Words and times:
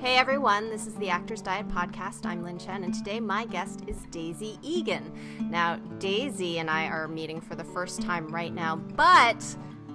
Hey 0.00 0.16
everyone, 0.16 0.70
this 0.70 0.86
is 0.86 0.94
the 0.94 1.10
Actors 1.10 1.42
Diet 1.42 1.66
Podcast. 1.70 2.24
I'm 2.24 2.44
Lynn 2.44 2.56
Chen, 2.56 2.84
and 2.84 2.94
today 2.94 3.18
my 3.18 3.44
guest 3.46 3.82
is 3.88 3.96
Daisy 4.12 4.56
Eagan. 4.62 5.12
Now, 5.50 5.74
Daisy 5.98 6.60
and 6.60 6.70
I 6.70 6.86
are 6.86 7.08
meeting 7.08 7.40
for 7.40 7.56
the 7.56 7.64
first 7.64 8.00
time 8.00 8.28
right 8.28 8.54
now, 8.54 8.76
but 8.76 9.44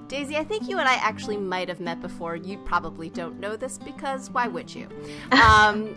Daisy, 0.10 0.36
I 0.36 0.44
think 0.44 0.68
you 0.68 0.80
and 0.80 0.90
I 0.90 0.96
actually 0.96 1.38
might 1.38 1.70
have 1.70 1.80
met 1.80 2.02
before. 2.02 2.36
You 2.36 2.58
probably 2.66 3.08
don't 3.12 3.40
know 3.40 3.56
this 3.56 3.78
because 3.78 4.30
why 4.30 4.46
would 4.46 4.76
you? 4.76 4.90
Um, 5.32 5.96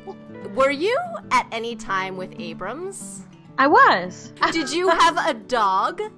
were 0.55 0.71
you 0.71 0.97
at 1.33 1.49
any 1.51 1.75
time 1.75 2.17
with 2.17 2.39
Abrams? 2.39 3.25
I 3.59 3.67
was. 3.67 4.33
Did 4.53 4.71
you 4.71 4.89
have 4.89 5.17
a 5.19 5.35
dog? 5.35 6.01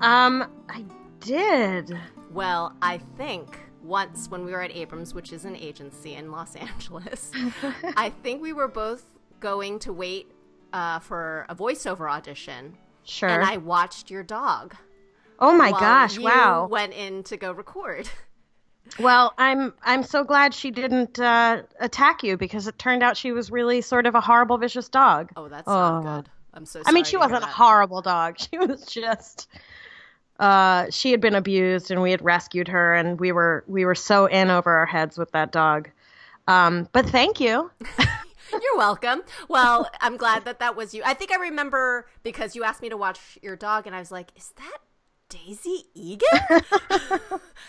Um, 0.00 0.50
I 0.68 0.84
did. 1.20 1.96
Well, 2.32 2.74
I 2.82 2.98
think 3.16 3.56
once 3.82 4.28
when 4.30 4.44
we 4.44 4.52
were 4.52 4.62
at 4.62 4.74
Abrams, 4.74 5.14
which 5.14 5.32
is 5.32 5.44
an 5.44 5.56
agency 5.56 6.14
in 6.14 6.30
Los 6.30 6.54
Angeles, 6.68 7.30
I 7.96 8.10
think 8.22 8.40
we 8.42 8.52
were 8.52 8.68
both 8.68 9.04
going 9.40 9.78
to 9.80 9.92
wait 9.92 10.30
uh, 10.72 10.98
for 11.00 11.46
a 11.48 11.54
voiceover 11.54 12.10
audition. 12.10 12.76
Sure. 13.04 13.28
And 13.28 13.42
I 13.44 13.56
watched 13.56 14.10
your 14.10 14.22
dog. 14.22 14.76
oh 15.40 15.56
my 15.56 15.70
gosh! 15.72 16.18
Wow. 16.18 16.68
Went 16.70 16.92
in 16.94 17.22
to 17.24 17.36
go 17.36 17.52
record. 17.52 18.08
Well, 18.98 19.32
I'm 19.38 19.72
I'm 19.84 20.02
so 20.02 20.24
glad 20.24 20.52
she 20.52 20.72
didn't 20.72 21.18
uh, 21.20 21.62
attack 21.78 22.24
you 22.24 22.36
because 22.36 22.66
it 22.66 22.78
turned 22.80 23.02
out 23.02 23.16
she 23.16 23.30
was 23.30 23.50
really 23.50 23.80
sort 23.80 24.06
of 24.06 24.16
a 24.16 24.20
horrible, 24.20 24.58
vicious 24.58 24.88
dog. 24.88 25.30
Oh, 25.36 25.48
that's 25.48 25.68
not 25.68 26.00
Oh. 26.00 26.02
good. 26.16 26.28
I'm 26.52 26.66
so. 26.66 26.80
Sorry 26.80 26.84
I 26.88 26.92
mean, 26.92 27.04
she 27.04 27.16
wasn't 27.16 27.44
a 27.44 27.46
horrible 27.46 28.02
dog. 28.02 28.38
She 28.40 28.58
was 28.58 28.84
just. 28.84 29.48
Uh, 30.38 30.86
she 30.90 31.10
had 31.10 31.20
been 31.20 31.34
abused, 31.34 31.90
and 31.90 32.02
we 32.02 32.10
had 32.10 32.22
rescued 32.24 32.68
her, 32.68 32.94
and 32.94 33.20
we 33.20 33.32
were 33.32 33.64
we 33.66 33.84
were 33.84 33.94
so 33.94 34.26
in 34.26 34.50
over 34.50 34.70
our 34.70 34.86
heads 34.86 35.18
with 35.18 35.30
that 35.32 35.52
dog. 35.52 35.88
Um, 36.48 36.88
but 36.92 37.06
thank 37.06 37.40
you. 37.40 37.70
You're 38.52 38.76
welcome. 38.76 39.22
Well, 39.48 39.88
I'm 40.00 40.16
glad 40.16 40.44
that 40.44 40.58
that 40.58 40.76
was 40.76 40.92
you. 40.92 41.02
I 41.04 41.14
think 41.14 41.32
I 41.32 41.36
remember 41.36 42.06
because 42.22 42.54
you 42.54 42.64
asked 42.64 42.82
me 42.82 42.90
to 42.90 42.96
watch 42.96 43.38
your 43.40 43.56
dog, 43.56 43.86
and 43.86 43.94
I 43.96 43.98
was 43.98 44.10
like, 44.10 44.28
"Is 44.36 44.52
that 44.56 44.78
Daisy 45.32 45.84
Eagan? 45.94 46.40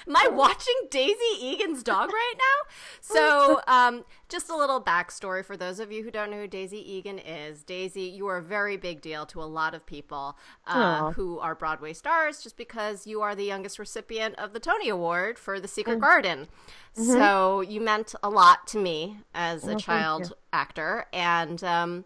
Am 0.08 0.16
I 0.16 0.28
watching 0.30 0.74
Daisy 0.90 1.16
Eagan's 1.40 1.82
dog 1.82 2.10
right 2.12 2.34
now?" 2.38 2.74
So, 3.00 3.62
um, 3.68 4.04
just 4.28 4.50
a 4.50 4.56
little 4.56 4.82
backstory 4.82 5.46
for 5.46 5.56
those 5.56 5.80
of 5.80 5.92
you 5.92 6.04
who 6.04 6.12
don't 6.12 6.30
know 6.30 6.42
who 6.42 6.48
Daisy 6.48 6.78
Eagan 6.78 7.20
is. 7.20 7.64
Daisy, 7.64 8.02
you 8.02 8.28
are 8.28 8.38
a 8.38 8.42
very 8.42 8.76
big 8.76 9.02
deal 9.02 9.26
to 9.28 9.42
a 9.42 9.46
lot 9.46 9.74
of 9.74 9.86
people 9.86 10.38
uh, 10.68 11.12
who 11.12 11.40
are 11.40 11.56
Broadway 11.56 11.94
stars, 11.94 12.44
just 12.44 12.58
because 12.58 13.08
you 13.08 13.22
are 13.22 13.34
the 13.34 13.46
youngest 13.46 13.80
recipient 13.80 14.36
of 14.36 14.52
the 14.52 14.60
Tony 14.60 14.90
Award 14.90 15.40
for 15.40 15.60
The 15.60 15.68
Secret 15.68 16.02
Garden. 16.02 16.48
So 16.94 17.62
you 17.62 17.80
meant 17.80 18.14
a 18.22 18.30
lot 18.30 18.68
to 18.68 18.78
me 18.78 19.20
as 19.34 19.66
a 19.68 19.76
child 19.76 20.34
actor, 20.52 21.06
and 21.14 21.64
um, 21.64 22.06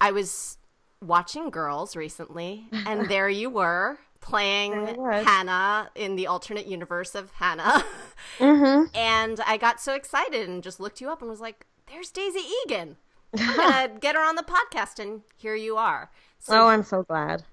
I 0.00 0.10
was 0.10 0.58
watching 1.00 1.50
Girls 1.50 1.94
recently, 1.94 2.66
and 2.72 3.08
there 3.08 3.28
you 3.28 3.50
were 3.50 3.98
playing 4.26 4.72
There 4.84 5.12
I 5.12 5.18
was. 5.18 5.26
Hannah 5.26 5.90
in 5.94 6.16
the 6.16 6.26
alternate 6.26 6.66
universe 6.66 7.14
of 7.14 7.30
Hannah, 7.32 7.84
Mm-hmm. 8.38 8.94
and 8.96 9.40
I 9.46 9.56
got 9.56 9.80
so 9.80 9.94
excited 9.94 10.48
and 10.48 10.62
just 10.62 10.80
looked 10.80 11.00
you 11.00 11.08
up 11.10 11.20
and 11.20 11.30
was 11.30 11.40
like, 11.40 11.66
"There's 11.86 12.10
Daisy 12.10 12.40
Eagan." 12.64 12.96
I'm 13.38 13.56
gonna 13.56 13.88
get 14.00 14.14
her 14.16 14.22
on 14.22 14.34
the 14.36 14.42
podcast, 14.42 14.98
and 14.98 15.22
here 15.36 15.54
you 15.54 15.76
are. 15.76 16.10
So, 16.38 16.60
Oh, 16.62 16.66
I'm 16.68 16.82
so 16.82 17.02
glad. 17.02 17.44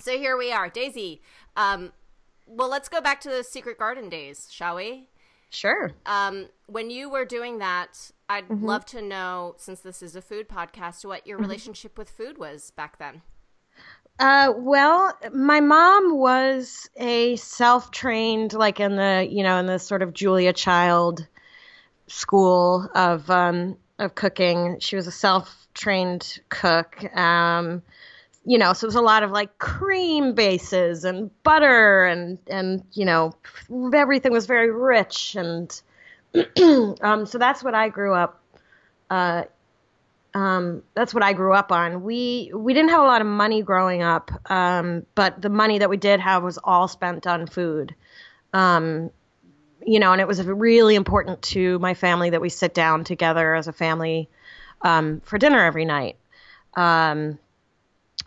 so 0.00 0.16
here 0.18 0.36
we 0.36 0.52
are, 0.52 0.68
Daisy. 0.68 1.20
Um, 1.56 1.92
well, 2.46 2.68
let's 2.68 2.88
go 2.88 3.00
back 3.00 3.20
to 3.22 3.28
the 3.30 3.42
Secret 3.44 3.78
Garden 3.78 4.08
days, 4.08 4.48
shall 4.50 4.76
we? 4.76 5.08
Sure. 5.50 5.92
Um, 6.06 6.48
when 6.66 6.90
you 6.90 7.08
were 7.10 7.24
doing 7.24 7.58
that, 7.58 8.10
I'd 8.28 8.48
Mm-hmm. 8.48 8.64
love 8.66 8.84
to 8.86 9.00
know, 9.02 9.54
since 9.58 9.80
this 9.80 10.02
is 10.02 10.14
a 10.16 10.22
food 10.22 10.48
podcast, 10.48 11.04
what 11.04 11.26
your 11.26 11.38
relationship 11.38 11.96
with 11.98 12.10
food 12.10 12.36
was 12.38 12.70
back 12.70 12.98
then. 12.98 13.22
Uh, 14.18 14.52
well, 14.56 15.16
my 15.32 15.60
mom 15.60 16.16
was 16.16 16.90
a 16.96 17.36
self-trained, 17.36 18.52
like 18.52 18.80
in 18.80 18.96
the, 18.96 19.26
you 19.30 19.44
know, 19.44 19.58
in 19.58 19.66
the 19.66 19.78
sort 19.78 20.02
of 20.02 20.12
Julia 20.12 20.52
Child 20.52 21.26
school 22.08 22.88
of 22.94 23.30
um, 23.30 23.76
of 23.98 24.14
cooking. 24.14 24.78
She 24.80 24.96
was 24.96 25.06
a 25.06 25.12
self-trained 25.12 26.40
cook. 26.48 27.04
Um, 27.16 27.82
you 28.44 28.58
know, 28.58 28.72
so 28.72 28.86
it 28.86 28.88
was 28.88 28.94
a 28.96 29.02
lot 29.02 29.22
of 29.22 29.30
like 29.30 29.58
cream 29.58 30.34
bases 30.34 31.04
and 31.04 31.30
butter 31.42 32.04
and 32.04 32.38
and 32.48 32.82
you 32.92 33.04
know, 33.04 33.34
everything 33.94 34.32
was 34.32 34.46
very 34.46 34.70
rich 34.70 35.36
and 35.36 35.80
um, 37.02 37.26
so 37.26 37.38
that's 37.38 37.62
what 37.62 37.74
I 37.74 37.88
grew 37.88 38.14
up 38.14 38.42
uh, 39.10 39.44
um, 40.38 40.84
that's 40.94 41.12
what 41.12 41.24
I 41.24 41.32
grew 41.32 41.52
up 41.52 41.72
on. 41.72 42.04
We 42.04 42.52
we 42.54 42.72
didn't 42.72 42.90
have 42.90 43.00
a 43.00 43.06
lot 43.06 43.20
of 43.20 43.26
money 43.26 43.62
growing 43.62 44.02
up, 44.02 44.30
um, 44.48 45.04
but 45.16 45.42
the 45.42 45.48
money 45.48 45.80
that 45.80 45.90
we 45.90 45.96
did 45.96 46.20
have 46.20 46.44
was 46.44 46.58
all 46.62 46.86
spent 46.86 47.26
on 47.26 47.48
food. 47.48 47.96
Um, 48.52 49.10
you 49.84 49.98
know, 49.98 50.12
and 50.12 50.20
it 50.20 50.28
was 50.28 50.40
really 50.44 50.94
important 50.94 51.42
to 51.42 51.80
my 51.80 51.94
family 51.94 52.30
that 52.30 52.40
we 52.40 52.50
sit 52.50 52.72
down 52.72 53.02
together 53.02 53.52
as 53.52 53.66
a 53.66 53.72
family 53.72 54.28
um, 54.82 55.22
for 55.24 55.38
dinner 55.38 55.64
every 55.64 55.84
night. 55.84 56.16
Um, 56.74 57.40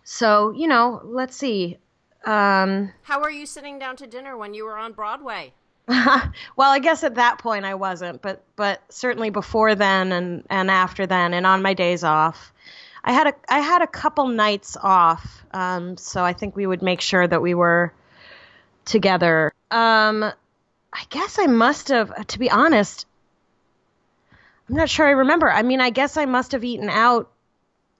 so 0.03 0.51
you 0.51 0.67
know, 0.67 0.99
let's 1.05 1.37
see. 1.37 1.77
Um, 2.25 2.91
How 3.03 3.21
were 3.21 3.29
you 3.29 3.45
sitting 3.45 3.79
down 3.79 3.95
to 3.95 4.05
dinner 4.05 4.35
when 4.35 4.53
you 4.53 4.65
were 4.65 4.77
on 4.77 4.91
Broadway? 4.91 5.53
well, 6.55 6.71
I 6.71 6.79
guess 6.79 7.03
at 7.03 7.15
that 7.15 7.39
point 7.39 7.65
I 7.65 7.75
wasn't, 7.75 8.21
but 8.21 8.43
but 8.55 8.81
certainly 8.89 9.29
before 9.29 9.75
then 9.75 10.11
and 10.11 10.45
and 10.49 10.71
after 10.71 11.05
then 11.05 11.33
and 11.33 11.45
on 11.45 11.61
my 11.61 11.73
days 11.73 12.03
off, 12.03 12.53
I 13.03 13.11
had 13.11 13.27
a 13.27 13.33
I 13.49 13.59
had 13.59 13.81
a 13.81 13.87
couple 13.87 14.27
nights 14.27 14.77
off. 14.81 15.43
Um, 15.51 15.97
so 15.97 16.23
I 16.23 16.33
think 16.33 16.55
we 16.55 16.65
would 16.65 16.81
make 16.81 17.01
sure 17.01 17.27
that 17.27 17.41
we 17.41 17.53
were 17.53 17.93
together. 18.85 19.51
Um, 19.69 20.23
I 20.23 21.03
guess 21.09 21.37
I 21.39 21.47
must 21.47 21.89
have, 21.89 22.27
to 22.27 22.39
be 22.39 22.49
honest. 22.49 23.05
I'm 24.69 24.75
not 24.75 24.89
sure 24.89 25.05
I 25.05 25.11
remember. 25.11 25.51
I 25.51 25.63
mean, 25.63 25.81
I 25.81 25.89
guess 25.89 26.15
I 26.15 26.25
must 26.25 26.53
have 26.53 26.63
eaten 26.63 26.89
out 26.89 27.29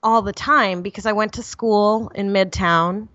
all 0.02 0.22
the 0.22 0.32
time 0.32 0.80
because 0.80 1.04
I 1.04 1.12
went 1.12 1.34
to 1.34 1.42
school 1.42 2.10
in 2.14 2.30
Midtown 2.30 3.08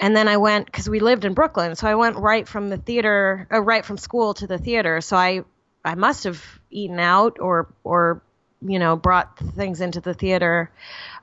and 0.00 0.16
then 0.16 0.28
I 0.28 0.38
went 0.38 0.64
because 0.64 0.88
we 0.88 0.98
lived 0.98 1.26
in 1.26 1.34
Brooklyn, 1.34 1.76
so 1.76 1.86
I 1.86 1.94
went 1.94 2.16
right 2.16 2.48
from 2.48 2.70
the 2.70 2.78
theater, 2.78 3.46
uh, 3.52 3.60
right 3.60 3.84
from 3.84 3.98
school 3.98 4.32
to 4.34 4.46
the 4.46 4.56
theater. 4.56 5.02
So 5.02 5.14
I, 5.14 5.44
I 5.84 5.94
must 5.94 6.24
have 6.24 6.42
eaten 6.70 6.98
out 6.98 7.36
or 7.38 7.68
or 7.84 8.22
you 8.62 8.78
know 8.78 8.96
brought 8.96 9.38
things 9.38 9.82
into 9.82 10.00
the 10.00 10.14
theater. 10.14 10.70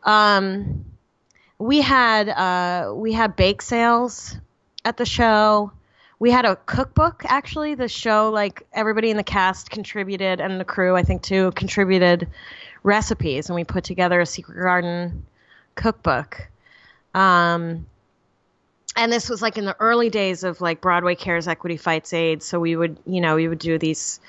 Um, 0.03 0.85
we 1.57 1.81
had 1.81 2.29
uh, 2.29 2.93
we 2.93 3.13
had 3.13 3.35
bake 3.35 3.63
sales 3.63 4.37
at 4.85 4.95
the 4.95 5.05
show. 5.05 5.71
We 6.19 6.29
had 6.29 6.45
a 6.45 6.55
cookbook 6.55 7.23
actually. 7.25 7.73
The 7.73 7.87
show, 7.87 8.29
like 8.29 8.67
everybody 8.71 9.09
in 9.09 9.17
the 9.17 9.23
cast 9.23 9.71
contributed, 9.71 10.39
and 10.39 10.59
the 10.59 10.65
crew, 10.65 10.95
I 10.95 11.01
think 11.01 11.23
too, 11.23 11.51
contributed 11.55 12.27
recipes, 12.83 13.49
and 13.49 13.55
we 13.55 13.63
put 13.63 13.83
together 13.83 14.21
a 14.21 14.25
Secret 14.27 14.61
Garden 14.61 15.25
cookbook. 15.73 16.47
Um, 17.15 17.87
and 18.97 19.13
this 19.13 19.29
was 19.29 19.43
like 19.43 19.57
in 19.59 19.65
the 19.65 19.75
early 19.79 20.09
days 20.09 20.43
of 20.43 20.59
like 20.59 20.81
Broadway 20.81 21.13
Cares 21.13 21.47
Equity 21.47 21.77
Fights 21.77 22.11
AIDS. 22.13 22.45
So 22.45 22.59
we 22.59 22.75
would, 22.75 22.97
you 23.05 23.21
know, 23.21 23.35
we 23.35 23.47
would 23.47 23.59
do 23.59 23.77
these 23.77 24.19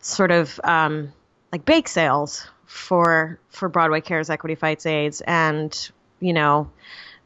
sort 0.00 0.30
of 0.30 0.58
um, 0.62 1.12
like 1.52 1.64
bake 1.64 1.88
sales 1.88 2.46
for 2.64 3.40
for 3.50 3.68
Broadway 3.68 4.00
Cares 4.00 4.30
Equity 4.30 4.54
Fights 4.54 4.86
AIDS, 4.86 5.20
and 5.22 5.90
you 6.20 6.32
know, 6.32 6.70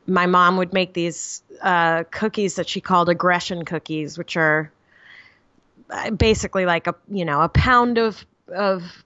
my 0.06 0.24
mom 0.24 0.56
would 0.56 0.72
make 0.72 0.94
these 0.94 1.42
uh, 1.60 2.04
cookies 2.10 2.54
that 2.54 2.68
she 2.68 2.80
called 2.80 3.10
aggression 3.10 3.66
cookies, 3.66 4.16
which 4.16 4.38
are 4.38 4.72
uh, 5.90 6.10
basically 6.10 6.64
like 6.64 6.86
a 6.86 6.94
you 7.10 7.26
know 7.26 7.42
a 7.42 7.50
pound 7.50 7.98
of 7.98 8.24
of 8.48 9.04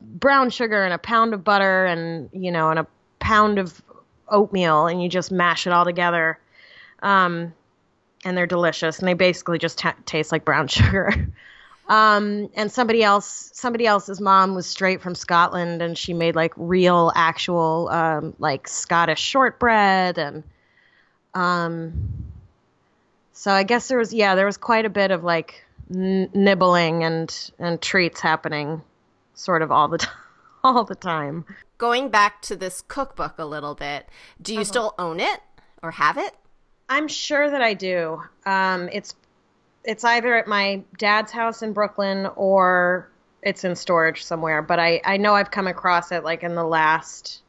brown 0.00 0.50
sugar 0.50 0.82
and 0.82 0.92
a 0.92 0.98
pound 0.98 1.32
of 1.32 1.44
butter 1.44 1.84
and 1.84 2.28
you 2.32 2.50
know 2.50 2.70
and 2.70 2.80
a 2.80 2.86
pound 3.20 3.60
of 3.60 3.80
oatmeal, 4.28 4.88
and 4.88 5.00
you 5.00 5.08
just 5.08 5.30
mash 5.30 5.68
it 5.68 5.72
all 5.72 5.84
together 5.84 6.40
um, 7.04 7.52
and 8.24 8.36
they're 8.36 8.46
delicious, 8.46 8.98
and 8.98 9.06
they 9.06 9.14
basically 9.14 9.58
just 9.58 9.78
ta 9.78 9.94
taste 10.06 10.32
like 10.32 10.44
brown 10.44 10.66
sugar. 10.68 11.28
um, 11.88 12.48
and 12.54 12.72
somebody 12.72 13.04
else, 13.04 13.50
somebody 13.52 13.86
else's 13.86 14.20
mom 14.20 14.54
was 14.54 14.66
straight 14.66 15.02
from 15.02 15.14
Scotland, 15.14 15.82
and 15.82 15.96
she 15.96 16.14
made 16.14 16.34
like 16.34 16.54
real, 16.56 17.12
actual, 17.14 17.88
um, 17.90 18.34
like 18.38 18.66
Scottish 18.66 19.20
shortbread, 19.20 20.18
and 20.18 20.42
um, 21.34 22.24
so 23.32 23.52
I 23.52 23.62
guess 23.62 23.88
there 23.88 23.98
was, 23.98 24.12
yeah, 24.12 24.34
there 24.34 24.46
was 24.46 24.56
quite 24.56 24.86
a 24.86 24.90
bit 24.90 25.10
of 25.10 25.22
like 25.22 25.64
n- 25.94 26.30
nibbling 26.32 27.04
and 27.04 27.50
and 27.58 27.80
treats 27.80 28.20
happening, 28.20 28.80
sort 29.34 29.60
of 29.60 29.70
all 29.70 29.88
the 29.88 29.98
time, 29.98 30.16
all 30.64 30.84
the 30.84 30.94
time. 30.94 31.44
Going 31.76 32.08
back 32.08 32.40
to 32.42 32.56
this 32.56 32.80
cookbook 32.80 33.34
a 33.36 33.44
little 33.44 33.74
bit, 33.74 34.08
do 34.40 34.54
you 34.54 34.64
still 34.64 34.94
own 34.98 35.20
it 35.20 35.40
or 35.82 35.90
have 35.90 36.16
it? 36.16 36.34
I'm 36.88 37.08
sure 37.08 37.50
that 37.50 37.62
I 37.62 37.74
do. 37.74 38.22
Um, 38.46 38.88
it's 38.92 39.14
it's 39.84 40.04
either 40.04 40.34
at 40.36 40.46
my 40.46 40.82
dad's 40.98 41.32
house 41.32 41.62
in 41.62 41.72
Brooklyn 41.72 42.26
or 42.36 43.10
it's 43.42 43.64
in 43.64 43.76
storage 43.76 44.24
somewhere, 44.24 44.62
but 44.62 44.78
I 44.78 45.00
I 45.04 45.16
know 45.16 45.34
I've 45.34 45.50
come 45.50 45.66
across 45.66 46.12
it 46.12 46.24
like 46.24 46.42
in 46.42 46.54
the 46.54 46.64
last 46.64 47.42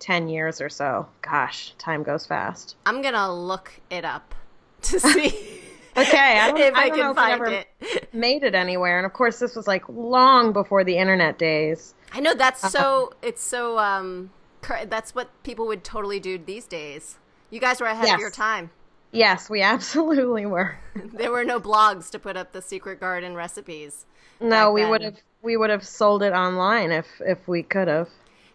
10 0.00 0.28
years 0.28 0.60
or 0.60 0.68
so. 0.68 1.08
Gosh, 1.22 1.74
time 1.78 2.02
goes 2.02 2.24
fast. 2.26 2.76
I'm 2.86 3.02
going 3.02 3.14
to 3.14 3.32
look 3.32 3.72
it 3.90 4.04
up 4.04 4.34
to 4.82 5.00
see. 5.00 5.54
Okay, 5.96 6.38
I 6.38 6.46
don't, 6.52 6.58
if 6.58 6.74
I 6.76 6.82
I 6.82 6.88
don't 6.90 6.96
can 6.96 7.04
know 7.06 7.10
if 7.10 7.16
find 7.16 7.32
it 7.32 7.34
ever 7.34 7.64
it. 7.96 8.08
made 8.14 8.44
it 8.44 8.54
anywhere. 8.54 8.98
And 8.98 9.06
of 9.06 9.12
course, 9.14 9.40
this 9.40 9.56
was 9.56 9.66
like 9.66 9.82
long 9.88 10.52
before 10.52 10.84
the 10.84 10.96
internet 10.96 11.38
days. 11.40 11.92
I 12.12 12.20
know 12.20 12.34
that's 12.34 12.70
so. 12.70 13.14
It's 13.20 13.42
so. 13.42 13.80
Um, 13.80 14.30
cr- 14.62 14.84
that's 14.86 15.12
what 15.16 15.30
people 15.42 15.66
would 15.66 15.82
totally 15.82 16.20
do 16.20 16.38
these 16.38 16.66
days. 16.68 17.18
You 17.50 17.60
guys 17.60 17.80
were 17.80 17.86
ahead 17.86 18.06
Yes. 18.06 18.14
of 18.14 18.20
your 18.20 18.30
time. 18.30 18.70
Yes, 19.10 19.48
we 19.48 19.62
absolutely 19.74 20.46
were. 20.46 20.78
There 20.94 21.30
were 21.30 21.44
no 21.44 21.60
blogs 21.60 22.10
to 22.10 22.18
put 22.18 22.36
up 22.36 22.52
the 22.52 22.60
secret 22.62 23.00
garden 23.00 23.34
recipes. 23.34 24.04
No, 24.40 24.72
we 24.72 24.84
would 24.84 25.02
have 25.02 25.16
we 25.42 25.56
would 25.56 25.70
have 25.70 25.86
sold 25.86 26.22
it 26.22 26.32
online 26.32 26.90
if 26.90 27.06
if 27.20 27.46
we 27.48 27.62
could 27.62 27.88
have. 27.88 28.08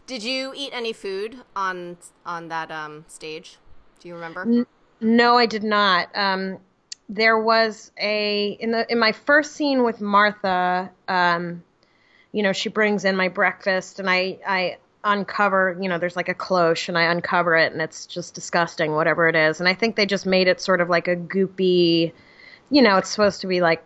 Did 0.05 0.23
you 0.23 0.53
eat 0.55 0.71
any 0.73 0.93
food 0.93 1.37
on 1.55 1.97
on 2.25 2.49
that 2.49 2.69
um, 2.71 3.05
stage? 3.07 3.57
Do 3.99 4.07
you 4.09 4.15
remember? 4.15 4.65
No, 4.99 5.37
I 5.37 5.45
did 5.45 5.63
not. 5.63 6.09
Um, 6.15 6.59
there 7.09 7.39
was 7.39 7.91
a 7.97 8.57
in 8.59 8.71
the 8.71 8.89
in 8.91 8.99
my 8.99 9.11
first 9.13 9.53
scene 9.53 9.83
with 9.83 10.01
Martha. 10.01 10.91
Um, 11.07 11.63
you 12.31 12.43
know, 12.43 12.53
she 12.53 12.69
brings 12.69 13.05
in 13.05 13.15
my 13.15 13.29
breakfast, 13.29 13.99
and 13.99 14.09
I 14.09 14.39
I 14.45 14.77
uncover. 15.03 15.77
You 15.79 15.89
know, 15.89 15.97
there's 15.97 16.15
like 16.15 16.29
a 16.29 16.33
cloche, 16.33 16.87
and 16.89 16.97
I 16.97 17.03
uncover 17.03 17.55
it, 17.55 17.71
and 17.73 17.81
it's 17.81 18.05
just 18.05 18.33
disgusting, 18.33 18.93
whatever 18.93 19.27
it 19.27 19.35
is. 19.35 19.59
And 19.59 19.67
I 19.69 19.73
think 19.73 19.95
they 19.95 20.05
just 20.05 20.25
made 20.25 20.47
it 20.47 20.61
sort 20.61 20.81
of 20.81 20.89
like 20.89 21.07
a 21.07 21.15
goopy. 21.15 22.11
You 22.69 22.81
know, 22.81 22.97
it's 22.97 23.09
supposed 23.09 23.41
to 23.41 23.47
be 23.47 23.61
like 23.61 23.83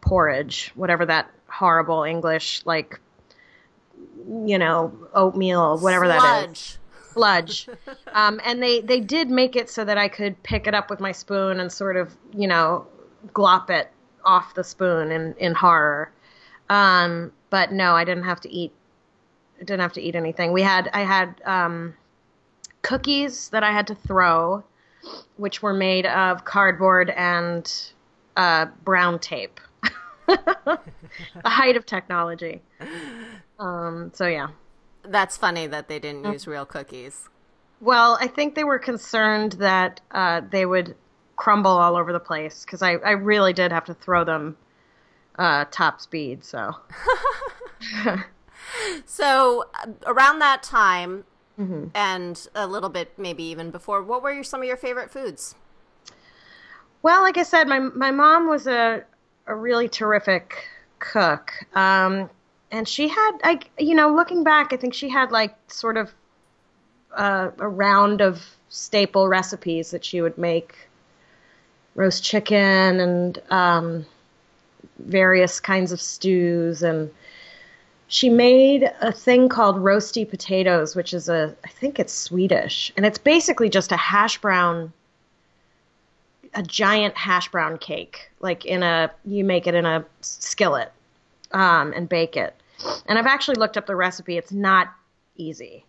porridge, 0.00 0.72
whatever 0.74 1.06
that 1.06 1.30
horrible 1.48 2.02
English 2.04 2.62
like. 2.64 3.00
You 4.28 4.58
know, 4.58 4.92
oatmeal, 5.14 5.78
whatever 5.78 6.06
that 6.08 6.50
is 6.50 6.78
Sludge. 7.12 7.66
sludge. 7.66 7.78
um, 8.12 8.40
and 8.44 8.62
they, 8.62 8.80
they 8.80 9.00
did 9.00 9.30
make 9.30 9.56
it 9.56 9.68
so 9.70 9.84
that 9.84 9.98
I 9.98 10.08
could 10.08 10.42
pick 10.42 10.66
it 10.66 10.74
up 10.74 10.90
with 10.90 11.00
my 11.00 11.12
spoon 11.12 11.58
and 11.58 11.72
sort 11.72 11.96
of, 11.96 12.14
you 12.34 12.46
know, 12.46 12.86
glop 13.32 13.70
it 13.70 13.90
off 14.24 14.54
the 14.54 14.62
spoon 14.64 15.10
in, 15.10 15.34
in 15.38 15.54
horror. 15.54 16.12
Um, 16.68 17.32
but 17.48 17.72
no, 17.72 17.92
I 17.94 18.04
didn't 18.04 18.24
have 18.24 18.40
to 18.42 18.50
eat, 18.50 18.72
didn't 19.60 19.80
have 19.80 19.92
to 19.94 20.00
eat 20.00 20.14
anything. 20.16 20.52
We 20.52 20.62
had, 20.62 20.88
I 20.92 21.00
had, 21.02 21.40
um, 21.44 21.94
cookies 22.82 23.48
that 23.50 23.62
I 23.62 23.72
had 23.72 23.86
to 23.88 23.94
throw, 23.94 24.64
which 25.36 25.62
were 25.62 25.74
made 25.74 26.06
of 26.06 26.44
cardboard 26.44 27.10
and, 27.10 27.70
uh, 28.36 28.66
brown 28.84 29.18
tape. 29.18 29.60
the 30.26 30.78
height 31.44 31.76
of 31.76 31.84
technology. 31.86 32.62
Um, 33.58 34.10
so 34.14 34.26
yeah. 34.26 34.48
That's 35.02 35.36
funny 35.36 35.66
that 35.66 35.88
they 35.88 35.98
didn't 35.98 36.24
Mm. 36.24 36.32
use 36.34 36.46
real 36.46 36.66
cookies. 36.66 37.28
Well, 37.80 38.18
I 38.20 38.26
think 38.26 38.54
they 38.54 38.64
were 38.64 38.78
concerned 38.78 39.52
that 39.52 40.00
uh, 40.10 40.42
they 40.50 40.66
would 40.66 40.94
crumble 41.36 41.70
all 41.70 41.96
over 41.96 42.12
the 42.12 42.20
place 42.20 42.64
because 42.64 42.82
I, 42.82 42.92
I 42.96 43.12
really 43.12 43.52
did 43.54 43.72
have 43.72 43.86
to 43.86 43.94
throw 43.94 44.24
them 44.24 44.56
uh, 45.38 45.64
top 45.70 46.00
speed. 46.02 46.44
So 46.44 46.76
So 49.10 49.64
uh, 49.74 49.88
around 50.06 50.38
that 50.38 50.62
time, 50.62 51.24
Mm-hmm. 51.58 51.88
and 51.94 52.48
a 52.54 52.66
little 52.66 52.88
bit 52.88 53.18
maybe 53.18 53.42
even 53.42 53.70
before, 53.70 54.02
what 54.02 54.22
were 54.22 54.32
your, 54.32 54.44
some 54.44 54.62
of 54.62 54.66
your 54.66 54.78
favorite 54.78 55.10
foods? 55.10 55.54
Well, 57.02 57.20
like 57.20 57.36
I 57.36 57.42
said, 57.42 57.68
my 57.68 57.80
my 57.80 58.12
mom 58.12 58.48
was 58.48 58.66
a 58.66 59.04
a 59.46 59.54
really 59.54 59.86
terrific 59.88 60.64
cook, 61.00 61.52
um, 61.74 62.30
and 62.70 62.88
she 62.88 63.08
had, 63.08 63.32
I 63.44 63.60
you 63.78 63.94
know, 63.94 64.14
looking 64.14 64.42
back, 64.42 64.72
I 64.72 64.76
think 64.76 64.94
she 64.94 65.10
had 65.10 65.32
like 65.32 65.54
sort 65.70 65.98
of 65.98 66.14
uh, 67.14 67.50
a 67.58 67.68
round 67.68 68.22
of 68.22 68.42
staple 68.70 69.28
recipes 69.28 69.90
that 69.90 70.02
she 70.02 70.22
would 70.22 70.38
make, 70.38 70.74
roast 71.94 72.24
chicken 72.24 73.00
and 73.00 73.42
um, 73.50 74.06
various 74.98 75.60
kinds 75.60 75.92
of 75.92 76.00
stews, 76.00 76.82
and 76.82 77.10
she 78.10 78.28
made 78.28 78.90
a 79.00 79.12
thing 79.12 79.48
called 79.48 79.76
roasty 79.76 80.28
potatoes, 80.28 80.96
which 80.96 81.14
is 81.14 81.28
a, 81.28 81.54
I 81.64 81.68
think 81.68 81.98
it's 82.00 82.12
Swedish, 82.12 82.92
and 82.96 83.06
it's 83.06 83.18
basically 83.18 83.68
just 83.70 83.92
a 83.92 83.96
hash 83.96 84.38
brown 84.38 84.92
a 86.54 86.62
giant 86.64 87.16
hash 87.16 87.48
brown 87.50 87.78
cake, 87.78 88.28
like 88.40 88.64
in 88.66 88.82
a 88.82 89.08
you 89.24 89.44
make 89.44 89.68
it 89.68 89.74
in 89.76 89.86
a 89.86 90.04
skillet 90.20 90.92
um, 91.52 91.92
and 91.92 92.08
bake 92.08 92.36
it. 92.36 92.54
And 93.06 93.16
I've 93.18 93.26
actually 93.26 93.54
looked 93.54 93.76
up 93.76 93.86
the 93.86 93.94
recipe. 93.94 94.36
It's 94.36 94.50
not 94.50 94.88
easy. 95.36 95.84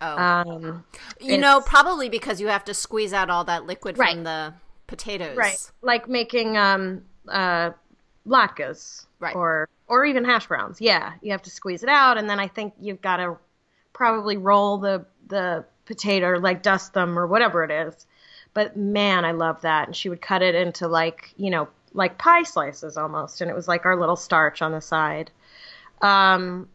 Oh, 0.00 0.16
Um, 0.16 0.84
you 1.20 1.38
know, 1.38 1.60
probably 1.60 2.08
because 2.08 2.40
you 2.40 2.48
have 2.48 2.64
to 2.64 2.74
squeeze 2.74 3.12
out 3.12 3.30
all 3.30 3.44
that 3.44 3.66
liquid 3.66 3.98
Right. 3.98 4.14
from 4.14 4.24
the 4.24 4.54
potatoes. 4.88 5.36
right, 5.36 5.70
like 5.82 6.08
making 6.08 6.56
um, 6.56 7.04
uh, 7.28 7.70
latkes, 8.26 9.06
Right. 9.20 9.36
or 9.36 9.68
or 9.86 10.04
even 10.04 10.24
hash 10.24 10.46
browns. 10.46 10.80
Yeah, 10.80 11.12
you 11.20 11.32
have 11.32 11.42
to 11.42 11.50
squeeze 11.50 11.82
it 11.82 11.88
out, 11.88 12.16
and 12.16 12.28
then 12.28 12.40
I 12.40 12.48
think 12.48 12.74
you've 12.80 13.02
got 13.02 13.18
to 13.18 13.36
probably 13.92 14.36
roll 14.36 14.78
the 14.78 15.04
the 15.28 15.64
potato, 15.84 16.28
or 16.28 16.38
like 16.40 16.62
dust 16.62 16.94
them, 16.94 17.18
or 17.18 17.26
whatever 17.26 17.62
it 17.62 17.70
is. 17.70 18.06
But 18.54 18.76
man, 18.76 19.24
I 19.24 19.32
love 19.32 19.60
that. 19.60 19.86
And 19.88 19.94
she 19.94 20.08
would 20.08 20.20
cut 20.20 20.42
it 20.42 20.54
into 20.54 20.88
like 20.88 21.34
you 21.36 21.50
know 21.50 21.68
like 21.92 22.18
pie 22.18 22.44
slices 22.44 22.96
almost, 22.96 23.40
and 23.40 23.50
it 23.50 23.54
was 23.54 23.68
like 23.68 23.84
our 23.84 23.96
little 23.98 24.16
starch 24.16 24.62
on 24.62 24.72
the 24.72 24.80
side. 24.80 25.30
Um, 26.00 26.68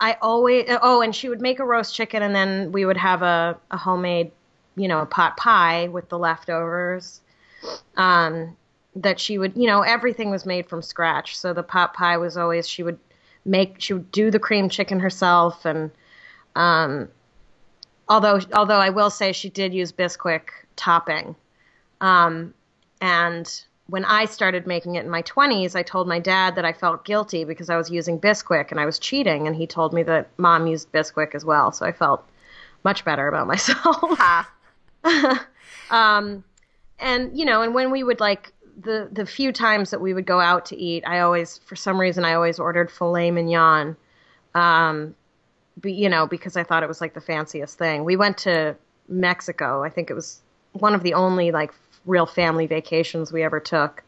I 0.00 0.16
always 0.20 0.66
oh, 0.82 1.00
and 1.00 1.14
she 1.14 1.28
would 1.28 1.40
make 1.40 1.60
a 1.60 1.64
roast 1.64 1.94
chicken, 1.94 2.22
and 2.22 2.34
then 2.34 2.72
we 2.72 2.84
would 2.84 2.96
have 2.96 3.22
a, 3.22 3.58
a 3.70 3.78
homemade, 3.78 4.32
you 4.76 4.88
know, 4.88 5.06
pot 5.06 5.36
pie 5.36 5.88
with 5.88 6.08
the 6.08 6.18
leftovers. 6.18 7.20
Um, 7.96 8.56
that 8.96 9.18
she 9.18 9.38
would, 9.38 9.56
you 9.56 9.66
know, 9.66 9.82
everything 9.82 10.30
was 10.30 10.46
made 10.46 10.68
from 10.68 10.82
scratch. 10.82 11.36
So 11.36 11.52
the 11.52 11.62
pot 11.62 11.94
pie 11.94 12.16
was 12.16 12.36
always 12.36 12.68
she 12.68 12.82
would 12.82 12.98
make 13.44 13.76
she 13.80 13.92
would 13.92 14.10
do 14.12 14.30
the 14.30 14.38
cream 14.38 14.68
chicken 14.68 15.00
herself, 15.00 15.64
and 15.64 15.90
um, 16.54 17.08
although 18.08 18.40
although 18.52 18.78
I 18.78 18.90
will 18.90 19.10
say 19.10 19.32
she 19.32 19.50
did 19.50 19.74
use 19.74 19.92
Bisquick 19.92 20.48
topping, 20.76 21.36
um, 22.00 22.54
and 23.00 23.62
when 23.88 24.04
I 24.06 24.24
started 24.24 24.66
making 24.66 24.94
it 24.94 25.04
in 25.04 25.10
my 25.10 25.22
20s, 25.22 25.76
I 25.76 25.82
told 25.82 26.08
my 26.08 26.18
dad 26.18 26.54
that 26.54 26.64
I 26.64 26.72
felt 26.72 27.04
guilty 27.04 27.44
because 27.44 27.68
I 27.68 27.76
was 27.76 27.90
using 27.90 28.18
Bisquick 28.18 28.70
and 28.70 28.80
I 28.80 28.86
was 28.86 28.98
cheating, 28.98 29.46
and 29.46 29.54
he 29.54 29.66
told 29.66 29.92
me 29.92 30.02
that 30.04 30.28
mom 30.38 30.66
used 30.66 30.90
Bisquick 30.92 31.34
as 31.34 31.44
well, 31.44 31.70
so 31.70 31.84
I 31.84 31.92
felt 31.92 32.24
much 32.82 33.04
better 33.04 33.28
about 33.28 33.46
myself. 33.54 34.18
Um, 35.90 36.44
and 36.98 37.38
you 37.38 37.44
know, 37.44 37.62
and 37.62 37.74
when 37.74 37.90
we 37.90 38.02
would 38.02 38.20
like 38.20 38.52
the 38.80 39.08
the 39.10 39.26
few 39.26 39.52
times 39.52 39.90
that 39.90 40.00
we 40.00 40.14
would 40.14 40.26
go 40.26 40.40
out 40.40 40.66
to 40.66 40.76
eat, 40.76 41.04
I 41.06 41.20
always, 41.20 41.58
for 41.58 41.76
some 41.76 42.00
reason, 42.00 42.24
I 42.24 42.34
always 42.34 42.58
ordered 42.58 42.90
filet 42.90 43.30
mignon. 43.30 43.96
Um, 44.54 45.14
be, 45.80 45.92
you 45.92 46.08
know, 46.08 46.26
because 46.26 46.56
I 46.56 46.62
thought 46.62 46.82
it 46.82 46.88
was 46.88 47.00
like 47.00 47.14
the 47.14 47.20
fanciest 47.20 47.78
thing. 47.78 48.04
We 48.04 48.16
went 48.16 48.38
to 48.38 48.76
Mexico. 49.08 49.82
I 49.82 49.90
think 49.90 50.10
it 50.10 50.14
was 50.14 50.40
one 50.72 50.94
of 50.94 51.02
the 51.02 51.14
only 51.14 51.50
like 51.50 51.72
real 52.06 52.26
family 52.26 52.66
vacations 52.66 53.32
we 53.32 53.42
ever 53.42 53.60
took. 53.60 54.02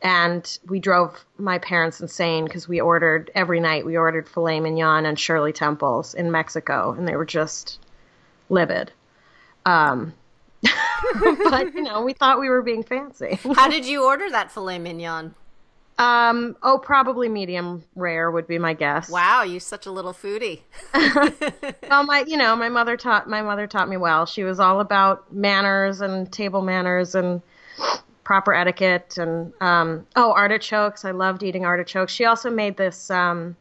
And 0.00 0.58
we 0.68 0.78
drove 0.78 1.24
my 1.38 1.58
parents 1.58 2.00
insane 2.00 2.44
because 2.44 2.68
we 2.68 2.80
ordered 2.80 3.30
every 3.34 3.58
night. 3.58 3.84
We 3.84 3.96
ordered 3.96 4.28
filet 4.28 4.60
mignon 4.60 5.06
and 5.06 5.18
Shirley 5.18 5.52
Temples 5.52 6.14
in 6.14 6.30
Mexico, 6.30 6.94
and 6.96 7.06
they 7.06 7.16
were 7.16 7.24
just 7.24 7.80
livid. 8.48 8.92
Um, 9.66 10.14
but 11.50 11.74
you 11.74 11.82
know, 11.82 12.02
we 12.02 12.12
thought 12.12 12.40
we 12.40 12.48
were 12.48 12.62
being 12.62 12.82
fancy. 12.82 13.38
How 13.54 13.68
did 13.68 13.86
you 13.86 14.04
order 14.04 14.30
that 14.30 14.50
filet 14.50 14.78
mignon? 14.78 15.34
Um, 15.98 16.56
oh, 16.62 16.78
probably 16.78 17.28
medium 17.28 17.82
rare 17.96 18.30
would 18.30 18.46
be 18.46 18.58
my 18.58 18.72
guess. 18.72 19.10
Wow, 19.10 19.42
you're 19.42 19.58
such 19.58 19.86
a 19.86 19.90
little 19.90 20.12
foodie. 20.12 20.60
Well, 21.88 22.04
my 22.04 22.22
you 22.26 22.36
know 22.36 22.54
my 22.54 22.68
mother 22.68 22.98
taught 22.98 23.28
my 23.28 23.40
mother 23.40 23.66
taught 23.66 23.88
me 23.88 23.96
well. 23.96 24.26
She 24.26 24.44
was 24.44 24.60
all 24.60 24.80
about 24.80 25.32
manners 25.32 26.02
and 26.02 26.30
table 26.30 26.60
manners 26.60 27.14
and 27.14 27.40
proper 28.24 28.52
etiquette 28.52 29.16
and 29.16 29.54
um, 29.62 30.06
oh 30.14 30.32
artichokes. 30.32 31.06
I 31.06 31.12
loved 31.12 31.42
eating 31.42 31.64
artichokes. 31.64 32.12
She 32.12 32.26
also 32.26 32.50
made 32.50 32.76
this. 32.76 33.10
Um, 33.10 33.56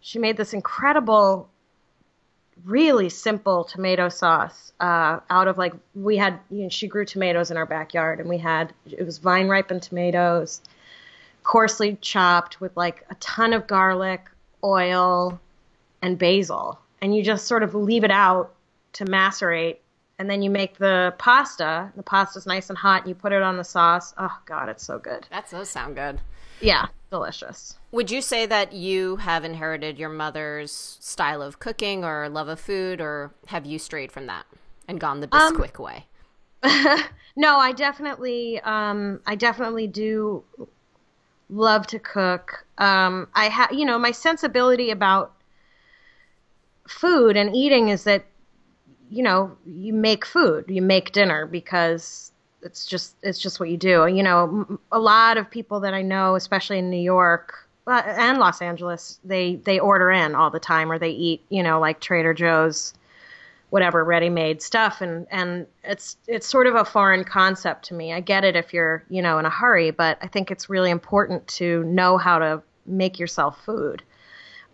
she 0.00 0.18
made 0.18 0.36
this 0.36 0.52
incredible, 0.52 1.48
really 2.64 3.08
simple 3.08 3.64
tomato 3.64 4.08
sauce 4.08 4.72
uh, 4.80 5.20
out 5.30 5.48
of 5.48 5.58
like 5.58 5.74
we 5.94 6.16
had. 6.16 6.38
You 6.50 6.64
know, 6.64 6.68
she 6.68 6.88
grew 6.88 7.04
tomatoes 7.04 7.50
in 7.50 7.56
our 7.56 7.66
backyard, 7.66 8.20
and 8.20 8.28
we 8.28 8.38
had 8.38 8.72
it 8.86 9.04
was 9.04 9.18
vine 9.18 9.48
ripened 9.48 9.82
tomatoes, 9.82 10.60
coarsely 11.42 11.98
chopped 12.00 12.60
with 12.60 12.76
like 12.76 13.04
a 13.10 13.14
ton 13.16 13.52
of 13.52 13.66
garlic, 13.66 14.28
oil, 14.64 15.40
and 16.02 16.18
basil, 16.18 16.78
and 17.00 17.14
you 17.14 17.22
just 17.22 17.46
sort 17.46 17.62
of 17.62 17.74
leave 17.74 18.04
it 18.04 18.10
out 18.10 18.54
to 18.94 19.04
macerate, 19.04 19.80
and 20.18 20.28
then 20.30 20.42
you 20.42 20.50
make 20.50 20.78
the 20.78 21.14
pasta. 21.18 21.92
The 21.96 22.02
pasta's 22.02 22.46
nice 22.46 22.70
and 22.70 22.78
hot, 22.78 23.02
and 23.02 23.08
you 23.08 23.14
put 23.14 23.32
it 23.32 23.42
on 23.42 23.56
the 23.56 23.64
sauce. 23.64 24.14
Oh 24.18 24.38
God, 24.46 24.68
it's 24.68 24.84
so 24.84 24.98
good. 24.98 25.26
That 25.30 25.50
does 25.50 25.68
sound 25.68 25.96
good. 25.96 26.20
Yeah, 26.60 26.86
delicious. 27.10 27.78
Would 27.92 28.10
you 28.10 28.20
say 28.20 28.46
that 28.46 28.72
you 28.72 29.16
have 29.16 29.44
inherited 29.44 29.98
your 29.98 30.08
mother's 30.08 30.72
style 30.72 31.42
of 31.42 31.58
cooking 31.58 32.04
or 32.04 32.28
love 32.28 32.48
of 32.48 32.60
food, 32.60 33.00
or 33.00 33.32
have 33.46 33.66
you 33.66 33.78
strayed 33.78 34.12
from 34.12 34.26
that 34.26 34.46
and 34.88 35.00
gone 35.00 35.20
the 35.20 35.28
Bisquick 35.28 35.78
um, 35.78 35.84
way? 35.84 36.06
no, 37.36 37.58
I 37.58 37.72
definitely, 37.72 38.60
um, 38.60 39.20
I 39.26 39.34
definitely 39.34 39.86
do 39.86 40.44
love 41.48 41.86
to 41.88 41.98
cook. 41.98 42.66
Um, 42.78 43.28
I 43.34 43.48
have, 43.48 43.72
you 43.72 43.84
know, 43.84 43.98
my 43.98 44.10
sensibility 44.10 44.90
about 44.90 45.32
food 46.88 47.36
and 47.36 47.54
eating 47.54 47.88
is 47.88 48.04
that, 48.04 48.24
you 49.10 49.22
know, 49.22 49.56
you 49.64 49.92
make 49.92 50.26
food, 50.26 50.64
you 50.68 50.82
make 50.82 51.12
dinner 51.12 51.46
because 51.46 52.32
it's 52.66 52.84
just 52.84 53.16
it's 53.22 53.38
just 53.38 53.58
what 53.58 53.70
you 53.70 53.78
do. 53.78 54.06
You 54.06 54.22
know, 54.22 54.78
a 54.92 54.98
lot 54.98 55.38
of 55.38 55.50
people 55.50 55.80
that 55.80 55.94
I 55.94 56.02
know, 56.02 56.34
especially 56.34 56.78
in 56.78 56.90
New 56.90 57.00
York 57.00 57.66
uh, 57.86 58.02
and 58.04 58.38
Los 58.38 58.60
Angeles, 58.60 59.18
they 59.24 59.56
they 59.56 59.78
order 59.78 60.10
in 60.10 60.34
all 60.34 60.50
the 60.50 60.60
time 60.60 60.92
or 60.92 60.98
they 60.98 61.10
eat, 61.10 61.42
you 61.48 61.62
know, 61.62 61.80
like 61.80 62.00
Trader 62.00 62.34
Joe's 62.34 62.92
whatever 63.70 64.04
ready-made 64.04 64.62
stuff 64.62 65.00
and 65.00 65.26
and 65.30 65.66
it's 65.82 66.16
it's 66.28 66.46
sort 66.46 66.68
of 66.68 66.76
a 66.76 66.84
foreign 66.84 67.24
concept 67.24 67.86
to 67.86 67.94
me. 67.94 68.12
I 68.12 68.20
get 68.20 68.44
it 68.44 68.54
if 68.56 68.74
you're, 68.74 69.02
you 69.08 69.22
know, 69.22 69.38
in 69.38 69.46
a 69.46 69.50
hurry, 69.50 69.90
but 69.90 70.18
I 70.20 70.28
think 70.28 70.50
it's 70.50 70.68
really 70.68 70.90
important 70.90 71.46
to 71.48 71.82
know 71.84 72.18
how 72.18 72.38
to 72.38 72.62
make 72.86 73.18
yourself 73.18 73.64
food. 73.64 74.02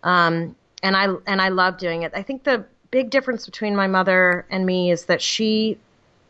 Um, 0.03 0.55
and 0.83 0.95
I 0.97 1.07
and 1.25 1.41
I 1.41 1.49
love 1.49 1.77
doing 1.77 2.03
it. 2.03 2.11
I 2.15 2.21
think 2.21 2.43
the 2.43 2.65
big 2.91 3.09
difference 3.09 3.45
between 3.45 3.75
my 3.75 3.87
mother 3.87 4.45
and 4.49 4.65
me 4.65 4.91
is 4.91 5.05
that 5.05 5.21
she 5.21 5.77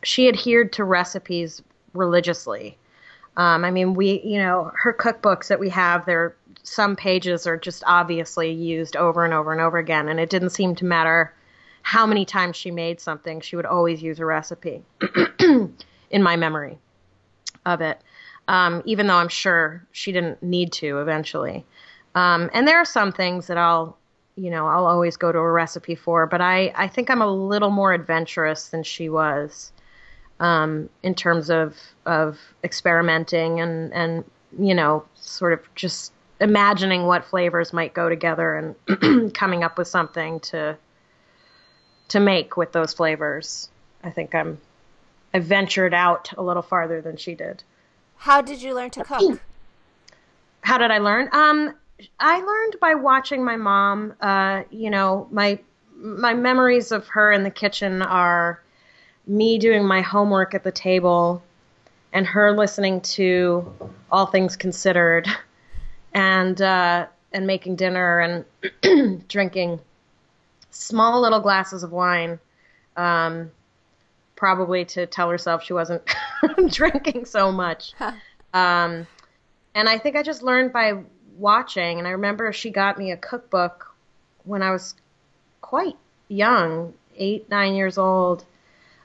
she 0.03 0.27
adhered 0.27 0.73
to 0.73 0.83
recipes 0.83 1.61
religiously. 1.93 2.77
Um, 3.37 3.65
I 3.65 3.71
mean, 3.71 3.93
we, 3.93 4.21
you 4.23 4.37
know, 4.37 4.71
her 4.75 4.93
cookbooks 4.93 5.47
that 5.47 5.59
we 5.59 5.69
have, 5.69 6.05
there, 6.05 6.35
some 6.63 6.95
pages 6.95 7.47
are 7.47 7.57
just 7.57 7.83
obviously 7.87 8.51
used 8.51 8.95
over 8.95 9.25
and 9.25 9.33
over 9.33 9.51
and 9.51 9.61
over 9.61 9.77
again, 9.77 10.07
and 10.07 10.19
it 10.19 10.29
didn't 10.29 10.51
seem 10.51 10.75
to 10.75 10.85
matter 10.85 11.33
how 11.81 12.05
many 12.05 12.25
times 12.25 12.55
she 12.55 12.71
made 12.71 12.99
something, 13.01 13.41
she 13.41 13.55
would 13.55 13.65
always 13.65 14.01
use 14.01 14.19
a 14.19 14.25
recipe 14.25 14.83
in 15.39 16.23
my 16.23 16.35
memory 16.35 16.77
of 17.65 17.81
it, 17.81 17.99
um, 18.47 18.81
even 18.85 19.07
though 19.07 19.15
I'm 19.15 19.29
sure 19.29 19.85
she 19.91 20.11
didn't 20.11 20.41
need 20.41 20.71
to 20.73 20.99
eventually. 20.99 21.65
Um, 22.15 22.49
and 22.53 22.67
there 22.67 22.77
are 22.77 22.85
some 22.85 23.11
things 23.11 23.47
that 23.47 23.57
I'll, 23.57 23.97
you 24.35 24.49
know, 24.49 24.67
I'll 24.67 24.85
always 24.85 25.17
go 25.17 25.31
to 25.31 25.37
a 25.37 25.51
recipe 25.51 25.95
for, 25.95 26.25
but 26.25 26.39
I, 26.39 26.71
I 26.75 26.87
think 26.87 27.09
I'm 27.09 27.21
a 27.21 27.27
little 27.27 27.69
more 27.69 27.93
adventurous 27.93 28.69
than 28.69 28.83
she 28.83 29.09
was 29.09 29.73
um, 30.43 30.89
in 31.01 31.15
terms 31.15 31.49
of 31.49 31.75
of 32.05 32.37
experimenting 32.63 33.61
and 33.61 33.93
and 33.93 34.25
you 34.59 34.75
know 34.75 35.05
sort 35.15 35.53
of 35.53 35.61
just 35.73 36.11
imagining 36.41 37.05
what 37.05 37.23
flavors 37.23 37.71
might 37.71 37.93
go 37.93 38.09
together 38.09 38.75
and 38.89 39.33
coming 39.33 39.63
up 39.63 39.77
with 39.77 39.87
something 39.87 40.41
to 40.41 40.77
to 42.09 42.19
make 42.19 42.57
with 42.57 42.73
those 42.73 42.93
flavors. 42.93 43.69
I 44.03 44.09
think 44.09 44.35
I'm 44.35 44.59
I 45.33 45.39
ventured 45.39 45.93
out 45.93 46.31
a 46.37 46.43
little 46.43 46.61
farther 46.61 47.01
than 47.01 47.15
she 47.15 47.35
did. 47.35 47.63
How 48.17 48.41
did 48.41 48.61
you 48.61 48.75
learn 48.75 48.89
to 48.91 49.03
cook? 49.05 49.39
How 50.61 50.77
did 50.77 50.91
I 50.91 50.97
learn? 50.97 51.29
Um, 51.31 51.73
I 52.19 52.41
learned 52.41 52.75
by 52.81 52.95
watching 52.95 53.45
my 53.45 53.55
mom. 53.55 54.13
Uh, 54.19 54.63
you 54.71 54.89
know, 54.89 55.29
my 55.31 55.59
my 55.95 56.33
memories 56.33 56.91
of 56.91 57.07
her 57.07 57.31
in 57.31 57.43
the 57.43 57.49
kitchen 57.49 58.01
are 58.01 58.61
me 59.25 59.57
doing 59.57 59.85
my 59.85 60.01
homework 60.01 60.53
at 60.53 60.63
the 60.63 60.71
table 60.71 61.41
and 62.11 62.25
her 62.27 62.51
listening 62.51 63.01
to 63.01 63.73
All 64.11 64.25
Things 64.25 64.55
Considered 64.55 65.27
and 66.13 66.61
uh, 66.61 67.07
and 67.31 67.47
making 67.47 67.75
dinner 67.75 68.45
and 68.83 69.27
drinking 69.27 69.79
small 70.69 71.21
little 71.21 71.39
glasses 71.39 71.83
of 71.83 71.91
wine, 71.91 72.39
um, 72.95 73.51
probably 74.35 74.85
to 74.85 75.05
tell 75.05 75.29
herself 75.29 75.63
she 75.63 75.73
wasn't 75.73 76.01
drinking 76.69 77.25
so 77.25 77.51
much. 77.51 77.93
Um, 78.53 79.07
and 79.73 79.89
I 79.89 79.97
think 79.97 80.15
I 80.15 80.23
just 80.23 80.43
learned 80.43 80.73
by 80.73 81.03
watching. 81.37 81.97
And 81.97 82.07
I 82.07 82.11
remember 82.11 82.51
she 82.53 82.69
got 82.69 82.97
me 82.97 83.11
a 83.11 83.17
cookbook 83.17 83.93
when 84.43 84.61
I 84.61 84.71
was 84.71 84.93
quite 85.61 85.95
young, 86.27 86.93
eight, 87.15 87.49
nine 87.49 87.73
years 87.73 87.97
old 87.97 88.45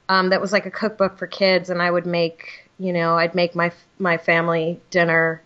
um, 0.09 0.31
that 0.31 0.41
was 0.41 0.53
like 0.53 0.67
a 0.67 0.71
cookbook 0.71 1.19
for 1.19 1.27
kids, 1.27 1.71
and 1.71 1.83
I 1.83 1.91
would 1.91 2.07
make, 2.07 2.69
you 2.79 2.93
know, 2.93 3.17
I'd 3.17 3.35
make 3.35 3.55
my 3.55 3.73
my 3.99 4.17
family 4.17 4.81
dinner. 4.91 5.43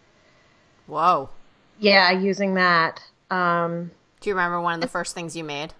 Whoa. 0.87 1.31
Yeah, 1.79 2.11
using 2.13 2.55
that. 2.55 3.03
Um, 3.31 3.91
Do 4.21 4.31
you 4.31 4.35
remember 4.35 4.61
one 4.61 4.75
of 4.75 4.81
the 4.81 4.89
first 4.89 5.15
things 5.15 5.37
you 5.37 5.43
made? 5.43 5.73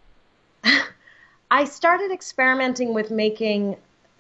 I 1.51 1.65
started 1.65 2.11
experimenting 2.11 2.95
with 2.95 3.11
making 3.11 3.77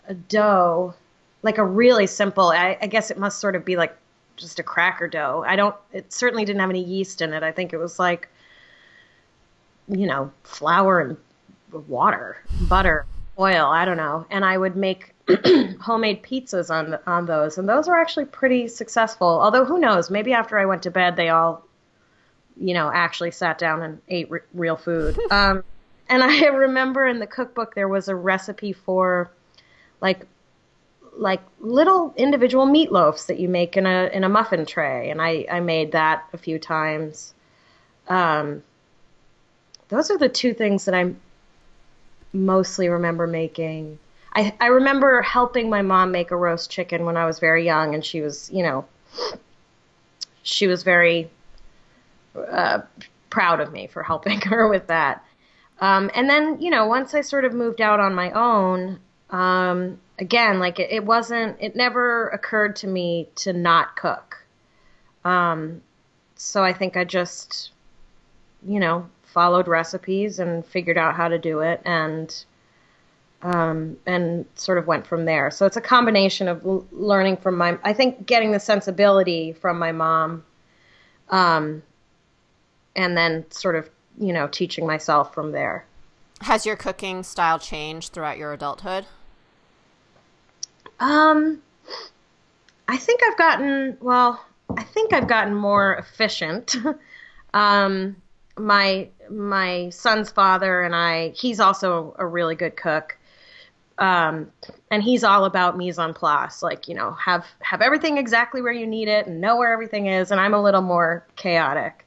a 0.07 0.15
dough, 0.15 0.95
like 1.43 1.59
a 1.59 1.65
really 1.65 2.07
simple. 2.07 2.49
I, 2.49 2.77
I 2.81 2.87
guess 2.87 3.11
it 3.11 3.19
must 3.19 3.41
sort 3.41 3.57
of 3.57 3.65
be 3.65 3.77
like 3.77 3.97
just 4.37 4.59
a 4.59 4.63
cracker 4.63 5.09
dough. 5.09 5.45
I 5.47 5.57
don't. 5.57 5.75
It 5.93 6.13
certainly 6.13 6.45
didn't 6.45 6.61
have 6.61 6.71
any 6.71 6.85
yeast 6.85 7.21
in 7.21 7.33
it. 7.33 7.43
I 7.43 7.51
think 7.53 7.73
it 7.73 7.79
was 7.79 7.99
like, 7.99 8.29
you 9.89 10.07
know, 10.07 10.31
flour 10.45 11.01
and 11.01 11.17
water, 11.89 12.37
butter, 12.69 13.07
oil. 13.43 13.67
I 13.67 13.85
don't 13.85 13.97
know, 13.97 14.27
and 14.31 14.45
I 14.45 14.57
would 14.57 14.77
make 14.77 15.15
homemade 15.81 16.23
pizzas 16.23 16.71
on 16.71 16.99
on 17.07 17.27
those, 17.27 17.59
and 17.59 17.69
those 17.69 17.89
were 17.89 17.99
actually 17.99 18.27
pretty 18.27 18.69
successful. 18.69 19.27
Although 19.27 19.65
who 19.65 19.79
knows? 19.79 20.11
Maybe 20.11 20.33
after 20.33 20.59
I 20.59 20.67
went 20.67 20.85
to 20.85 20.91
bed, 20.91 21.17
they 21.17 21.29
all, 21.29 21.67
you 22.57 22.75
know, 22.75 22.91
actually 22.93 23.33
sat 23.33 23.59
down 23.59 23.83
and 23.83 24.01
ate 24.09 24.29
r- 24.31 24.45
real 24.55 24.77
food. 24.77 25.19
um, 25.31 25.65
and 26.09 26.23
I 26.23 26.47
remember 26.67 27.07
in 27.07 27.19
the 27.19 27.27
cookbook 27.27 27.75
there 27.75 27.89
was 27.89 28.09
a 28.09 28.15
recipe 28.15 28.73
for, 28.73 29.31
like, 30.01 30.27
like 31.17 31.43
little 31.61 32.15
individual 32.17 32.67
meatloafs 32.67 33.27
that 33.27 33.39
you 33.39 33.49
make 33.49 33.77
in 33.77 33.87
a 33.87 34.11
in 34.13 34.25
a 34.25 34.29
muffin 34.29 34.65
tray, 34.67 35.11
and 35.11 35.21
I 35.21 35.47
I 35.51 35.61
made 35.61 35.93
that 35.93 36.29
a 36.33 36.39
few 36.39 36.59
times. 36.59 37.35
Um, 38.09 38.63
those 39.89 40.11
are 40.11 40.19
the 40.19 40.29
two 40.29 40.55
things 40.55 40.87
that 40.87 40.95
I'm 40.95 41.21
mostly 42.33 42.89
remember 42.89 43.27
making. 43.27 43.99
I, 44.35 44.55
I 44.61 44.67
remember 44.67 45.21
helping 45.23 45.69
my 45.69 45.83
mom 45.83 46.11
make 46.11 46.31
a 46.31 46.37
roast 46.37 46.71
chicken 46.71 47.05
when 47.05 47.17
I 47.17 47.27
was 47.27 47.39
very 47.39 47.65
young, 47.65 47.95
and 47.95 48.05
she 48.05 48.21
was, 48.21 48.51
you 48.51 48.63
know, 48.63 48.87
she 50.43 50.67
was 50.67 50.83
very 50.83 51.31
uh, 52.35 52.81
proud 53.31 53.61
of 53.61 53.73
me 53.73 53.87
for 53.87 54.03
helping 54.03 54.41
her 54.43 54.69
with 54.69 54.87
that. 54.89 55.25
Um, 55.81 56.11
and 56.15 56.31
then, 56.31 56.61
you 56.61 56.71
know, 56.71 56.87
once 56.87 57.15
I 57.15 57.23
sort 57.23 57.45
of 57.45 57.53
moved 57.53 57.81
out 57.81 57.99
on 57.99 58.15
my 58.15 58.31
own, 58.31 59.01
um, 59.31 59.99
again, 60.19 60.61
like 60.61 60.79
it, 60.79 60.91
it, 60.91 61.05
wasn't, 61.05 61.57
it 61.61 61.75
never 61.75 62.29
occurred 62.29 62.77
to 62.77 62.87
me 62.87 63.29
to 63.37 63.53
not 63.53 63.97
cook. 63.97 64.45
Um, 65.25 65.83
so 66.37 66.63
I 66.63 66.73
think 66.73 66.97
I 66.97 67.05
just, 67.05 67.71
you 68.65 68.79
know, 68.79 69.09
followed 69.33 69.69
recipes 69.69 70.39
and 70.39 70.65
figured 70.65 70.99
out 70.99 71.15
how 71.15 71.29
to 71.29 71.39
do 71.39 71.61
it 71.61 71.81
and 71.85 72.45
um, 73.43 73.97
and 74.07 74.47
sort 74.55 74.79
of 74.79 74.87
went 74.87 75.07
from 75.07 75.25
there. 75.25 75.51
So 75.51 75.67
it's 75.67 75.77
a 75.77 75.81
combination 75.81 76.49
of 76.49 76.65
l- 76.65 76.87
learning 76.93 77.39
from 77.39 77.57
my, 77.57 77.77
I 77.83 77.93
think 77.93 78.25
getting 78.25 78.53
the 78.53 78.61
sensibility 78.61 79.53
from 79.53 79.79
my 79.79 79.91
mom, 79.93 80.45
um, 81.29 81.83
and 82.95 83.17
then 83.17 83.51
sort 83.51 83.75
of, 83.75 83.91
you 84.19 84.33
know, 84.33 84.47
teaching 84.47 84.87
myself 84.87 85.35
from 85.35 85.53
there. 85.53 85.85
Has 86.43 86.67
your 86.67 86.77
cooking 86.77 87.23
style 87.23 87.59
changed 87.59 88.13
throughout 88.13 88.39
your 88.39 88.53
adulthood? 88.53 89.07
Um, 91.01 91.63
I 92.87 92.97
think 92.97 93.23
I've 93.27 93.37
gotten, 93.37 93.97
well, 94.01 94.45
I 94.77 94.85
think 94.85 95.13
I've 95.13 95.27
gotten 95.27 95.55
more 95.55 95.95
efficient. 95.95 96.77
um, 97.55 98.17
my 98.59 99.09
my 99.31 99.89
son's 99.91 100.31
father 100.31 100.83
and 100.83 100.95
I, 100.95 101.31
he's 101.31 101.61
also 101.61 102.15
a 102.19 102.27
really 102.27 102.55
good 102.55 102.77
cook. 102.77 103.17
Um, 103.99 104.51
and 104.91 105.03
he's 105.03 105.23
all 105.23 105.45
about 105.45 105.77
mise 105.77 105.99
en 105.99 106.13
place, 106.13 106.63
like, 106.63 106.89
you 106.89 106.95
know, 106.95 107.13
have, 107.13 107.47
have 107.61 107.83
everything 107.83 108.19
exactly 108.19 108.61
where 108.61 108.73
you 108.73 108.87
need 108.87 109.07
it 109.07 109.27
and 109.27 109.41
know 109.41 109.57
where 109.57 109.73
everything 109.73 110.07
is. 110.07 110.31
And 110.31 110.41
I'm 110.41 110.55
a 110.55 110.63
little 110.63 110.81
more 110.81 111.27
chaotic, 111.37 112.05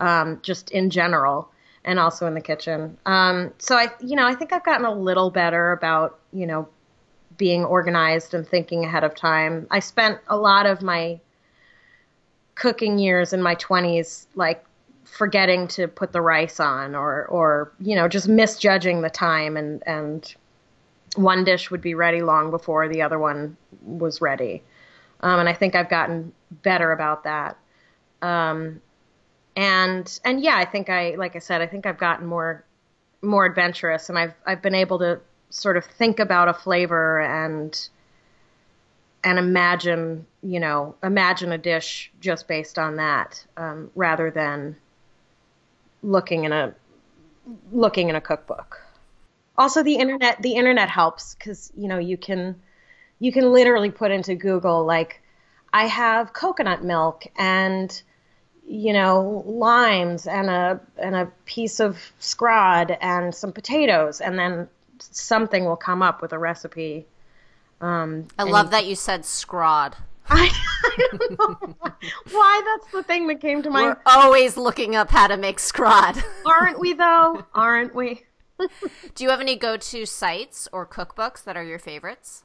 um, 0.00 0.40
just 0.42 0.70
in 0.70 0.90
general 0.90 1.50
and 1.84 2.00
also 2.00 2.26
in 2.26 2.34
the 2.34 2.40
kitchen. 2.40 2.96
Um, 3.06 3.52
so 3.58 3.76
I, 3.76 3.88
you 4.00 4.16
know, 4.16 4.26
I 4.26 4.34
think 4.34 4.52
I've 4.52 4.64
gotten 4.64 4.84
a 4.84 4.92
little 4.92 5.30
better 5.30 5.72
about, 5.72 6.18
you 6.32 6.46
know, 6.46 6.68
being 7.36 7.64
organized 7.64 8.34
and 8.34 8.46
thinking 8.46 8.84
ahead 8.84 9.04
of 9.04 9.14
time. 9.14 9.66
I 9.70 9.78
spent 9.78 10.18
a 10.28 10.36
lot 10.36 10.66
of 10.66 10.82
my 10.82 11.20
cooking 12.56 12.98
years 12.98 13.32
in 13.32 13.40
my 13.40 13.54
20s 13.54 14.26
like 14.34 14.64
forgetting 15.18 15.66
to 15.66 15.88
put 15.88 16.12
the 16.12 16.20
rice 16.20 16.60
on 16.60 16.94
or 16.94 17.26
or 17.26 17.72
you 17.80 17.96
know 17.96 18.06
just 18.06 18.28
misjudging 18.28 19.02
the 19.02 19.10
time 19.10 19.56
and 19.56 19.82
and 19.84 20.36
one 21.16 21.42
dish 21.42 21.72
would 21.72 21.80
be 21.80 21.94
ready 21.94 22.22
long 22.22 22.52
before 22.52 22.88
the 22.88 23.02
other 23.02 23.18
one 23.18 23.56
was 23.82 24.20
ready. 24.20 24.62
Um, 25.20 25.40
and 25.40 25.48
I 25.48 25.54
think 25.54 25.74
I've 25.74 25.90
gotten 25.90 26.32
better 26.62 26.92
about 26.92 27.24
that. 27.24 27.56
Um, 28.22 28.80
and 29.56 30.20
and 30.24 30.40
yeah, 30.40 30.56
I 30.56 30.64
think 30.64 30.88
I 30.88 31.16
like 31.16 31.34
I 31.34 31.40
said, 31.40 31.60
I 31.60 31.66
think 31.66 31.84
I've 31.84 31.98
gotten 31.98 32.26
more 32.26 32.64
more 33.20 33.44
adventurous, 33.44 34.08
and 34.08 34.16
I've 34.16 34.34
I've 34.46 34.62
been 34.62 34.76
able 34.76 35.00
to 35.00 35.20
sort 35.50 35.76
of 35.76 35.84
think 35.84 36.20
about 36.20 36.46
a 36.46 36.54
flavor 36.54 37.20
and 37.20 37.88
and 39.24 39.36
imagine 39.36 40.26
you 40.44 40.60
know 40.60 40.94
imagine 41.02 41.50
a 41.50 41.58
dish 41.58 42.12
just 42.20 42.46
based 42.46 42.78
on 42.78 42.96
that 42.96 43.44
um, 43.56 43.90
rather 43.96 44.30
than 44.30 44.76
looking 46.02 46.44
in 46.44 46.52
a 46.52 46.74
looking 47.72 48.08
in 48.08 48.14
a 48.14 48.20
cookbook 48.20 48.80
also 49.56 49.82
the 49.82 49.96
internet 49.96 50.40
the 50.42 50.52
internet 50.52 50.88
helps 50.88 51.34
because 51.34 51.72
you 51.76 51.88
know 51.88 51.98
you 51.98 52.16
can 52.16 52.60
you 53.18 53.32
can 53.32 53.52
literally 53.52 53.90
put 53.90 54.10
into 54.10 54.34
google 54.34 54.84
like 54.84 55.22
i 55.72 55.86
have 55.86 56.32
coconut 56.32 56.84
milk 56.84 57.24
and 57.36 58.02
you 58.66 58.92
know 58.92 59.42
limes 59.46 60.26
and 60.26 60.50
a 60.50 60.80
and 60.98 61.14
a 61.14 61.26
piece 61.46 61.80
of 61.80 62.12
scrod 62.20 62.96
and 63.00 63.34
some 63.34 63.52
potatoes 63.52 64.20
and 64.20 64.38
then 64.38 64.68
something 64.98 65.64
will 65.64 65.76
come 65.76 66.02
up 66.02 66.20
with 66.20 66.32
a 66.32 66.38
recipe 66.38 67.06
um, 67.80 68.26
I 68.38 68.42
love 68.44 68.70
that 68.70 68.86
you 68.86 68.94
said 68.94 69.22
scrod. 69.22 69.94
I, 70.30 70.50
I, 70.84 71.08
don't 71.10 71.38
know 71.38 71.74
why 72.30 72.62
that's 72.64 72.92
the 72.92 73.02
thing 73.02 73.26
that 73.28 73.40
came 73.40 73.62
to 73.62 73.70
mind. 73.70 73.96
We're 74.06 74.12
always 74.12 74.56
looking 74.56 74.96
up 74.96 75.10
how 75.10 75.26
to 75.26 75.36
make 75.36 75.58
scrod. 75.58 76.22
Aren't 76.46 76.78
we 76.78 76.92
though? 76.92 77.44
Aren't 77.54 77.94
we? 77.94 78.22
Do 78.58 79.24
you 79.24 79.30
have 79.30 79.40
any 79.40 79.56
go-to 79.56 80.04
sites 80.04 80.68
or 80.72 80.86
cookbooks 80.86 81.44
that 81.44 81.56
are 81.56 81.64
your 81.64 81.78
favorites? 81.78 82.44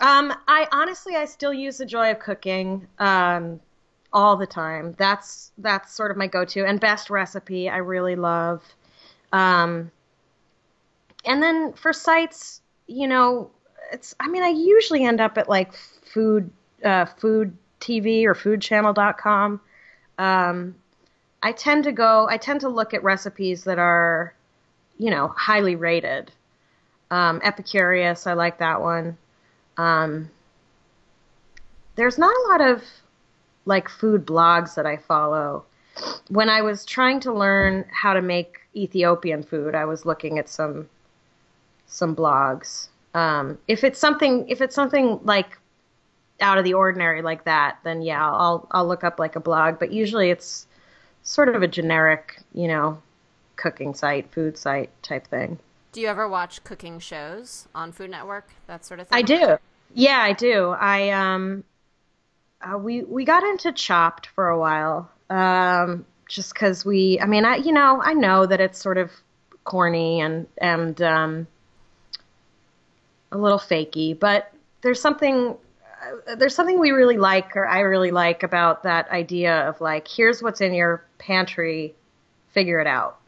Um, 0.00 0.32
I 0.46 0.68
honestly, 0.70 1.16
I 1.16 1.24
still 1.24 1.52
use 1.52 1.78
the 1.78 1.86
joy 1.86 2.10
of 2.10 2.18
cooking 2.18 2.86
um, 2.98 3.60
all 4.12 4.36
the 4.36 4.46
time. 4.46 4.94
That's 4.98 5.50
that's 5.58 5.94
sort 5.94 6.10
of 6.10 6.16
my 6.16 6.26
go-to 6.26 6.64
and 6.64 6.78
best 6.78 7.10
recipe. 7.10 7.68
I 7.68 7.78
really 7.78 8.14
love. 8.14 8.62
Um, 9.32 9.90
and 11.24 11.42
then 11.42 11.72
for 11.72 11.92
sites, 11.92 12.60
you 12.86 13.08
know, 13.08 13.50
it's. 13.92 14.14
I 14.20 14.28
mean, 14.28 14.42
I 14.42 14.48
usually 14.48 15.04
end 15.04 15.20
up 15.20 15.36
at 15.36 15.48
like 15.48 15.72
food, 16.12 16.50
uh, 16.84 17.04
food 17.04 17.56
TV 17.80 18.24
or 18.24 18.34
foodchannel.com. 18.34 19.60
Um, 20.18 20.74
I 21.42 21.52
tend 21.52 21.84
to 21.84 21.92
go. 21.92 22.26
I 22.28 22.36
tend 22.36 22.60
to 22.62 22.68
look 22.68 22.94
at 22.94 23.02
recipes 23.02 23.64
that 23.64 23.78
are, 23.78 24.34
you 24.98 25.10
know, 25.10 25.28
highly 25.36 25.76
rated. 25.76 26.32
Um, 27.10 27.40
Epicurious, 27.40 28.26
I 28.26 28.34
like 28.34 28.58
that 28.58 28.80
one. 28.80 29.16
Um, 29.76 30.30
there's 31.94 32.18
not 32.18 32.34
a 32.34 32.48
lot 32.50 32.60
of 32.60 32.82
like 33.64 33.88
food 33.88 34.26
blogs 34.26 34.74
that 34.74 34.86
I 34.86 34.96
follow. 34.96 35.64
When 36.28 36.48
I 36.48 36.62
was 36.62 36.84
trying 36.84 37.20
to 37.20 37.32
learn 37.32 37.84
how 37.90 38.14
to 38.14 38.22
make 38.22 38.60
Ethiopian 38.74 39.42
food, 39.42 39.74
I 39.74 39.84
was 39.84 40.06
looking 40.06 40.38
at 40.38 40.48
some 40.48 40.88
some 41.86 42.14
blogs. 42.14 42.88
Um, 43.14 43.58
if 43.66 43.82
it's 43.82 43.98
something, 43.98 44.48
if 44.48 44.60
it's 44.60 44.74
something 44.74 45.20
like 45.24 45.57
out 46.40 46.58
of 46.58 46.64
the 46.64 46.74
ordinary 46.74 47.22
like 47.22 47.44
that, 47.44 47.78
then 47.84 48.02
yeah, 48.02 48.24
I'll 48.24 48.66
I'll 48.70 48.86
look 48.86 49.04
up 49.04 49.18
like 49.18 49.36
a 49.36 49.40
blog. 49.40 49.78
But 49.78 49.92
usually 49.92 50.30
it's 50.30 50.66
sort 51.22 51.48
of 51.54 51.62
a 51.62 51.68
generic, 51.68 52.40
you 52.52 52.68
know, 52.68 53.02
cooking 53.56 53.94
site, 53.94 54.32
food 54.32 54.56
site 54.56 54.90
type 55.02 55.26
thing. 55.26 55.58
Do 55.92 56.00
you 56.00 56.08
ever 56.08 56.28
watch 56.28 56.62
cooking 56.64 56.98
shows 56.98 57.66
on 57.74 57.92
Food 57.92 58.10
Network, 58.10 58.48
that 58.66 58.84
sort 58.84 59.00
of 59.00 59.08
thing? 59.08 59.18
I 59.18 59.22
do. 59.22 59.58
Yeah, 59.94 60.20
I 60.20 60.32
do. 60.32 60.68
I 60.68 61.10
um, 61.10 61.64
uh, 62.60 62.78
we 62.78 63.02
we 63.02 63.24
got 63.24 63.42
into 63.42 63.72
Chopped 63.72 64.26
for 64.28 64.48
a 64.48 64.58
while, 64.58 65.10
um, 65.30 66.04
just 66.28 66.52
because 66.52 66.84
we. 66.84 67.18
I 67.20 67.26
mean, 67.26 67.44
I 67.44 67.56
you 67.56 67.72
know 67.72 68.00
I 68.02 68.14
know 68.14 68.46
that 68.46 68.60
it's 68.60 68.78
sort 68.80 68.98
of 68.98 69.10
corny 69.64 70.20
and 70.20 70.46
and 70.58 71.00
um, 71.02 71.46
a 73.32 73.38
little 73.38 73.58
fakey, 73.58 74.18
but 74.18 74.52
there's 74.82 75.00
something 75.00 75.56
there's 76.36 76.54
something 76.54 76.78
we 76.78 76.90
really 76.90 77.16
like 77.16 77.56
or 77.56 77.66
I 77.66 77.80
really 77.80 78.10
like 78.10 78.42
about 78.42 78.82
that 78.84 79.10
idea 79.10 79.68
of 79.68 79.80
like 79.80 80.08
here's 80.08 80.42
what's 80.42 80.60
in 80.60 80.74
your 80.74 81.04
pantry, 81.18 81.94
figure 82.48 82.80
it 82.80 82.86
out. 82.86 83.18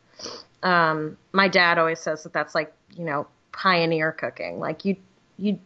Um, 0.63 1.17
my 1.33 1.49
dad 1.49 1.79
always 1.79 2.01
says 2.01 2.23
that 2.25 2.33
that's 2.33 2.55
like 2.55 2.73
you 2.97 3.05
know 3.05 3.27
pioneer 3.53 4.13
cooking. 4.13 4.59
Like 4.59 4.85
you 4.85 4.97
you 5.39 5.59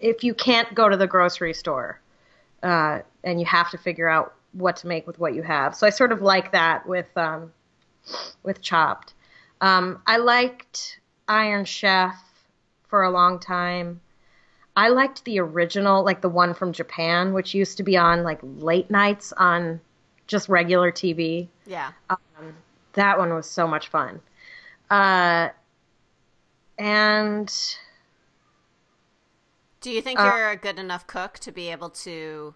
if 0.00 0.24
you 0.24 0.34
can't 0.34 0.74
go 0.74 0.88
to 0.88 0.96
the 0.96 1.06
grocery 1.06 1.54
store 1.54 2.00
uh, 2.62 3.00
and 3.24 3.40
you 3.40 3.46
have 3.46 3.70
to 3.70 3.78
figure 3.78 4.08
out 4.08 4.34
what 4.52 4.76
to 4.76 4.86
make 4.86 5.06
with 5.06 5.18
what 5.18 5.34
you 5.34 5.42
have. 5.42 5.74
So 5.74 5.86
I 5.86 5.90
sort 5.90 6.12
of 6.12 6.22
like 6.22 6.52
that 6.52 6.86
with 6.86 7.08
um, 7.16 7.52
with 8.42 8.60
Chopped. 8.60 9.14
Um, 9.60 10.02
I 10.06 10.18
liked 10.18 11.00
Iron 11.28 11.64
Chef 11.64 12.16
for 12.88 13.02
a 13.02 13.10
long 13.10 13.38
time. 13.38 14.00
I 14.76 14.88
liked 14.88 15.24
the 15.24 15.40
original, 15.40 16.04
like 16.04 16.20
the 16.20 16.28
one 16.28 16.52
from 16.52 16.72
Japan, 16.72 17.32
which 17.32 17.54
used 17.54 17.78
to 17.78 17.82
be 17.82 17.96
on 17.96 18.22
like 18.22 18.38
late 18.42 18.90
nights 18.90 19.32
on 19.32 19.80
just 20.26 20.48
regular 20.48 20.92
TV. 20.92 21.48
Yeah. 21.66 21.92
Um, 22.10 22.54
that 22.92 23.18
one 23.18 23.32
was 23.32 23.48
so 23.48 23.66
much 23.66 23.88
fun. 23.88 24.20
Uh, 24.90 25.48
and. 26.78 27.52
Do 29.80 29.90
you 29.90 30.02
think 30.02 30.20
uh, 30.20 30.24
you're 30.24 30.50
a 30.50 30.56
good 30.56 30.78
enough 30.78 31.06
cook 31.06 31.38
to 31.40 31.52
be 31.52 31.70
able 31.70 31.90
to 31.90 32.54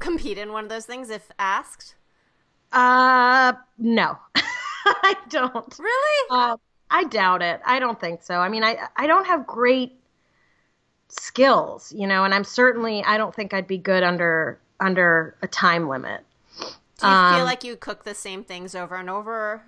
compete 0.00 0.38
in 0.38 0.52
one 0.52 0.64
of 0.64 0.70
those 0.70 0.86
things 0.86 1.10
if 1.10 1.30
asked? 1.38 1.94
Uh, 2.72 3.52
no. 3.78 4.18
I 4.84 5.16
don't. 5.28 5.78
Really? 5.78 6.28
Uh, 6.30 6.56
I 6.90 7.04
doubt 7.04 7.42
it. 7.42 7.60
I 7.64 7.78
don't 7.78 8.00
think 8.00 8.22
so. 8.22 8.36
I 8.36 8.48
mean, 8.48 8.64
I 8.64 8.78
I 8.96 9.06
don't 9.06 9.26
have 9.26 9.46
great 9.46 9.98
skills, 11.08 11.92
you 11.92 12.06
know, 12.06 12.24
and 12.24 12.34
I'm 12.34 12.44
certainly 12.44 13.02
I 13.04 13.16
don't 13.16 13.34
think 13.34 13.54
I'd 13.54 13.66
be 13.66 13.78
good 13.78 14.02
under 14.02 14.58
under 14.80 15.36
a 15.42 15.48
time 15.48 15.88
limit. 15.88 16.22
Do 16.98 17.06
you 17.06 17.12
um, 17.12 17.34
feel 17.34 17.44
like 17.44 17.64
you 17.64 17.76
cook 17.76 18.04
the 18.04 18.14
same 18.14 18.42
things 18.42 18.74
over 18.74 18.96
and 18.96 19.10
over 19.10 19.62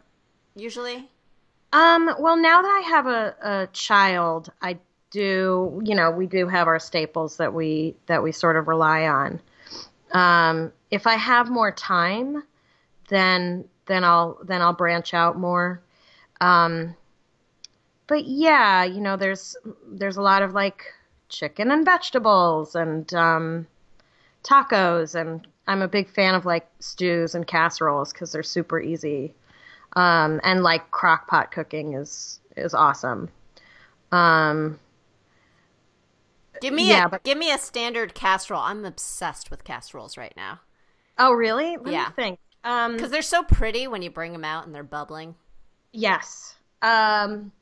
usually? 0.55 1.09
Um, 1.72 2.14
well, 2.18 2.37
now 2.37 2.62
that 2.62 2.68
I 2.68 2.88
have 2.88 3.07
a, 3.07 3.35
a 3.42 3.68
child, 3.72 4.51
I 4.62 4.79
do, 5.11 5.81
you 5.85 5.94
know, 5.94 6.11
we 6.11 6.27
do 6.27 6.48
have 6.48 6.66
our 6.66 6.79
staples 6.79 7.37
that 7.37 7.53
we 7.53 7.96
that 8.07 8.22
we 8.22 8.33
sort 8.33 8.57
of 8.57 8.68
rely 8.68 9.07
on. 9.07 9.40
Um, 10.12 10.72
if 10.90 11.07
I 11.07 11.16
have 11.16 11.51
more 11.51 11.72
time, 11.72 12.42
then 13.09 13.64
then 13.87 14.05
I'll 14.05 14.38
then 14.44 14.62
I'll 14.62 14.72
branch 14.72 15.12
out 15.12 15.38
more. 15.38 15.83
Um, 16.40 16.94
but 18.07 18.24
yeah, 18.24 18.85
you 18.85 19.01
know, 19.01 19.16
there's 19.16 19.57
there's 19.87 20.16
a 20.16 20.22
lot 20.22 20.42
of 20.42 20.55
like 20.55 20.85
chicken 21.29 21.71
and 21.71 21.85
vegetables 21.85 22.75
and 22.75 23.12
um, 23.14 23.67
tacos, 24.43 25.14
and 25.14 25.47
I'm 25.67 25.83
a 25.83 25.88
big 25.88 26.09
fan 26.09 26.35
of 26.35 26.47
like 26.47 26.69
stews 26.81 27.35
and 27.35 27.47
casseroles 27.47 28.12
because 28.12 28.33
they're 28.33 28.43
super 28.43 28.81
easy. 28.81 29.35
Um, 29.95 30.41
and 30.45 30.62
like 30.62 30.91
crock 30.91 31.29
pot 31.29 31.51
cooking 31.51 31.95
is 31.95 32.41
is 32.57 32.75
awesome. 32.75 33.29
Um, 34.12 34.79
give 36.61 36.75
me 36.75 36.88
yeah, 36.88 37.07
a 37.07 37.09
but, 37.09 37.25
give 37.25 37.38
me 37.38 37.53
a 37.53 37.59
standard 37.59 38.14
casserole. 38.14 38.61
I'm 38.61 38.85
obsessed 38.85 39.51
with 39.51 39.64
casseroles 39.64 40.17
right 40.17 40.35
now. 40.37 40.61
Oh 41.19 41.33
really? 41.33 41.77
Let 41.77 41.93
yeah. 41.93 42.11
think. 42.11 42.38
Because 42.62 43.03
um, 43.03 43.11
they're 43.11 43.23
so 43.23 43.43
pretty 43.45 43.87
when 43.87 44.03
you 44.03 44.11
bring 44.11 44.33
them 44.33 44.45
out 44.45 44.67
and 44.67 44.75
they're 44.75 44.83
bubbling. 44.83 45.37
Yes. 45.93 46.57
Um, 46.83 47.53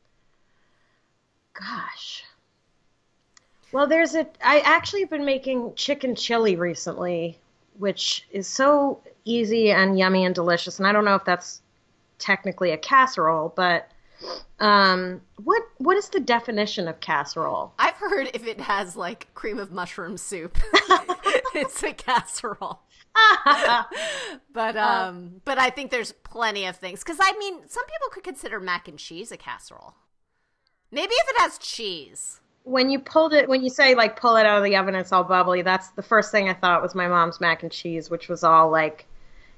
Gosh. 1.54 2.24
Well, 3.72 3.86
there's 3.86 4.14
a. 4.14 4.26
I 4.42 4.60
actually 4.60 5.00
have 5.00 5.10
been 5.10 5.24
making 5.24 5.74
chicken 5.74 6.14
chili 6.14 6.56
recently, 6.56 7.38
which 7.78 8.26
is 8.30 8.46
so 8.46 9.00
easy 9.24 9.70
and 9.70 9.98
yummy 9.98 10.24
and 10.24 10.34
delicious. 10.34 10.78
And 10.78 10.86
I 10.86 10.92
don't 10.92 11.04
know 11.04 11.16
if 11.16 11.24
that's 11.24 11.62
technically 12.18 12.70
a 12.70 12.78
casserole, 12.78 13.52
but 13.54 13.90
um, 14.60 15.20
what 15.42 15.62
what 15.78 15.96
is 15.96 16.08
the 16.08 16.20
definition 16.20 16.88
of 16.88 17.00
casserole? 17.00 17.72
I've 17.78 17.96
heard 17.96 18.30
if 18.32 18.46
it 18.46 18.60
has 18.60 18.96
like 18.96 19.32
cream 19.34 19.58
of 19.58 19.70
mushroom 19.70 20.16
soup, 20.16 20.58
it's 21.54 21.82
a 21.82 21.92
casserole. 21.92 22.80
but 24.52 24.76
um, 24.76 25.40
but 25.44 25.58
I 25.58 25.70
think 25.70 25.90
there's 25.90 26.12
plenty 26.12 26.66
of 26.66 26.76
things 26.76 27.00
because 27.00 27.18
I 27.20 27.32
mean, 27.38 27.68
some 27.68 27.84
people 27.84 28.08
could 28.10 28.24
consider 28.24 28.60
mac 28.60 28.88
and 28.88 28.98
cheese 28.98 29.32
a 29.32 29.36
casserole. 29.36 29.94
Maybe 30.90 31.12
if 31.12 31.28
it 31.30 31.40
has 31.40 31.58
cheese. 31.58 32.40
When 32.66 32.90
you 32.90 32.98
pulled 32.98 33.32
it, 33.32 33.48
when 33.48 33.62
you 33.62 33.70
say 33.70 33.94
like 33.94 34.18
pull 34.20 34.34
it 34.34 34.44
out 34.44 34.58
of 34.58 34.64
the 34.64 34.74
oven, 34.74 34.96
it's 34.96 35.12
all 35.12 35.22
bubbly. 35.22 35.62
That's 35.62 35.90
the 35.90 36.02
first 36.02 36.32
thing 36.32 36.48
I 36.48 36.52
thought 36.52 36.82
was 36.82 36.96
my 36.96 37.06
mom's 37.06 37.40
mac 37.40 37.62
and 37.62 37.70
cheese, 37.70 38.10
which 38.10 38.28
was 38.28 38.42
all 38.42 38.70
like, 38.70 39.06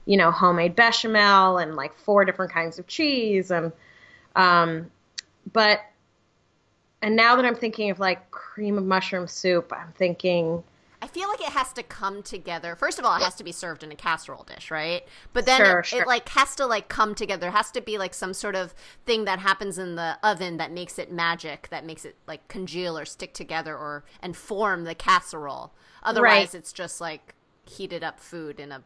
you 0.04 0.18
know, 0.18 0.30
homemade 0.30 0.76
bechamel 0.76 1.56
and 1.56 1.74
like 1.74 1.94
four 1.94 2.26
different 2.26 2.52
kinds 2.52 2.78
of 2.78 2.86
cheese 2.86 3.50
and, 3.50 3.72
um, 4.36 4.90
but, 5.54 5.80
and 7.00 7.16
now 7.16 7.34
that 7.36 7.46
I'm 7.46 7.54
thinking 7.54 7.88
of 7.88 7.98
like 7.98 8.30
cream 8.30 8.76
of 8.76 8.84
mushroom 8.84 9.26
soup, 9.26 9.72
I'm 9.72 9.92
thinking 9.96 10.62
I 11.00 11.06
feel 11.06 11.28
like 11.28 11.40
it 11.40 11.50
has 11.50 11.72
to 11.74 11.82
come 11.84 12.22
together. 12.24 12.74
First 12.74 12.98
of 12.98 13.04
all, 13.04 13.16
it 13.16 13.22
has 13.22 13.36
to 13.36 13.44
be 13.44 13.52
served 13.52 13.84
in 13.84 13.92
a 13.92 13.94
casserole 13.94 14.42
dish, 14.42 14.70
right? 14.70 15.04
But 15.32 15.46
then 15.46 15.60
Sure, 15.60 15.78
it, 15.80 15.86
sure. 15.86 16.02
it 16.02 16.06
like 16.08 16.28
has 16.30 16.56
to 16.56 16.66
like 16.66 16.88
come 16.88 17.14
together. 17.14 17.42
There 17.42 17.50
has 17.52 17.70
to 17.72 17.80
be 17.80 17.98
like 17.98 18.14
some 18.14 18.34
sort 18.34 18.56
of 18.56 18.74
thing 19.06 19.24
that 19.24 19.38
happens 19.38 19.78
in 19.78 19.94
the 19.94 20.18
oven 20.24 20.56
that 20.56 20.72
makes 20.72 20.98
it 20.98 21.12
magic, 21.12 21.68
that 21.70 21.84
makes 21.86 22.04
it 22.04 22.16
like 22.26 22.46
congeal 22.48 22.98
or 22.98 23.04
stick 23.04 23.32
together 23.32 23.76
or 23.76 24.04
and 24.20 24.36
form 24.36 24.84
the 24.84 24.94
casserole. 24.94 25.72
Otherwise, 26.02 26.48
Right. 26.48 26.54
it's 26.54 26.72
just 26.72 27.00
like 27.00 27.34
heated 27.64 28.02
up 28.02 28.18
food 28.18 28.58
in 28.58 28.72
a 28.72 28.82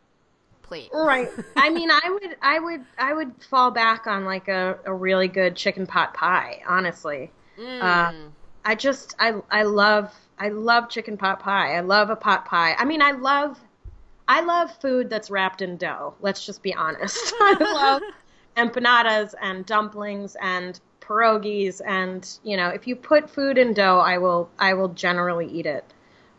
plate. 0.60 0.90
Right. 0.92 1.30
I 1.56 1.70
mean, 1.70 1.90
I 1.90 2.10
would, 2.10 2.36
I 2.42 2.58
would, 2.58 2.84
I 2.98 3.14
would 3.14 3.32
fall 3.48 3.70
back 3.70 4.06
on 4.06 4.24
like 4.26 4.48
a, 4.48 4.78
a 4.84 4.92
really 4.94 5.28
good 5.28 5.56
chicken 5.56 5.86
pot 5.86 6.12
pie. 6.14 6.62
Honestly, 6.68 7.30
uh, 7.58 8.12
I 8.64 8.74
just, 8.74 9.14
I, 9.18 9.34
I 9.50 9.64
love, 9.64 10.12
I 10.38 10.48
love 10.48 10.88
chicken 10.88 11.16
pot 11.16 11.40
pie. 11.40 11.74
I 11.76 11.80
love 11.80 12.10
a 12.10 12.16
pot 12.16 12.44
pie. 12.44 12.74
I 12.78 12.84
mean, 12.84 13.02
I 13.02 13.12
love, 13.12 13.58
I 14.28 14.40
love 14.42 14.74
food 14.80 15.10
that's 15.10 15.30
wrapped 15.30 15.62
in 15.62 15.76
dough. 15.76 16.14
Let's 16.20 16.44
just 16.46 16.62
be 16.62 16.74
honest. 16.74 17.34
I 17.40 17.56
love 17.60 18.02
empanadas 18.56 19.34
and 19.40 19.66
dumplings 19.66 20.36
and 20.40 20.78
pierogies 21.00 21.80
and 21.84 22.38
you 22.44 22.56
know, 22.56 22.68
if 22.68 22.86
you 22.86 22.94
put 22.94 23.28
food 23.28 23.58
in 23.58 23.74
dough, 23.74 23.98
I 23.98 24.18
will, 24.18 24.48
I 24.58 24.74
will 24.74 24.88
generally 24.88 25.46
eat 25.46 25.66
it. 25.66 25.84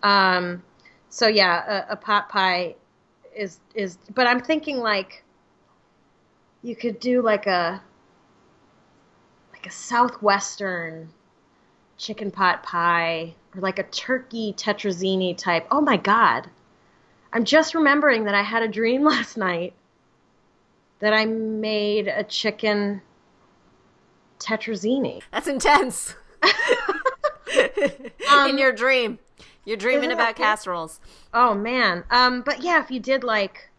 Um, 0.03 0.63
so 1.09 1.27
yeah, 1.27 1.85
a, 1.89 1.93
a 1.93 1.95
pot 1.95 2.29
pie 2.29 2.75
is 3.35 3.59
is 3.73 3.97
but 4.13 4.27
I'm 4.27 4.39
thinking 4.39 4.79
like 4.79 5.23
you 6.61 6.75
could 6.75 6.99
do 6.99 7.21
like 7.21 7.47
a 7.47 7.81
like 9.51 9.65
a 9.67 9.71
southwestern 9.71 11.09
chicken 11.97 12.31
pot 12.31 12.63
pie 12.63 13.35
or 13.55 13.61
like 13.61 13.79
a 13.79 13.83
turkey 13.83 14.53
tetrazzini 14.57 15.37
type. 15.37 15.67
Oh 15.71 15.81
my 15.81 15.97
god. 15.97 16.49
I'm 17.31 17.45
just 17.45 17.73
remembering 17.75 18.25
that 18.25 18.35
I 18.35 18.41
had 18.43 18.63
a 18.63 18.67
dream 18.67 19.03
last 19.05 19.37
night 19.37 19.73
that 20.99 21.13
I 21.13 21.25
made 21.25 22.07
a 22.07 22.23
chicken 22.23 23.01
tetrazzini. 24.39 25.21
That's 25.31 25.47
intense. 25.47 26.15
in 28.47 28.57
your 28.57 28.71
dream, 28.73 29.19
you're 29.65 29.77
dreaming 29.77 30.11
Um, 30.11 30.17
about 30.17 30.35
casseroles. 30.35 30.99
Oh 31.33 31.53
man. 31.53 32.03
Um 32.09 32.41
but 32.41 32.61
yeah, 32.61 32.81
if 32.81 32.91
you 32.91 32.99
did 32.99 33.23
like 33.23 33.69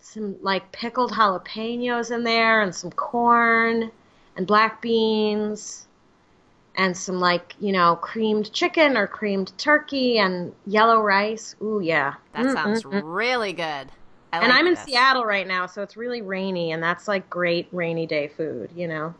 some 0.00 0.36
like 0.42 0.72
pickled 0.72 1.12
jalapenos 1.12 2.10
in 2.10 2.24
there 2.24 2.60
and 2.62 2.74
some 2.74 2.90
corn 2.90 3.90
and 4.36 4.46
black 4.46 4.82
beans 4.82 5.86
and 6.76 6.96
some 6.96 7.20
like, 7.20 7.54
you 7.60 7.72
know, 7.72 7.96
creamed 7.96 8.52
chicken 8.52 8.96
or 8.96 9.06
creamed 9.06 9.56
turkey 9.58 10.18
and 10.18 10.54
yellow 10.66 11.00
rice. 11.00 11.54
Ooh 11.62 11.80
yeah. 11.82 12.14
That 12.32 12.46
Mm, 12.46 12.54
sounds 12.54 12.84
really 12.84 13.52
good. 13.52 13.90
I 14.32 14.38
And 14.40 14.48
like 14.48 14.52
I'm 14.52 14.66
in 14.66 14.74
this. 14.74 14.84
Seattle 14.84 15.24
right 15.24 15.46
now, 15.46 15.66
so 15.66 15.82
it's 15.82 15.96
really 15.96 16.22
rainy 16.22 16.72
and 16.72 16.82
that's 16.82 17.06
like 17.06 17.28
great 17.28 17.68
rainy 17.72 18.06
day 18.06 18.28
food, 18.28 18.70
you 18.74 18.88
know. 18.88 19.14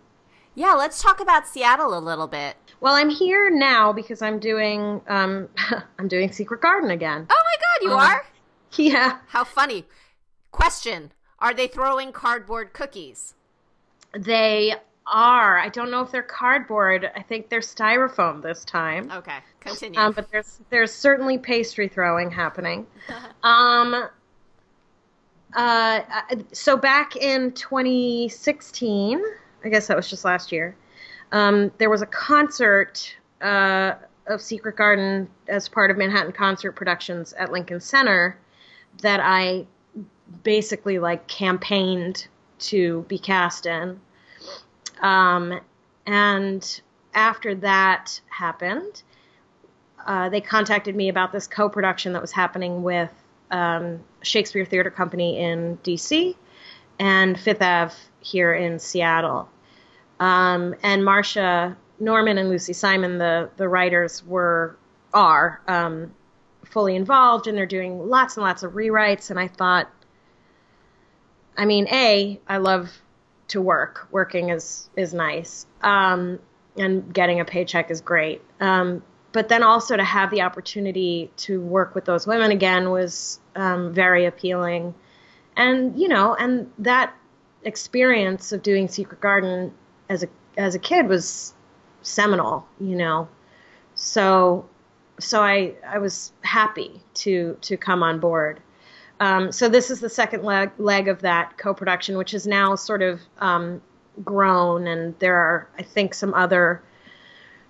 Yeah, 0.55 0.73
let's 0.75 1.03
talk 1.03 1.21
about 1.21 1.47
Seattle 1.47 1.97
a 1.97 2.01
little 2.01 2.27
bit. 2.27 2.57
Well, 2.81 2.95
I'm 2.95 3.09
here 3.11 3.49
now 3.51 3.93
because 3.93 4.23
I'm 4.23 4.39
doing 4.39 5.01
um 5.09 5.49
I'm 5.99 6.09
doing 6.09 6.33
Secret 6.33 6.61
Garden 6.61 6.91
again. 6.91 7.27
Oh 7.31 7.43
my 7.45 7.57
god, 7.61 7.87
you 7.87 7.93
Uh, 7.93 7.99
are? 7.99 8.23
Yeah. 8.77 9.19
How 9.29 9.45
funny. 9.45 9.85
Question 10.51 11.13
Are 11.39 11.53
they 11.55 11.67
throwing 11.67 12.13
cardboard 12.13 12.73
cookies? 12.73 13.35
They 14.19 14.75
are. 15.07 15.59
I 15.59 15.69
don't 15.69 15.91
know 15.91 16.03
if 16.03 16.11
they're 16.11 16.23
cardboard. 16.23 17.11
I 17.15 17.23
think 17.23 17.49
they're 17.49 17.61
styrofoam 17.61 18.43
this 18.43 18.65
time. 18.65 19.11
Okay, 19.11 19.39
continue. 19.61 19.99
Um, 19.99 20.13
but 20.13 20.31
there's 20.31 20.61
there's 20.71 20.93
certainly 20.93 21.39
pastry 21.39 21.89
throwing 21.89 22.31
happening. 22.31 22.87
Um, 23.43 24.09
uh, 25.55 26.01
so 26.53 26.77
back 26.77 27.17
in 27.17 27.53
2016, 27.53 29.21
I 29.65 29.69
guess 29.69 29.89
that 29.89 29.97
was 29.97 30.09
just 30.09 30.25
last 30.25 30.53
year. 30.53 30.77
Um, 31.33 31.73
there 31.79 31.91
was 31.91 32.03
a 32.03 32.07
concert 32.07 33.17
uh, 33.41 33.95
of 34.27 34.41
Secret 34.41 34.77
Garden 34.77 35.29
as 35.49 35.69
part 35.69 35.91
of 35.91 35.97
Manhattan 35.97 36.33
Concert 36.33 36.73
Productions 36.73 37.33
at 37.35 37.51
Lincoln 37.51 37.81
Center 37.81 38.39
that 39.01 39.21
I 39.21 39.67
basically 40.43 40.99
like 40.99 41.27
campaigned 41.27 42.29
to 42.61 43.05
be 43.09 43.19
cast 43.19 43.67
in. 43.67 44.01
Um, 45.03 45.61
and 46.07 46.81
after 47.15 47.55
that 47.57 48.21
happened, 48.31 49.03
uh, 50.07 50.29
they 50.29 50.41
contacted 50.41 50.97
me 50.97 51.09
about 51.09 51.33
this 51.33 51.47
co-production 51.47 52.13
that 52.15 52.23
was 52.23 52.33
happening 52.33 52.83
with 52.83 53.11
um, 53.51 54.01
Shakespeare 54.23 54.65
Theater 54.65 54.91
Company 54.91 55.39
in 55.39 55.79
DC 55.85 56.35
and 56.99 57.39
Fifth 57.39 57.63
Ave 57.63 57.95
here 58.21 58.55
in 58.55 58.79
Seattle. 58.79 59.49
Um, 60.19 60.75
and 60.83 61.03
Marsha 61.03 61.77
Norman 61.99 62.39
and 62.39 62.49
Lucy 62.49 62.73
Simon, 62.73 63.19
the 63.19 63.51
the 63.57 63.69
writers, 63.69 64.25
were 64.25 64.77
are 65.13 65.61
um, 65.69 66.13
fully 66.65 66.97
involved, 66.97 67.47
and 67.47 67.57
they're 67.57 67.67
doing 67.67 68.09
lots 68.09 68.37
and 68.37 68.45
lots 68.45 68.63
of 68.63 68.73
rewrites. 68.73 69.31
And 69.31 69.39
I 69.39 69.49
thought, 69.49 69.91
I 71.57 71.65
mean, 71.65 71.87
a 71.89 72.41
I 72.49 72.57
love 72.59 73.02
to 73.53 73.61
work. 73.61 74.09
Working 74.11 74.51
is 74.51 74.89
is 74.97 75.15
nice, 75.15 75.67
um, 75.83 76.39
and 76.77 77.13
getting 77.13 77.41
a 77.41 77.45
paycheck 77.45 77.91
is 77.91 78.01
great. 78.01 78.43
Um, 78.61 79.03
but 79.33 79.49
then 79.49 79.63
also 79.63 79.97
to 79.97 80.05
have 80.05 80.31
the 80.31 80.43
opportunity 80.43 81.31
to 81.39 81.61
work 81.61 81.95
with 81.95 82.05
those 82.05 82.27
women 82.27 82.51
again 82.51 82.91
was 82.91 83.41
um, 83.57 83.93
very 83.95 84.25
appealing, 84.25 84.95
and 85.57 85.99
you 85.99 86.09
know, 86.09 86.35
and 86.35 86.71
that 86.79 87.15
experience 87.65 88.53
of 88.53 88.63
doing 88.63 88.89
Secret 88.89 89.21
Garden 89.21 89.73
as 90.09 90.23
a 90.23 90.29
as 90.57 90.75
a 90.75 90.79
kid 90.79 91.09
was 91.09 91.55
seminal, 92.03 92.67
you 92.81 92.97
know. 92.97 93.29
So 93.95 94.69
so 95.21 95.43
I 95.43 95.75
I 95.87 95.99
was 95.99 96.33
happy 96.43 97.03
to 97.15 97.57
to 97.61 97.77
come 97.77 98.03
on 98.03 98.19
board. 98.19 98.61
Um, 99.21 99.53
so 99.53 99.69
this 99.69 99.91
is 99.91 100.01
the 100.01 100.09
second 100.09 100.43
leg 100.43 100.71
leg 100.79 101.09
of 101.09 101.21
that 101.21 101.57
co-production, 101.59 102.17
which 102.17 102.35
is 102.35 102.47
now 102.47 102.75
sort 102.75 103.03
of 103.03 103.21
um, 103.39 103.81
grown, 104.25 104.87
and 104.87 105.19
there 105.19 105.37
are 105.37 105.69
I 105.79 105.83
think 105.83 106.15
some 106.15 106.35
other 106.35 106.83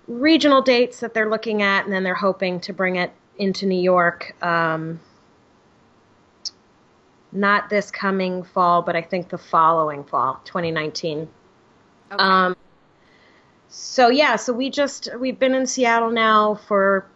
regional 0.07 0.61
dates 0.61 0.99
that 0.99 1.13
they're 1.13 1.29
looking 1.29 1.61
at, 1.61 1.85
and 1.85 1.93
then 1.93 2.03
they're 2.03 2.15
hoping 2.15 2.59
to 2.61 2.73
bring 2.73 2.95
it 2.95 3.11
into 3.37 3.65
New 3.65 3.81
York. 3.81 4.35
Um, 4.43 4.99
not 7.31 7.69
this 7.69 7.89
coming 7.89 8.43
fall, 8.43 8.81
but 8.81 8.95
I 8.95 9.01
think 9.01 9.29
the 9.29 9.37
following 9.37 10.03
fall, 10.03 10.39
2019. 10.45 11.27
okay. 12.11 12.23
Um, 12.23 12.55
so 13.69 14.09
yeah, 14.09 14.35
so 14.35 14.53
we 14.53 14.69
just 14.69 15.09
we've 15.19 15.39
been 15.39 15.55
in 15.55 15.65
Seattle 15.65 16.11
now 16.11 16.55
for 16.67 17.07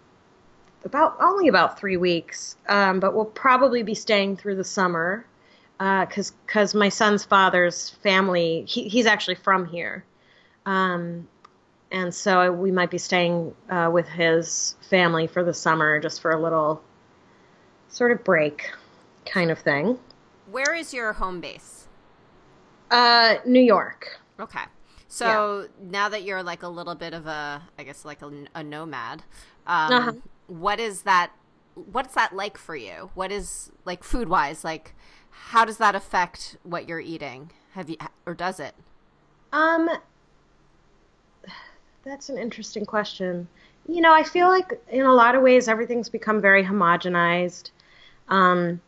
about 0.84 1.18
only 1.20 1.48
about 1.48 1.80
three 1.80 1.98
weeks, 1.98 2.56
um, 2.70 3.00
but 3.00 3.14
we'll 3.16 3.26
probably 3.26 3.84
be 3.84 3.94
staying 3.96 4.38
through 4.38 4.56
the 4.56 4.64
summer 4.64 5.26
because 5.78 6.32
because 6.46 6.74
my 6.74 6.90
son's 6.90 7.24
father's 7.24 7.92
family 8.02 8.66
he, 8.68 8.88
he's 8.88 9.06
actually 9.06 9.36
from 9.36 9.66
here, 9.68 10.04
um, 10.66 11.28
and 11.92 12.14
so 12.14 12.52
we 12.52 12.72
might 12.72 12.92
be 12.92 12.98
staying 12.98 13.54
uh, 13.70 13.90
with 13.92 14.08
his 14.08 14.76
family 14.90 15.28
for 15.28 15.44
the 15.44 15.54
summer 15.54 16.00
just 16.00 16.22
for 16.22 16.32
a 16.32 16.42
little 16.42 16.82
sort 17.90 18.12
of 18.12 18.24
break 18.24 18.72
kind 19.26 19.52
of 19.52 19.60
thing. 19.60 19.98
Where 20.46 20.74
is 20.74 20.94
your 20.94 21.14
home 21.14 21.42
base? 21.42 21.88
Uh, 22.90 23.36
New 23.46 23.62
York. 23.62 24.20
Okay. 24.40 24.64
So 25.08 25.68
now 25.80 26.10
that 26.10 26.24
you're 26.24 26.44
like 26.44 26.64
a 26.64 26.68
little 26.68 26.96
bit 26.96 27.14
of 27.14 27.28
a, 27.28 27.64
I 27.78 27.84
guess 27.84 28.06
like 28.06 28.22
a, 28.22 28.46
a 28.56 28.64
nomad, 28.64 29.24
um, 29.66 29.94
Uh-huh. 29.94 30.14
What 30.48 30.80
is 30.80 31.04
that? 31.04 31.32
What's 31.76 32.16
that 32.16 32.36
like 32.36 32.58
for 32.58 32.76
you? 32.76 33.12
What 33.14 33.32
is 33.32 33.72
like 33.86 34.04
food 34.04 34.30
wise? 34.30 34.64
Like, 34.64 34.96
how 35.30 35.66
does 35.66 35.78
that 35.78 35.96
affect 35.96 36.58
what 36.64 36.88
you're 36.88 37.00
eating? 37.00 37.52
Have 37.74 37.90
you, 37.90 37.98
or 38.26 38.34
does 38.34 38.60
it? 38.60 38.74
Um, 39.54 39.90
that's 42.04 42.30
an 42.30 42.38
interesting 42.38 42.86
question. 42.86 43.48
You 43.88 44.02
know, 44.02 44.14
I 44.14 44.24
feel 44.24 44.48
like 44.48 44.82
in 44.90 45.06
a 45.06 45.14
lot 45.14 45.36
of 45.36 45.42
ways 45.42 45.68
everything's 45.68 46.10
become 46.10 46.42
very 46.42 46.64
homogenized. 46.64 47.70
Um, 48.28 48.82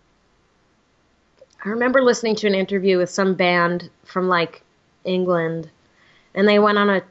I 1.64 1.70
remember 1.70 2.02
listening 2.02 2.36
to 2.38 2.48
an 2.48 2.56
interview 2.56 2.98
with 2.98 3.10
some 3.10 3.36
band 3.36 3.90
from 4.06 4.28
like 4.28 4.64
England, 5.04 5.70
and 6.34 6.48
they 6.48 6.60
went 6.60 6.78
on 6.78 6.90
a, 6.90 7.02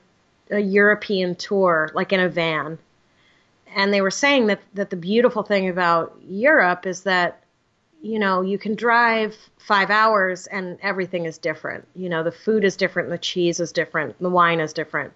a 0.50 0.58
European 0.58 1.34
tour, 1.34 1.90
like 1.94 2.12
in 2.12 2.20
a 2.20 2.28
van. 2.28 2.78
And 3.74 3.92
they 3.92 4.00
were 4.00 4.10
saying 4.10 4.46
that, 4.46 4.60
that 4.74 4.90
the 4.90 4.96
beautiful 4.96 5.42
thing 5.42 5.68
about 5.68 6.16
Europe 6.26 6.86
is 6.86 7.02
that 7.02 7.42
you 8.00 8.18
know, 8.18 8.42
you 8.42 8.58
can 8.58 8.74
drive 8.74 9.36
five 9.58 9.90
hours 9.90 10.46
and 10.48 10.78
everything 10.82 11.24
is 11.24 11.36
different. 11.38 11.86
You 11.96 12.08
know, 12.08 12.22
the 12.22 12.32
food 12.32 12.64
is 12.64 12.76
different, 12.76 13.10
the 13.10 13.18
cheese 13.18 13.60
is 13.60 13.72
different, 13.72 14.18
the 14.20 14.30
wine 14.30 14.60
is 14.60 14.72
different. 14.72 15.12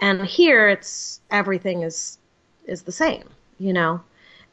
And 0.00 0.24
here 0.24 0.68
it's 0.68 1.20
everything 1.30 1.82
is 1.82 2.18
is 2.66 2.82
the 2.82 2.92
same, 2.92 3.24
you 3.58 3.72
know. 3.72 4.00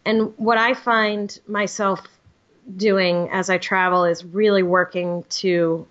and 0.05 0.33
what 0.37 0.57
I 0.57 0.73
find 0.73 1.39
myself 1.47 2.01
doing 2.77 3.29
as 3.31 3.49
I 3.49 3.57
travel 3.57 4.05
is 4.05 4.23
really 4.25 4.63
working 4.63 5.23
to 5.41 5.87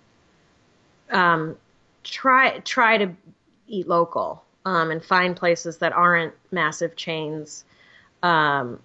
um, 1.10 1.56
try 2.04 2.58
try 2.60 2.98
to 2.98 3.14
eat 3.68 3.88
local 3.88 4.42
um, 4.64 4.90
and 4.90 5.04
find 5.04 5.36
places 5.36 5.78
that 5.78 5.92
aren't 5.92 6.34
massive 6.50 6.96
chains. 6.96 7.64
Um, 8.22 8.80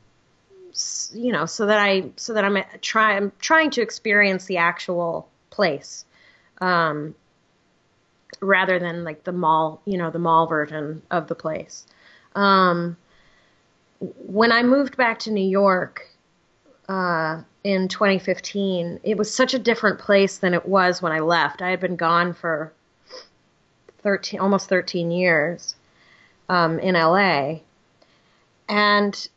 you 1.14 1.32
know, 1.32 1.46
so 1.46 1.66
that 1.66 1.80
I 1.80 2.12
so 2.16 2.34
that 2.34 2.44
I'm 2.46 2.58
try 2.82 3.16
I'm 3.16 3.32
trying 3.40 3.72
to 3.72 3.82
experience 3.82 4.46
the 4.46 4.58
actual 4.58 5.28
place, 5.50 6.06
um, 6.62 7.16
rather 8.42 8.80
than 8.80 9.04
like 9.04 9.24
the 9.24 9.32
mall, 9.32 9.82
you 9.86 9.98
know, 9.98 10.12
the 10.12 10.20
mall 10.20 10.48
version 10.48 11.02
of 11.10 11.28
the 11.28 11.36
place. 11.36 11.86
Um, 12.36 12.98
when 14.00 14.52
I 14.52 14.62
moved 14.62 14.98
back 14.98 15.20
to 15.20 15.32
New 15.32 15.48
York 15.48 16.08
uh, 16.88 17.42
in 17.64 17.88
2015, 17.88 19.00
it 19.04 19.18
was 19.18 19.34
such 19.34 19.56
a 19.56 19.60
different 19.60 20.00
place 20.00 20.38
than 20.38 20.54
it 20.54 20.68
was 20.68 21.02
when 21.02 21.12
I 21.12 21.20
left. 21.20 21.64
I 21.64 21.72
had 21.72 21.80
been 21.80 21.96
gone 21.96 22.34
for 22.34 22.72
13, 24.00 24.40
almost 24.40 24.70
13 24.70 25.12
years 25.12 25.76
um, 26.50 26.80
in 26.80 26.96
LA, 26.96 27.60
and 28.70 29.28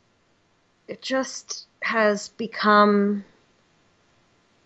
it 0.88 1.02
just 1.02 1.66
has 1.82 2.28
become. 2.30 3.24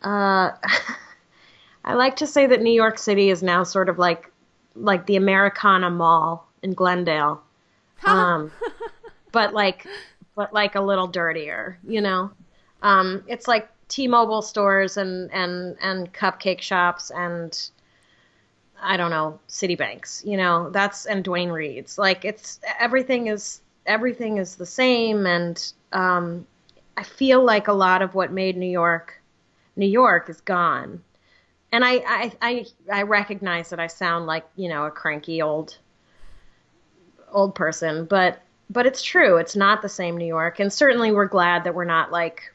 Uh, 0.03 0.51
I 1.85 1.95
like 1.95 2.17
to 2.17 2.27
say 2.27 2.47
that 2.47 2.63
New 2.63 2.73
York 2.73 2.99
City 2.99 3.31
is 3.31 3.43
now 3.43 3.63
sort 3.63 3.89
of 3.89 3.99
like 3.99 4.31
like 4.75 5.07
the 5.07 5.17
Americana 5.17 5.91
Mall 5.91 6.49
in 6.63 6.75
Glendale. 6.75 7.43
Um, 8.07 8.53
but 9.33 9.55
like 9.55 9.87
but 10.35 10.53
like 10.53 10.75
a 10.75 10.81
little 10.81 11.07
dirtier, 11.07 11.79
you 11.87 12.03
know. 12.03 12.31
Um, 12.83 13.25
it's 13.27 13.49
like 13.49 13.69
T-Mobile 13.89 14.43
stores 14.43 14.99
and 14.99 15.33
and 15.33 15.77
and 15.81 16.13
cupcake 16.13 16.61
shops 16.61 17.11
and 17.11 17.59
I 18.81 18.97
don't 18.97 19.11
know 19.11 19.41
Citibanks, 19.49 20.25
you 20.27 20.37
know. 20.37 20.71
That's 20.71 21.07
and 21.07 21.25
Duane 21.25 21.51
Reade's. 21.51 21.99
Like 21.99 22.25
it's 22.25 22.61
everything 22.79 23.29
is 23.29 23.61
everything 23.87 24.39
is 24.39 24.57
the 24.57 24.67
same, 24.67 25.27
and 25.27 25.73
um, 25.93 26.47
I 26.97 27.03
feel 27.03 27.43
like 27.43 27.69
a 27.69 27.73
lot 27.73 28.03
of 28.03 28.15
what 28.15 28.33
made 28.33 28.57
New 28.57 28.71
York 28.71 29.21
New 29.77 29.87
York 29.89 30.29
is 30.29 30.41
gone. 30.41 31.03
And 31.73 31.85
I, 31.85 31.93
I 32.07 32.33
I 32.43 32.67
I 32.93 33.03
recognize 33.03 33.71
that 33.71 33.81
I 33.81 33.89
sound 33.89 34.27
like 34.27 34.45
you 34.57 34.69
know 34.69 34.87
a 34.87 34.91
cranky 34.91 35.43
old 35.43 35.79
old 37.33 37.55
person, 37.55 38.05
but 38.05 38.41
but 38.71 38.87
it's 38.87 39.03
true. 39.03 39.37
It's 39.37 39.57
not 39.57 39.83
the 39.83 39.89
same 39.89 40.17
New 40.17 40.27
York, 40.27 40.61
and 40.61 40.73
certainly 40.73 41.13
we're 41.13 41.27
glad 41.27 41.65
that 41.65 41.75
we're 41.75 41.85
not 41.85 42.13
like 42.13 42.53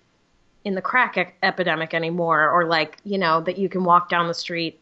in 0.63 0.75
the 0.75 0.81
crack 0.81 1.17
e- 1.17 1.33
epidemic 1.43 1.93
anymore, 1.93 2.49
or 2.49 2.65
like 2.65 2.97
you 3.03 3.17
know 3.17 3.41
that 3.41 3.57
you 3.57 3.69
can 3.69 3.83
walk 3.83 4.09
down 4.09 4.27
the 4.27 4.33
street 4.33 4.78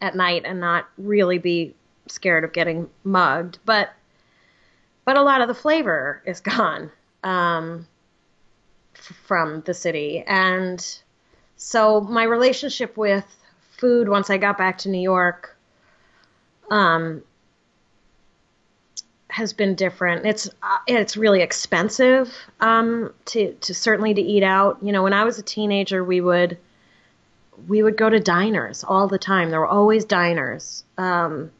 at 0.00 0.14
night 0.14 0.42
and 0.44 0.60
not 0.60 0.88
really 0.98 1.38
be 1.38 1.74
scared 2.06 2.44
of 2.44 2.52
getting 2.52 2.88
mugged. 3.04 3.58
But 3.64 3.90
but 5.04 5.16
a 5.16 5.22
lot 5.22 5.40
of 5.40 5.48
the 5.48 5.54
flavor 5.54 6.22
is 6.26 6.40
gone 6.40 6.90
um, 7.24 7.86
f- 8.96 9.16
from 9.26 9.62
the 9.62 9.74
city, 9.74 10.22
and 10.26 10.84
so 11.56 12.00
my 12.00 12.24
relationship 12.24 12.96
with 12.96 13.26
food 13.78 14.08
once 14.08 14.30
I 14.30 14.38
got 14.38 14.58
back 14.58 14.78
to 14.78 14.88
New 14.88 15.00
York 15.00 15.56
um, 16.70 17.22
has 19.28 19.52
been 19.52 19.74
different. 19.74 20.26
It's 20.26 20.48
uh, 20.62 20.78
it's 20.86 21.16
really 21.16 21.40
expensive 21.42 22.34
um, 22.60 23.12
to 23.26 23.52
to 23.52 23.74
certainly 23.74 24.14
to 24.14 24.20
eat 24.20 24.42
out. 24.42 24.78
You 24.82 24.92
know, 24.92 25.02
when 25.02 25.12
I 25.12 25.24
was 25.24 25.38
a 25.38 25.42
teenager, 25.42 26.04
we 26.04 26.20
would 26.20 26.58
we 27.68 27.82
would 27.82 27.96
go 27.96 28.10
to 28.10 28.20
diners 28.20 28.84
all 28.86 29.08
the 29.08 29.18
time. 29.18 29.50
There 29.50 29.60
were 29.60 29.66
always 29.66 30.04
diners 30.04 30.84
um, 30.98 31.50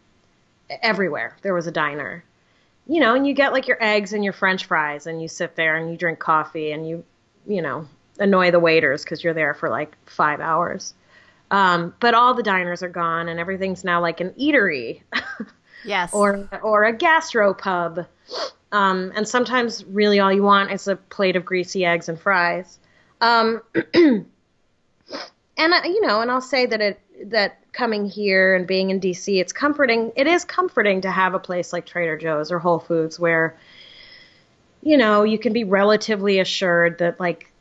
everywhere. 0.83 1.37
There 1.43 1.55
was 1.55 1.67
a 1.67 1.73
diner. 1.73 2.25
You 2.87 3.01
know, 3.01 3.15
and 3.15 3.27
you 3.27 3.35
get 3.35 3.53
like 3.53 3.69
your 3.69 3.79
eggs 3.81 4.13
and 4.13 4.25
your 4.25 4.33
French 4.33 4.65
fries, 4.65 5.07
and 5.07 5.23
you 5.23 5.29
sit 5.29 5.55
there 5.55 5.77
and 5.77 5.91
you 5.91 5.97
drink 5.97 6.19
coffee, 6.19 6.73
and 6.73 6.89
you 6.89 7.05
you 7.47 7.63
know 7.63 7.87
annoy 8.19 8.51
the 8.51 8.61
waiters 8.61 9.05
because 9.05 9.23
you're 9.23 9.35
there 9.35 9.55
for 9.55 9.69
like 9.69 9.97
five 10.07 10.41
hours. 10.41 10.95
Um, 11.51 11.95
but 12.01 12.15
all 12.15 12.35
the 12.35 12.43
diners 12.43 12.83
are 12.83 12.89
gone, 12.89 13.29
and 13.29 13.39
everything's 13.39 13.85
now 13.85 14.01
like 14.01 14.21
an 14.21 14.31
eatery. 14.31 15.03
Yes. 15.85 16.11
or 16.15 16.49
or 16.63 16.85
a 16.85 16.93
gastropub. 16.93 18.07
Um, 18.73 19.13
and 19.17 19.27
sometimes 19.27 19.85
really 19.85 20.21
all 20.21 20.33
you 20.33 20.43
want 20.43 20.71
is 20.71 20.87
a 20.87 20.97
plate 20.97 21.37
of 21.37 21.45
greasy 21.45 21.85
eggs 21.85 22.09
and 22.09 22.19
fries. 22.19 22.79
Um, 23.21 23.63
and 25.65 25.73
uh, 25.73 25.81
you 25.85 26.01
know, 26.07 26.21
and 26.21 26.31
I'll 26.31 26.41
say 26.41 26.67
that 26.67 26.81
it 26.81 27.01
that 27.31 27.59
coming 27.73 28.07
here 28.07 28.55
and 28.55 28.67
being 28.67 28.91
in 28.91 29.01
DC, 29.01 29.41
it's 29.41 29.53
comforting. 29.53 30.13
It 30.17 30.27
is 30.27 30.45
comforting 30.45 31.01
to 31.03 31.11
have 31.11 31.35
a 31.35 31.39
place 31.39 31.73
like 31.73 31.87
Trader 31.87 32.17
Joe's 32.17 32.51
or 32.51 32.59
Whole 32.59 32.79
Foods 32.79 33.21
where 33.21 33.57
you 34.83 34.97
know 34.97 35.23
you 35.23 35.39
can 35.39 35.53
be 35.53 35.65
relatively 35.65 36.39
assured 36.39 36.99
that 36.99 37.21
like 37.21 37.53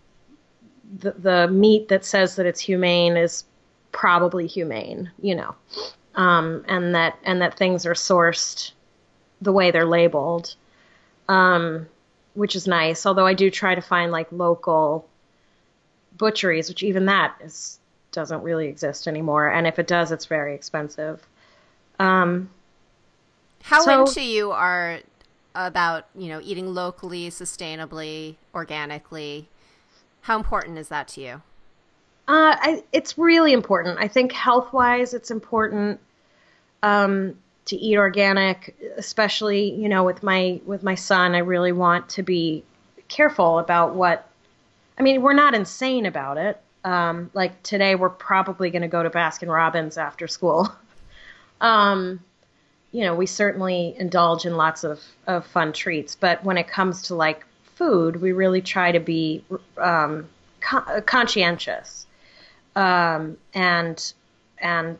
the 0.99 1.11
the 1.11 1.47
meat 1.47 1.89
that 1.89 2.05
says 2.05 2.35
that 2.37 2.45
it's 2.45 2.59
humane 2.59 3.17
is 3.17 3.43
probably 3.91 4.47
humane. 4.47 5.11
You 5.21 5.35
know 5.35 5.55
um, 6.15 6.65
and 6.67 6.93
that 6.95 7.17
and 7.23 7.41
that 7.41 7.57
things 7.57 7.85
are 7.85 7.93
sourced 7.93 8.71
the 9.41 9.53
way 9.53 9.71
they're 9.71 9.85
labeled, 9.85 10.55
um, 11.29 11.87
which 12.33 12.55
is 12.57 12.67
nice. 12.67 13.05
Although 13.05 13.25
I 13.25 13.33
do 13.33 13.49
try 13.49 13.73
to 13.73 13.81
find 13.81 14.11
like 14.11 14.29
local 14.31 15.07
butcheries, 16.17 16.67
which 16.67 16.83
even 16.83 17.05
that 17.05 17.35
is 17.41 17.78
doesn't 18.11 18.41
really 18.41 18.67
exist 18.67 19.07
anymore, 19.07 19.47
and 19.47 19.67
if 19.67 19.79
it 19.79 19.87
does, 19.87 20.11
it's 20.11 20.25
very 20.25 20.55
expensive. 20.55 21.25
Um, 21.99 22.49
How 23.63 23.83
so- 23.83 24.01
into 24.01 24.21
you 24.21 24.51
are 24.51 24.99
about 25.55 26.07
you 26.15 26.29
know 26.29 26.39
eating 26.43 26.73
locally, 26.73 27.29
sustainably, 27.29 28.35
organically? 28.53 29.47
How 30.21 30.37
important 30.37 30.77
is 30.77 30.89
that 30.89 31.07
to 31.09 31.21
you? 31.21 31.41
Uh, 32.27 32.55
I, 32.59 32.83
it's 32.91 33.17
really 33.17 33.53
important. 33.53 33.97
I 33.99 34.07
think 34.07 34.31
health 34.31 34.71
wise, 34.71 35.15
it's 35.15 35.31
important 35.31 35.99
um, 36.83 37.35
to 37.65 37.75
eat 37.75 37.97
organic, 37.97 38.75
especially 38.97 39.71
you 39.71 39.89
know 39.89 40.03
with 40.03 40.23
my 40.23 40.61
with 40.65 40.83
my 40.83 40.95
son. 40.95 41.35
I 41.35 41.39
really 41.39 41.71
want 41.71 42.09
to 42.09 42.23
be 42.23 42.63
careful 43.07 43.59
about 43.59 43.95
what. 43.95 44.25
I 44.97 45.01
mean, 45.01 45.21
we're 45.21 45.33
not 45.33 45.55
insane 45.55 46.05
about 46.05 46.37
it. 46.37 46.61
Um, 46.83 47.29
like 47.33 47.61
today, 47.63 47.95
we're 47.95 48.09
probably 48.09 48.69
going 48.69 48.83
to 48.83 48.87
go 48.87 49.03
to 49.03 49.09
Baskin 49.09 49.53
Robbins 49.53 49.97
after 49.97 50.27
school. 50.27 50.71
um, 51.61 52.19
you 52.91 53.03
know, 53.03 53.15
we 53.15 53.25
certainly 53.25 53.95
indulge 53.97 54.45
in 54.45 54.55
lots 54.55 54.83
of, 54.83 55.01
of 55.27 55.45
fun 55.45 55.73
treats, 55.73 56.15
but 56.15 56.43
when 56.43 56.57
it 56.57 56.67
comes 56.67 57.03
to 57.03 57.15
like 57.15 57.45
food, 57.75 58.21
we 58.21 58.31
really 58.31 58.61
try 58.61 58.91
to 58.91 58.99
be 58.99 59.43
um, 59.77 60.27
con- 60.61 61.01
conscientious 61.03 62.07
um, 62.75 63.37
and 63.53 64.13
and 64.57 64.97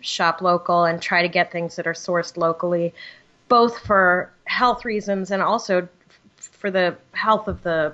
shop 0.00 0.40
local 0.40 0.84
and 0.84 1.02
try 1.02 1.22
to 1.22 1.28
get 1.28 1.50
things 1.52 1.76
that 1.76 1.86
are 1.86 1.92
sourced 1.92 2.36
locally, 2.36 2.94
both 3.48 3.78
for 3.80 4.30
health 4.44 4.84
reasons 4.84 5.30
and 5.30 5.42
also 5.42 5.88
for 6.38 6.70
the 6.70 6.96
health 7.12 7.48
of 7.48 7.62
the 7.62 7.92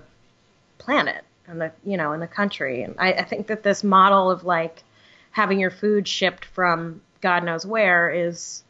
planet 0.78 1.24
and 1.46 1.60
the 1.60 1.72
you 1.84 1.96
know 1.96 2.12
in 2.12 2.20
the 2.20 2.26
country. 2.26 2.82
And 2.82 2.94
I, 2.98 3.12
I 3.12 3.22
think 3.22 3.46
that 3.48 3.62
this 3.62 3.82
model 3.84 4.30
of 4.30 4.44
like 4.44 4.82
having 5.30 5.58
your 5.58 5.70
food 5.70 6.06
shipped 6.06 6.44
from 6.44 7.00
God 7.20 7.44
knows 7.44 7.66
where 7.66 8.10
is 8.10 8.62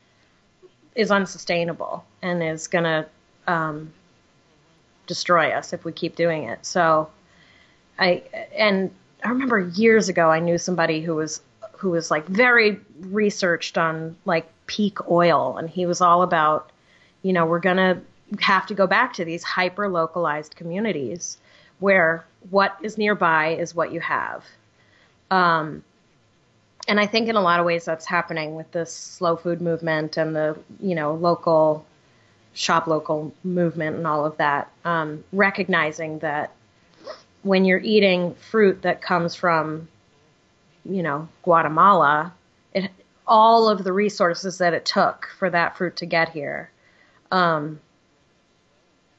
is 0.94 1.10
unsustainable 1.10 2.04
and 2.20 2.42
is 2.42 2.68
gonna 2.68 3.06
um, 3.46 3.92
destroy 5.06 5.50
us 5.50 5.72
if 5.72 5.84
we 5.84 5.92
keep 5.92 6.16
doing 6.16 6.44
it. 6.44 6.64
So 6.64 7.10
I 7.98 8.22
and 8.56 8.90
I 9.24 9.28
remember 9.28 9.58
years 9.60 10.08
ago 10.08 10.30
I 10.30 10.40
knew 10.40 10.58
somebody 10.58 11.00
who 11.00 11.14
was 11.14 11.40
who 11.72 11.90
was 11.90 12.10
like 12.10 12.26
very 12.26 12.80
researched 13.00 13.76
on 13.76 14.16
like 14.24 14.48
peak 14.66 15.10
oil 15.10 15.56
and 15.58 15.68
he 15.68 15.84
was 15.84 16.00
all 16.00 16.22
about 16.22 16.70
you 17.22 17.32
know 17.32 17.44
we're 17.44 17.60
going 17.60 17.76
to 17.76 18.00
have 18.40 18.66
to 18.66 18.74
go 18.74 18.86
back 18.86 19.12
to 19.12 19.24
these 19.24 19.42
hyper 19.42 19.88
localized 19.88 20.56
communities 20.56 21.38
where 21.80 22.24
what 22.50 22.76
is 22.82 22.98
nearby 22.98 23.50
is 23.50 23.74
what 23.74 23.92
you 23.92 24.00
have. 24.00 24.44
Um, 25.30 25.84
and 26.88 26.98
I 26.98 27.06
think 27.06 27.28
in 27.28 27.36
a 27.36 27.40
lot 27.40 27.60
of 27.60 27.66
ways 27.66 27.84
that's 27.84 28.06
happening 28.06 28.54
with 28.54 28.70
this 28.72 28.92
slow 28.92 29.36
food 29.36 29.60
movement 29.60 30.16
and 30.16 30.34
the 30.34 30.58
you 30.80 30.94
know 30.94 31.14
local 31.14 31.86
shop 32.54 32.86
local 32.86 33.32
movement 33.44 33.96
and 33.96 34.06
all 34.06 34.26
of 34.26 34.36
that. 34.38 34.70
Um, 34.84 35.24
recognizing 35.32 36.18
that 36.20 36.52
when 37.42 37.64
you're 37.64 37.80
eating 37.80 38.34
fruit 38.34 38.82
that 38.82 39.00
comes 39.00 39.34
from 39.34 39.88
you 40.84 41.02
know 41.02 41.28
Guatemala, 41.42 42.34
it 42.74 42.90
all 43.26 43.68
of 43.68 43.84
the 43.84 43.92
resources 43.92 44.58
that 44.58 44.74
it 44.74 44.84
took 44.84 45.28
for 45.38 45.48
that 45.48 45.76
fruit 45.76 45.96
to 45.96 46.06
get 46.06 46.28
here 46.28 46.70
um, 47.32 47.80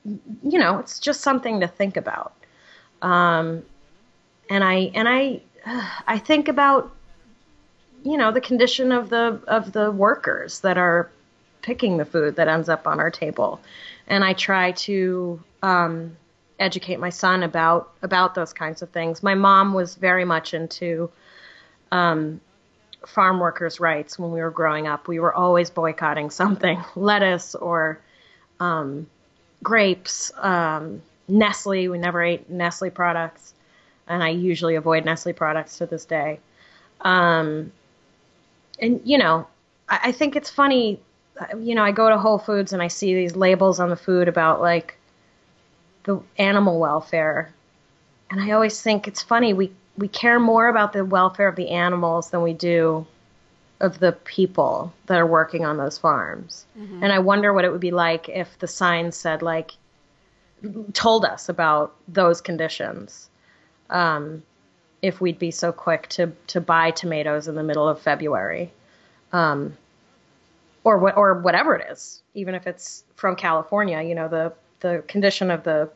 you 0.05 0.59
know, 0.59 0.77
it's 0.77 0.99
just 0.99 1.21
something 1.21 1.59
to 1.59 1.67
think 1.67 1.97
about. 1.97 2.33
Um, 3.03 3.63
and 4.49 4.63
I 4.63 4.91
and 4.95 5.07
I 5.07 5.41
I 6.07 6.17
think 6.17 6.47
about 6.47 6.91
you 8.03 8.17
know 8.17 8.31
the 8.31 8.41
condition 8.41 8.91
of 8.91 9.09
the 9.09 9.39
of 9.47 9.71
the 9.71 9.91
workers 9.91 10.61
that 10.61 10.77
are 10.77 11.11
picking 11.61 11.97
the 11.97 12.05
food 12.05 12.35
that 12.35 12.47
ends 12.47 12.69
up 12.69 12.87
on 12.87 12.99
our 12.99 13.11
table, 13.11 13.61
and 14.07 14.23
I 14.23 14.33
try 14.33 14.71
to 14.71 15.41
um, 15.61 16.17
educate 16.59 16.99
my 16.99 17.09
son 17.09 17.43
about 17.43 17.91
about 18.01 18.35
those 18.35 18.53
kinds 18.53 18.81
of 18.81 18.89
things. 18.89 19.21
My 19.21 19.35
mom 19.35 19.73
was 19.73 19.95
very 19.95 20.25
much 20.25 20.53
into 20.53 21.11
um, 21.91 22.41
farm 23.05 23.39
workers' 23.39 23.79
rights 23.79 24.17
when 24.17 24.31
we 24.31 24.41
were 24.41 24.51
growing 24.51 24.87
up. 24.87 25.07
We 25.07 25.19
were 25.19 25.33
always 25.33 25.69
boycotting 25.69 26.29
something, 26.29 26.83
lettuce 26.95 27.55
or 27.55 27.99
um, 28.59 29.07
grapes, 29.61 30.31
um, 30.37 31.01
Nestle. 31.27 31.87
We 31.87 31.97
never 31.97 32.21
ate 32.21 32.49
Nestle 32.49 32.89
products, 32.89 33.53
and 34.07 34.23
I 34.23 34.29
usually 34.29 34.75
avoid 34.75 35.05
Nestle 35.05 35.33
products 35.33 35.77
to 35.77 35.85
this 35.85 36.05
day. 36.05 36.39
Um, 37.01 37.71
and 38.79 39.01
you 39.03 39.17
know, 39.17 39.47
I, 39.89 39.99
I 40.05 40.11
think 40.11 40.35
it's 40.35 40.49
funny. 40.49 40.99
You 41.59 41.75
know, 41.75 41.83
I 41.83 41.91
go 41.91 42.09
to 42.09 42.17
Whole 42.17 42.37
Foods 42.37 42.73
and 42.73 42.81
I 42.81 42.87
see 42.87 43.15
these 43.15 43.35
labels 43.35 43.79
on 43.79 43.89
the 43.89 43.95
food 43.95 44.27
about 44.27 44.61
like 44.61 44.97
the 46.03 46.21
animal 46.37 46.79
welfare, 46.79 47.53
and 48.29 48.41
I 48.41 48.51
always 48.51 48.81
think 48.81 49.07
it's 49.07 49.21
funny. 49.21 49.53
We 49.53 49.71
we 49.97 50.07
care 50.07 50.39
more 50.39 50.67
about 50.67 50.93
the 50.93 51.05
welfare 51.05 51.47
of 51.47 51.55
the 51.55 51.69
animals 51.69 52.29
than 52.29 52.41
we 52.41 52.53
do 52.53 53.05
of 53.79 53.99
the 53.99 54.13
people 54.23 54.93
that 55.07 55.19
are 55.19 55.27
working 55.27 55.65
on 55.65 55.77
those 55.77 55.97
farms. 55.97 56.65
Mm-hmm. 56.77 57.03
And 57.03 57.11
I 57.11 57.19
wonder 57.19 57.51
what 57.53 57.65
it 57.65 57.71
would 57.71 57.81
be 57.81 57.91
like 57.91 58.29
if 58.29 58.57
the 58.59 58.67
sign 58.67 59.11
said 59.11 59.41
like 59.41 59.71
told 60.93 61.25
us 61.25 61.49
about 61.49 61.95
those 62.07 62.41
conditions. 62.41 63.29
Um, 63.89 64.43
if 65.01 65.19
we'd 65.19 65.37
be 65.37 65.51
so 65.51 65.71
quick 65.71 66.07
to 66.09 66.31
to 66.47 66.61
buy 66.61 66.91
tomatoes 66.91 67.47
in 67.47 67.55
the 67.55 67.63
middle 67.63 67.87
of 67.87 68.01
February, 68.01 68.71
um, 69.33 69.77
or 70.83 70.97
what 70.97 71.17
or 71.17 71.33
whatever 71.35 71.75
it 71.75 71.91
is, 71.91 72.21
even 72.33 72.55
if 72.55 72.67
it's 72.67 73.03
from 73.15 73.35
California. 73.35 74.01
You 74.01 74.15
know, 74.15 74.27
the 74.27 74.53
the 74.79 75.03
condition 75.07 75.51
of 75.51 75.63
the, 75.63 75.89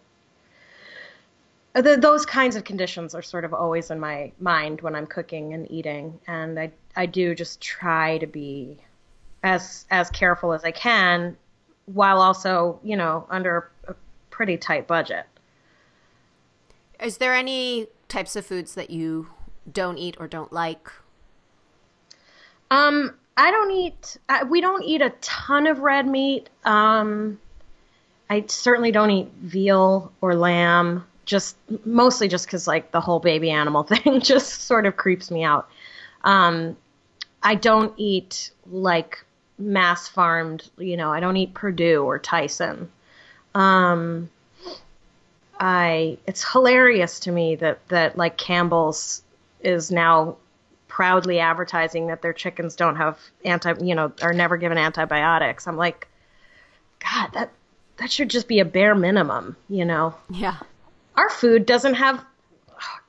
the 1.73 1.97
those 1.97 2.25
kinds 2.25 2.55
of 2.55 2.63
conditions 2.63 3.15
are 3.15 3.21
sort 3.21 3.45
of 3.45 3.53
always 3.53 3.91
in 3.91 3.99
my 3.99 4.31
mind 4.39 4.81
when 4.81 4.95
I'm 4.95 5.07
cooking 5.07 5.53
and 5.53 5.69
eating, 5.71 6.19
and 6.27 6.59
I 6.59 6.71
I 6.95 7.05
do 7.05 7.33
just 7.33 7.61
try 7.61 8.17
to 8.17 8.27
be 8.27 8.77
as 9.43 9.85
as 9.89 10.09
careful 10.09 10.53
as 10.53 10.63
I 10.63 10.71
can, 10.71 11.37
while 11.85 12.21
also 12.21 12.79
you 12.83 12.97
know 12.97 13.25
under 13.29 13.69
pretty 14.37 14.55
tight 14.55 14.85
budget. 14.85 15.25
Is 17.01 17.17
there 17.17 17.33
any 17.33 17.87
types 18.07 18.35
of 18.35 18.45
foods 18.45 18.75
that 18.75 18.91
you 18.91 19.29
don't 19.73 19.97
eat 19.97 20.15
or 20.19 20.27
don't 20.27 20.53
like? 20.53 20.91
Um, 22.69 23.15
I 23.35 23.49
don't 23.49 23.71
eat. 23.71 24.17
Uh, 24.29 24.45
we 24.47 24.61
don't 24.61 24.83
eat 24.83 25.01
a 25.01 25.09
ton 25.21 25.65
of 25.65 25.79
red 25.79 26.05
meat. 26.05 26.51
Um, 26.65 27.39
I 28.29 28.45
certainly 28.47 28.91
don't 28.91 29.09
eat 29.09 29.31
veal 29.41 30.11
or 30.21 30.35
lamb. 30.35 31.03
Just 31.25 31.57
mostly 31.83 32.27
just 32.27 32.45
because 32.45 32.67
like 32.67 32.91
the 32.91 33.01
whole 33.01 33.19
baby 33.19 33.49
animal 33.49 33.81
thing 33.91 34.21
just 34.21 34.61
sort 34.61 34.85
of 34.85 34.97
creeps 34.97 35.31
me 35.31 35.43
out. 35.43 35.67
Um, 36.23 36.77
I 37.41 37.55
don't 37.55 37.91
eat 37.97 38.51
like 38.69 39.25
mass 39.57 40.07
farmed. 40.07 40.69
You 40.77 40.95
know, 40.95 41.11
I 41.11 41.19
don't 41.19 41.37
eat 41.37 41.55
Perdue 41.55 42.03
or 42.03 42.19
Tyson. 42.19 42.91
Um, 43.55 44.29
I 45.59 46.17
it's 46.27 46.49
hilarious 46.49 47.19
to 47.21 47.31
me 47.31 47.55
that 47.55 47.87
that 47.89 48.17
like 48.17 48.37
Campbell's 48.37 49.23
is 49.61 49.91
now 49.91 50.37
proudly 50.87 51.39
advertising 51.39 52.07
that 52.07 52.21
their 52.21 52.33
chickens 52.33 52.75
don't 52.75 52.95
have 52.95 53.19
anti 53.43 53.73
you 53.81 53.95
know 53.95 54.11
are 54.21 54.33
never 54.33 54.57
given 54.57 54.77
antibiotics. 54.77 55.67
I'm 55.67 55.77
like, 55.77 56.07
God, 56.99 57.29
that 57.33 57.51
that 57.97 58.11
should 58.11 58.29
just 58.29 58.47
be 58.47 58.59
a 58.59 58.65
bare 58.65 58.95
minimum, 58.95 59.55
you 59.69 59.85
know. 59.85 60.15
Yeah. 60.29 60.57
Our 61.15 61.29
food 61.29 61.65
doesn't 61.65 61.95
have 61.95 62.23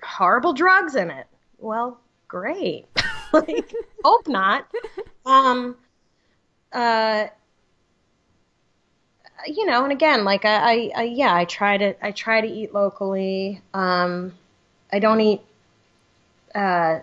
horrible 0.02 0.54
drugs 0.54 0.96
in 0.96 1.10
it. 1.10 1.26
Well, 1.58 2.00
great. 2.26 2.86
like, 3.32 3.72
hope 4.02 4.26
not. 4.28 4.66
Um, 5.26 5.76
uh, 6.72 7.26
you 9.46 9.66
know, 9.66 9.82
and 9.84 9.92
again, 9.92 10.24
like 10.24 10.44
I, 10.44 10.56
I, 10.56 10.90
I, 10.96 11.02
yeah, 11.04 11.34
I 11.34 11.44
try 11.44 11.76
to, 11.78 12.04
I 12.04 12.10
try 12.12 12.40
to 12.40 12.46
eat 12.46 12.74
locally. 12.74 13.60
Um, 13.74 14.34
I 14.92 14.98
don't 14.98 15.20
eat, 15.20 15.40
uh, 16.54 17.00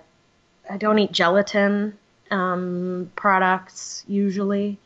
I 0.69 0.77
don't 0.77 0.99
eat 0.99 1.11
gelatin 1.11 1.97
um, 2.31 3.11
products 3.15 4.03
usually. 4.07 4.77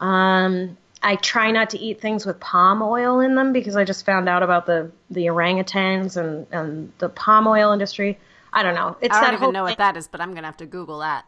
Um, 0.00 0.76
I 1.02 1.16
try 1.16 1.50
not 1.50 1.70
to 1.70 1.78
eat 1.78 2.00
things 2.00 2.24
with 2.24 2.38
palm 2.38 2.82
oil 2.82 3.20
in 3.20 3.34
them 3.34 3.52
because 3.52 3.76
I 3.76 3.84
just 3.84 4.06
found 4.06 4.28
out 4.28 4.42
about 4.42 4.66
the 4.66 4.90
the 5.10 5.26
orangutans 5.26 6.16
and 6.16 6.46
and 6.52 6.92
the 6.98 7.08
palm 7.08 7.46
oil 7.46 7.72
industry. 7.72 8.18
I 8.52 8.62
don't 8.62 8.74
know. 8.74 8.96
It's 9.00 9.14
I 9.14 9.24
don't 9.24 9.34
even 9.34 9.52
know 9.52 9.60
thing. 9.60 9.72
what 9.72 9.78
that 9.78 9.96
is, 9.96 10.06
but 10.06 10.20
I'm 10.20 10.34
gonna 10.34 10.46
have 10.46 10.56
to 10.58 10.66
Google 10.66 11.00
that. 11.00 11.24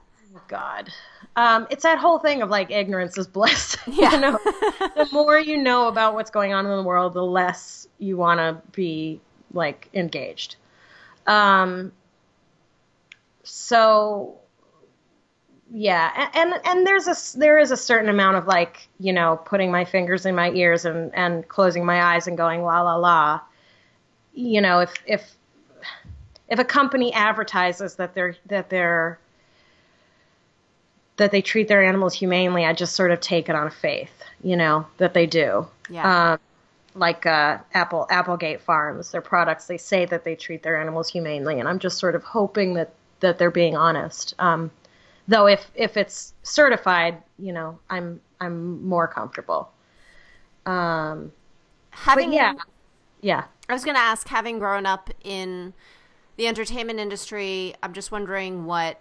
God. 0.49 0.91
Um, 1.37 1.67
it's 1.71 1.83
that 1.83 1.99
whole 1.99 2.19
thing 2.19 2.43
of 2.43 2.51
like 2.51 2.71
ignorance 2.71 3.17
is 3.19 3.27
bliss. 3.27 3.77
Yeah. 3.87 4.15
you 4.15 4.21
know, 4.21 4.39
the 4.45 5.09
more 5.13 5.39
you 5.39 5.57
know 5.57 5.89
about 5.89 6.15
what's 6.15 6.31
going 6.31 6.53
on 6.53 6.67
in 6.67 6.77
the 6.77 6.83
world, 6.83 7.15
the 7.15 7.23
less 7.25 7.87
you 7.99 8.17
want 8.17 8.39
to 8.39 8.61
be 8.73 9.21
like 9.53 9.89
engaged. 9.95 10.57
Um, 11.27 11.93
so 13.43 14.39
yeah, 15.71 16.31
and 16.35 16.55
and 16.65 16.87
there's 16.87 17.09
a 17.09 17.39
there 17.39 17.59
is 17.59 17.71
a 17.71 17.77
certain 17.77 18.09
amount 18.09 18.37
of 18.37 18.47
like 18.47 18.89
you 18.99 19.13
know 19.13 19.41
putting 19.45 19.71
my 19.71 19.85
fingers 19.85 20.27
in 20.27 20.35
my 20.35 20.51
ears 20.53 20.85
and 20.85 21.15
and 21.15 21.47
closing 21.49 21.85
my 21.85 22.15
eyes 22.15 22.27
and 22.27 22.37
going 22.37 22.63
la 22.63 22.83
la 22.83 22.97
la. 22.97 23.41
You 24.35 24.61
know, 24.61 24.81
if 24.81 24.93
if 25.07 25.37
if 26.49 26.59
a 26.59 26.65
company 26.65 27.13
advertises 27.13 27.97
that 27.97 28.15
they're 28.15 28.37
that 28.47 28.71
they're 28.71 29.19
that 31.17 31.31
they 31.31 31.43
treat 31.43 31.69
their 31.69 31.85
animals 31.85 32.15
humanely, 32.15 32.65
I 32.65 32.73
just 32.73 32.97
sort 32.97 33.11
of 33.11 33.21
take 33.21 33.49
it 33.49 33.55
on 33.55 33.71
faith, 33.71 34.13
you 34.43 34.57
know, 34.57 34.87
that 34.99 35.15
they 35.15 35.27
do. 35.27 35.67
Yeah. 35.89 36.33
Um, 36.33 36.41
like 36.97 37.27
uh, 37.27 37.59
Apple 37.73 38.07
Applegate 38.11 38.61
Farms, 38.61 39.11
their 39.11 39.21
products, 39.21 39.67
they 39.67 39.79
say 39.79 40.05
that 40.07 40.25
they 40.25 40.37
treat 40.37 40.63
their 40.63 40.81
animals 40.81 41.09
humanely, 41.09 41.59
and 41.59 41.69
I'm 41.69 41.79
just 41.79 41.99
sort 41.99 42.15
of 42.15 42.23
hoping 42.23 42.75
that 42.75 42.93
that 43.21 43.39
they're 43.39 43.51
being 43.51 43.77
honest. 43.77 44.35
Um, 44.39 44.71
though 45.27 45.47
if 45.47 45.71
if 45.75 45.97
it's 45.97 46.35
certified, 46.43 47.21
you 47.39 47.53
know, 47.53 47.79
I'm 47.91 48.21
I'm 48.41 48.87
more 48.87 49.09
comfortable. 49.09 49.71
Um, 50.67 51.33
having 51.91 52.33
yeah, 52.33 52.55
yeah. 53.21 53.45
I 53.69 53.73
was 53.73 53.85
going 53.85 53.97
to 53.97 54.01
ask, 54.01 54.29
having 54.29 54.59
grown 54.59 54.85
up 54.85 55.11
in 55.23 55.73
the 56.37 56.47
entertainment 56.47 57.01
industry, 57.01 57.75
I'm 57.83 57.93
just 57.93 58.13
wondering 58.13 58.67
what 58.67 59.01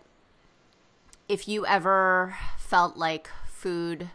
if 1.27 1.47
you 1.47 1.65
ever 1.65 2.35
felt 2.57 2.97
like 2.97 3.29
food 3.47 4.09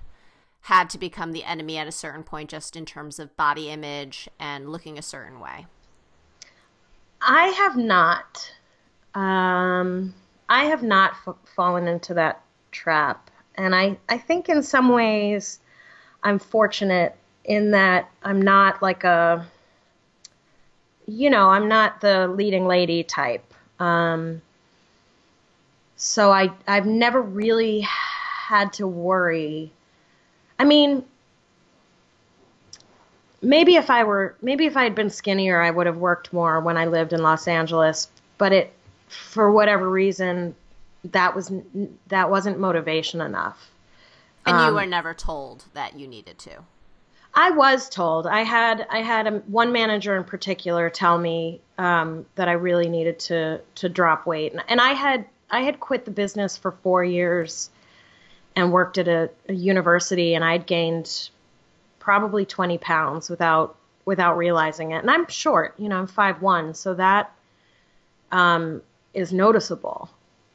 had 0.63 0.91
to 0.91 0.99
become 0.99 1.33
the 1.33 1.45
enemy 1.45 1.79
at 1.79 1.87
a 1.87 1.93
certain 1.93 2.23
point, 2.23 2.51
just 2.51 2.77
in 2.77 2.85
terms 2.85 3.19
of 3.19 3.37
body 3.37 3.71
image 3.71 4.29
and 4.39 4.71
looking 4.71 4.99
a 4.99 5.03
certain 5.03 5.41
way? 5.41 5.67
I 7.21 7.47
have 7.49 7.77
not. 7.77 8.53
Um, 9.15 10.15
I 10.49 10.65
have 10.65 10.83
not 10.83 11.13
f- 11.27 11.37
fallen 11.57 11.89
into 11.89 12.15
that 12.15 12.43
trap. 12.71 13.31
And 13.55 13.75
I, 13.75 13.99
I 14.09 14.19
think 14.19 14.49
in 14.49 14.63
some 14.63 14.91
ways 14.91 15.59
I'm 16.23 16.39
fortunate 16.39 17.17
in 17.45 17.73
that 17.73 18.11
I'm 18.23 18.41
not 18.41 18.83
like 18.83 19.05
a, 19.05 19.47
you 21.07 21.31
know, 21.31 21.49
I'm 21.49 21.69
not 21.69 22.01
the 22.01 22.29
leading 22.29 22.67
lady 22.67 23.03
type. 23.03 23.55
Um, 23.81 24.43
so 25.99 26.33
I 26.33 26.51
I've 26.67 26.87
never 26.87 27.21
really 27.21 27.81
had 27.81 28.73
to 28.75 28.87
worry. 28.87 29.71
I 30.59 30.65
mean, 30.65 31.05
maybe 33.43 33.75
if 33.75 33.91
I 33.91 34.05
were 34.05 34.35
maybe 34.41 34.65
if 34.65 34.77
I 34.77 34.85
had 34.85 34.95
been 34.95 35.11
skinnier, 35.11 35.61
I 35.61 35.71
would 35.71 35.87
have 35.87 35.99
worked 35.99 36.33
more 36.33 36.61
when 36.61 36.77
I 36.77 36.87
lived 36.87 37.13
in 37.13 37.21
Los 37.23 37.47
Angeles. 37.47 38.09
But 38.39 38.53
it, 38.53 38.73
for 39.09 39.51
whatever 39.51 39.91
reason, 39.91 40.55
that 41.05 41.35
was 41.35 41.53
that 42.07 42.31
wasn't 42.31 42.59
motivation 42.61 43.21
enough. 43.21 43.71
And 44.47 44.57
um, 44.57 44.69
you 44.69 44.75
were 44.77 44.87
never 44.87 45.13
told 45.13 45.65
that 45.75 45.99
you 45.99 46.07
needed 46.07 46.39
to. 46.39 46.63
I 47.35 47.51
was 47.51 47.89
told. 47.89 48.29
I 48.29 48.43
had 48.45 48.87
I 48.89 49.03
had 49.03 49.27
a, 49.27 49.39
one 49.41 49.73
manager 49.73 50.17
in 50.17 50.23
particular 50.23 50.91
tell 50.91 51.19
me 51.19 51.61
um, 51.77 52.25
that 52.37 52.49
I 52.49 52.53
really 52.53 52.89
needed 52.89 53.19
to 53.21 53.61
to 53.75 53.89
drop 53.89 54.27
weight, 54.27 54.53
and, 54.53 54.63
and 54.69 54.81
I 54.81 54.93
had 54.93 55.27
I 55.51 55.61
had 55.63 55.81
quit 55.81 56.05
the 56.05 56.11
business 56.11 56.57
for 56.57 56.73
four 56.73 57.05
years 57.05 57.71
and 58.55 58.73
worked 58.73 58.99
at 58.99 59.09
a, 59.09 59.31
a 59.49 59.53
university, 59.53 60.35
and 60.35 60.45
I'd 60.45 60.67
gained 60.67 61.31
probably 61.99 62.45
20 62.45 62.79
pounds 62.79 63.31
without 63.31 63.77
without 64.05 64.39
realizing 64.39 64.93
it. 64.93 64.99
And 64.99 65.11
I'm 65.11 65.29
short, 65.29 65.75
you 65.79 65.89
know, 65.89 65.99
I'm 65.99 66.07
five 66.07 66.41
one, 66.41 66.73
so 66.73 66.95
that 66.95 67.31
um, 68.33 68.81
is 69.13 69.33
noticeable. 69.33 70.09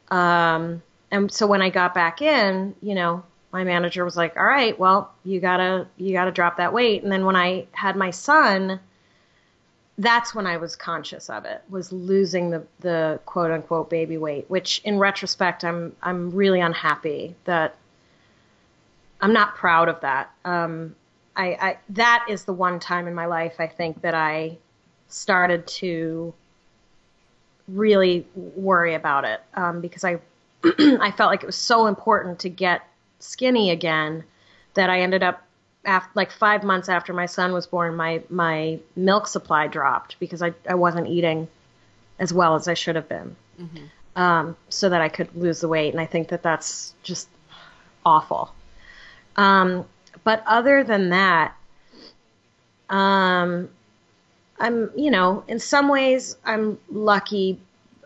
Um, 0.09 0.81
and 1.11 1.31
so 1.31 1.45
when 1.45 1.61
I 1.61 1.69
got 1.69 1.93
back 1.93 2.23
in, 2.23 2.75
you 2.81 2.95
know, 2.95 3.23
my 3.51 3.63
manager 3.63 4.03
was 4.03 4.17
like, 4.17 4.35
"All 4.35 4.43
right, 4.43 4.77
well, 4.77 5.13
you 5.23 5.39
gotta 5.39 5.87
you 5.97 6.13
gotta 6.13 6.31
drop 6.31 6.57
that 6.57 6.73
weight." 6.73 7.03
And 7.03 7.11
then 7.11 7.25
when 7.25 7.35
I 7.35 7.67
had 7.71 7.95
my 7.95 8.09
son, 8.09 8.79
that's 9.97 10.33
when 10.33 10.47
I 10.47 10.57
was 10.57 10.75
conscious 10.75 11.29
of 11.29 11.45
it, 11.45 11.61
was 11.69 11.91
losing 11.91 12.49
the 12.49 12.65
the 12.79 13.19
quote 13.25 13.51
unquote 13.51 13.89
baby 13.89 14.17
weight, 14.17 14.49
which 14.49 14.81
in 14.83 14.97
retrospect, 14.97 15.63
I'm 15.63 15.95
I'm 16.01 16.31
really 16.31 16.61
unhappy 16.61 17.35
that 17.45 17.75
I'm 19.21 19.33
not 19.33 19.55
proud 19.55 19.89
of 19.89 20.01
that. 20.01 20.31
Um, 20.45 20.95
I, 21.35 21.45
I 21.59 21.77
that 21.89 22.25
is 22.29 22.43
the 22.43 22.53
one 22.53 22.79
time 22.79 23.07
in 23.07 23.15
my 23.15 23.25
life 23.25 23.55
I 23.59 23.67
think 23.67 24.01
that 24.01 24.13
I 24.13 24.57
started 25.07 25.67
to 25.67 26.33
really 27.67 28.25
worry 28.35 28.95
about 28.95 29.25
it 29.25 29.41
um, 29.53 29.79
because 29.79 30.03
I 30.03 30.19
I 30.63 31.11
felt 31.11 31.29
like 31.29 31.43
it 31.43 31.45
was 31.45 31.55
so 31.55 31.87
important 31.87 32.39
to 32.39 32.49
get 32.49 32.87
skinny 33.19 33.69
again 33.71 34.23
that 34.73 34.89
I 34.89 35.01
ended 35.01 35.21
up 35.23 35.43
after, 35.85 36.11
like 36.15 36.31
five 36.31 36.63
months 36.63 36.89
after 36.89 37.13
my 37.13 37.25
son 37.25 37.53
was 37.53 37.67
born, 37.67 37.95
my 37.95 38.21
my 38.29 38.79
milk 38.95 39.27
supply 39.27 39.67
dropped 39.67 40.19
because 40.19 40.41
I 40.41 40.53
I 40.69 40.75
wasn't 40.75 41.07
eating 41.07 41.47
as 42.19 42.33
well 42.33 42.55
as 42.55 42.67
I 42.67 42.73
should 42.73 42.95
have 42.95 43.09
been, 43.09 43.35
mm-hmm. 43.59 44.21
um, 44.21 44.55
so 44.69 44.89
that 44.89 45.01
I 45.01 45.09
could 45.09 45.35
lose 45.35 45.61
the 45.61 45.67
weight. 45.67 45.93
And 45.93 45.99
I 45.99 46.05
think 46.05 46.29
that 46.29 46.43
that's 46.43 46.93
just 47.03 47.27
awful. 48.05 48.53
Um, 49.35 49.85
but 50.23 50.43
other 50.45 50.83
than 50.83 51.09
that, 51.09 51.55
um, 52.89 53.69
I'm, 54.59 54.91
you 54.95 55.11
know, 55.11 55.43
in 55.47 55.59
some 55.59 55.89
ways 55.89 56.37
I'm 56.45 56.77
lucky. 56.89 57.59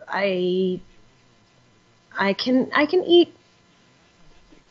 I, 0.08 0.80
I 2.18 2.32
can, 2.32 2.70
I 2.74 2.86
can 2.86 3.04
eat 3.04 3.36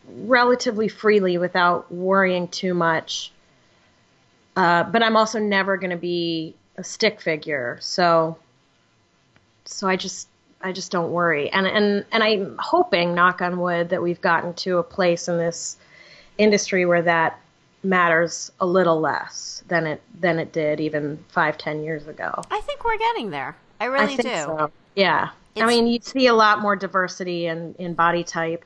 relatively 0.07 0.87
freely 0.87 1.37
without 1.37 1.91
worrying 1.91 2.47
too 2.47 2.73
much. 2.73 3.31
Uh, 4.55 4.83
but 4.83 5.03
I'm 5.03 5.15
also 5.15 5.39
never 5.39 5.77
going 5.77 5.91
to 5.91 5.97
be 5.97 6.55
a 6.77 6.83
stick 6.83 7.21
figure. 7.21 7.77
So, 7.81 8.37
so 9.65 9.87
I 9.87 9.95
just, 9.95 10.27
I 10.61 10.71
just 10.71 10.91
don't 10.91 11.11
worry. 11.11 11.49
And, 11.51 11.67
and, 11.67 12.05
and 12.11 12.23
I'm 12.23 12.57
hoping, 12.57 13.13
knock 13.13 13.41
on 13.41 13.59
wood, 13.59 13.89
that 13.89 14.01
we've 14.01 14.21
gotten 14.21 14.53
to 14.55 14.77
a 14.77 14.83
place 14.83 15.27
in 15.27 15.37
this 15.37 15.77
industry 16.37 16.85
where 16.85 17.01
that 17.01 17.39
matters 17.83 18.51
a 18.59 18.65
little 18.65 18.99
less 18.99 19.63
than 19.67 19.85
it 19.85 20.01
than 20.19 20.39
it 20.39 20.51
did 20.51 20.79
even 20.79 21.23
five 21.29 21.57
ten 21.57 21.83
years 21.83 22.07
ago. 22.07 22.33
I 22.49 22.59
think 22.61 22.83
we're 22.83 22.97
getting 22.97 23.29
there. 23.29 23.55
I 23.79 23.85
really 23.85 24.13
I 24.13 24.17
do. 24.17 24.23
So. 24.23 24.71
Yeah, 24.95 25.29
it's, 25.55 25.63
I 25.63 25.67
mean, 25.67 25.85
you 25.85 25.99
see 26.01 26.25
a 26.25 26.33
lot 26.33 26.59
more 26.59 26.75
diversity 26.75 27.45
in 27.45 27.75
in 27.77 27.93
body 27.93 28.23
type 28.23 28.65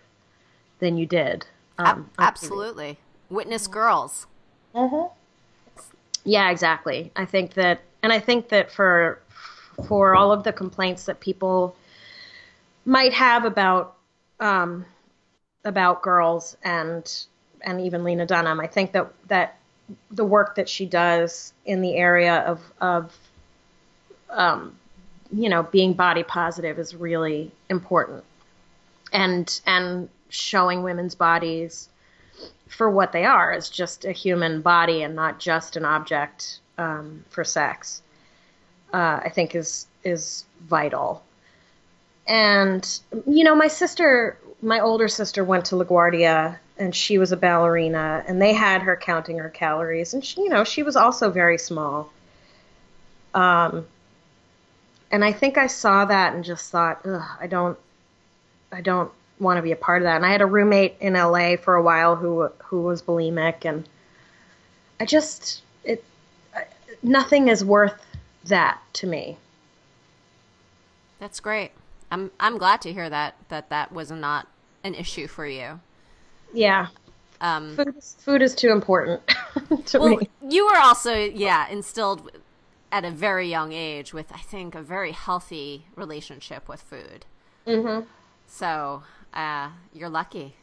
than 0.81 0.97
you 0.97 1.05
did. 1.05 1.45
Um, 1.77 2.09
absolutely, 2.19 2.97
witness 3.29 3.67
girls. 3.67 4.27
Mm-hmm. 4.75 5.13
Yeah, 6.25 6.51
exactly. 6.51 7.11
I 7.15 7.25
think 7.25 7.53
that, 7.53 7.81
and 8.03 8.11
I 8.11 8.19
think 8.19 8.49
that 8.49 8.69
for 8.69 9.21
for 9.87 10.15
all 10.15 10.31
of 10.31 10.43
the 10.43 10.51
complaints 10.51 11.05
that 11.05 11.21
people 11.21 11.75
might 12.85 13.13
have 13.13 13.45
about 13.45 13.95
um, 14.39 14.85
about 15.63 16.01
girls 16.01 16.57
and 16.63 17.25
and 17.61 17.79
even 17.81 18.03
Lena 18.03 18.25
Dunham. 18.25 18.59
I 18.59 18.67
think 18.67 18.91
that 18.93 19.11
that 19.27 19.57
the 20.09 20.25
work 20.25 20.55
that 20.55 20.69
she 20.69 20.85
does 20.85 21.53
in 21.65 21.81
the 21.81 21.95
area 21.95 22.39
of 22.41 22.59
of 22.81 23.15
um, 24.29 24.75
you 25.31 25.49
know 25.49 25.63
being 25.63 25.93
body 25.93 26.23
positive 26.23 26.79
is 26.79 26.95
really 26.95 27.51
important, 27.69 28.23
and 29.13 29.61
and 29.65 30.09
showing 30.31 30.83
women's 30.83 31.15
bodies 31.15 31.89
for 32.67 32.89
what 32.89 33.11
they 33.11 33.25
are 33.25 33.51
as 33.51 33.69
just 33.69 34.05
a 34.05 34.11
human 34.11 34.61
body 34.61 35.03
and 35.03 35.15
not 35.15 35.39
just 35.39 35.75
an 35.75 35.85
object 35.85 36.59
um, 36.77 37.23
for 37.29 37.43
sex. 37.43 38.01
Uh, 38.93 39.21
I 39.23 39.29
think 39.29 39.55
is 39.55 39.87
is 40.03 40.45
vital. 40.61 41.23
And 42.27 42.87
you 43.27 43.43
know, 43.43 43.55
my 43.55 43.67
sister, 43.67 44.37
my 44.61 44.79
older 44.79 45.07
sister, 45.07 45.43
went 45.43 45.65
to 45.65 45.75
LaGuardia 45.75 46.57
and 46.81 46.95
she 46.95 47.19
was 47.19 47.31
a 47.31 47.37
ballerina 47.37 48.23
and 48.27 48.41
they 48.41 48.53
had 48.53 48.81
her 48.81 48.95
counting 48.95 49.37
her 49.37 49.49
calories 49.49 50.13
and 50.13 50.25
she, 50.25 50.41
you 50.41 50.49
know 50.49 50.63
she 50.63 50.81
was 50.81 50.95
also 50.95 51.29
very 51.29 51.57
small 51.57 52.11
um 53.35 53.85
and 55.11 55.23
i 55.23 55.31
think 55.31 55.57
i 55.57 55.67
saw 55.67 56.05
that 56.05 56.33
and 56.33 56.43
just 56.43 56.71
thought 56.71 56.99
Ugh, 57.05 57.21
i 57.39 57.45
don't 57.45 57.77
i 58.71 58.81
don't 58.81 59.11
want 59.41 59.57
to 59.57 59.61
be 59.61 59.71
a 59.71 59.75
part 59.75 60.01
of 60.01 60.05
that 60.05 60.15
and 60.15 60.25
i 60.25 60.31
had 60.31 60.41
a 60.41 60.45
roommate 60.45 60.95
in 60.99 61.13
la 61.13 61.55
for 61.57 61.75
a 61.75 61.81
while 61.81 62.15
who 62.15 62.49
who 62.59 62.81
was 62.81 63.01
bulimic 63.01 63.65
and 63.65 63.87
i 64.99 65.05
just 65.05 65.61
it 65.83 66.03
nothing 67.03 67.47
is 67.47 67.65
worth 67.65 68.05
that 68.45 68.79
to 68.93 69.07
me 69.07 69.37
that's 71.19 71.39
great 71.39 71.71
i'm 72.11 72.31
i'm 72.39 72.57
glad 72.57 72.81
to 72.81 72.93
hear 72.93 73.09
that 73.09 73.35
that 73.49 73.69
that 73.69 73.91
was 73.91 74.11
not 74.11 74.47
an 74.83 74.95
issue 74.95 75.27
for 75.27 75.45
you 75.45 75.79
yeah. 76.53 76.87
Um, 77.39 77.75
food, 77.75 77.95
is, 77.97 78.15
food 78.19 78.41
is 78.41 78.53
too 78.53 78.69
important 78.69 79.21
to 79.87 79.99
well, 79.99 80.17
me. 80.17 80.29
You 80.47 80.65
were 80.67 80.77
also, 80.77 81.13
yeah, 81.13 81.67
instilled 81.69 82.31
at 82.91 83.03
a 83.03 83.09
very 83.09 83.49
young 83.49 83.71
age 83.71 84.13
with, 84.13 84.31
I 84.31 84.39
think, 84.39 84.75
a 84.75 84.81
very 84.81 85.11
healthy 85.11 85.85
relationship 85.95 86.67
with 86.69 86.81
food. 86.81 87.25
Mm-hmm. 87.65 88.05
So 88.45 89.03
uh, 89.33 89.69
you're 89.93 90.09
lucky, 90.09 90.55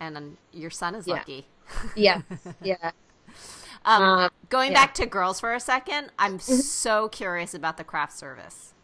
and 0.00 0.36
your 0.52 0.70
son 0.70 0.94
is 0.94 1.06
yeah. 1.06 1.14
lucky. 1.14 1.46
yeah, 1.96 2.22
yeah. 2.62 2.90
Um, 3.84 4.02
um, 4.02 4.30
going 4.48 4.72
yeah. 4.72 4.86
back 4.86 4.94
to 4.94 5.06
girls 5.06 5.40
for 5.40 5.54
a 5.54 5.60
second, 5.60 6.10
I'm 6.18 6.38
mm-hmm. 6.38 6.54
so 6.54 7.08
curious 7.08 7.54
about 7.54 7.76
the 7.76 7.84
craft 7.84 8.12
service. 8.12 8.74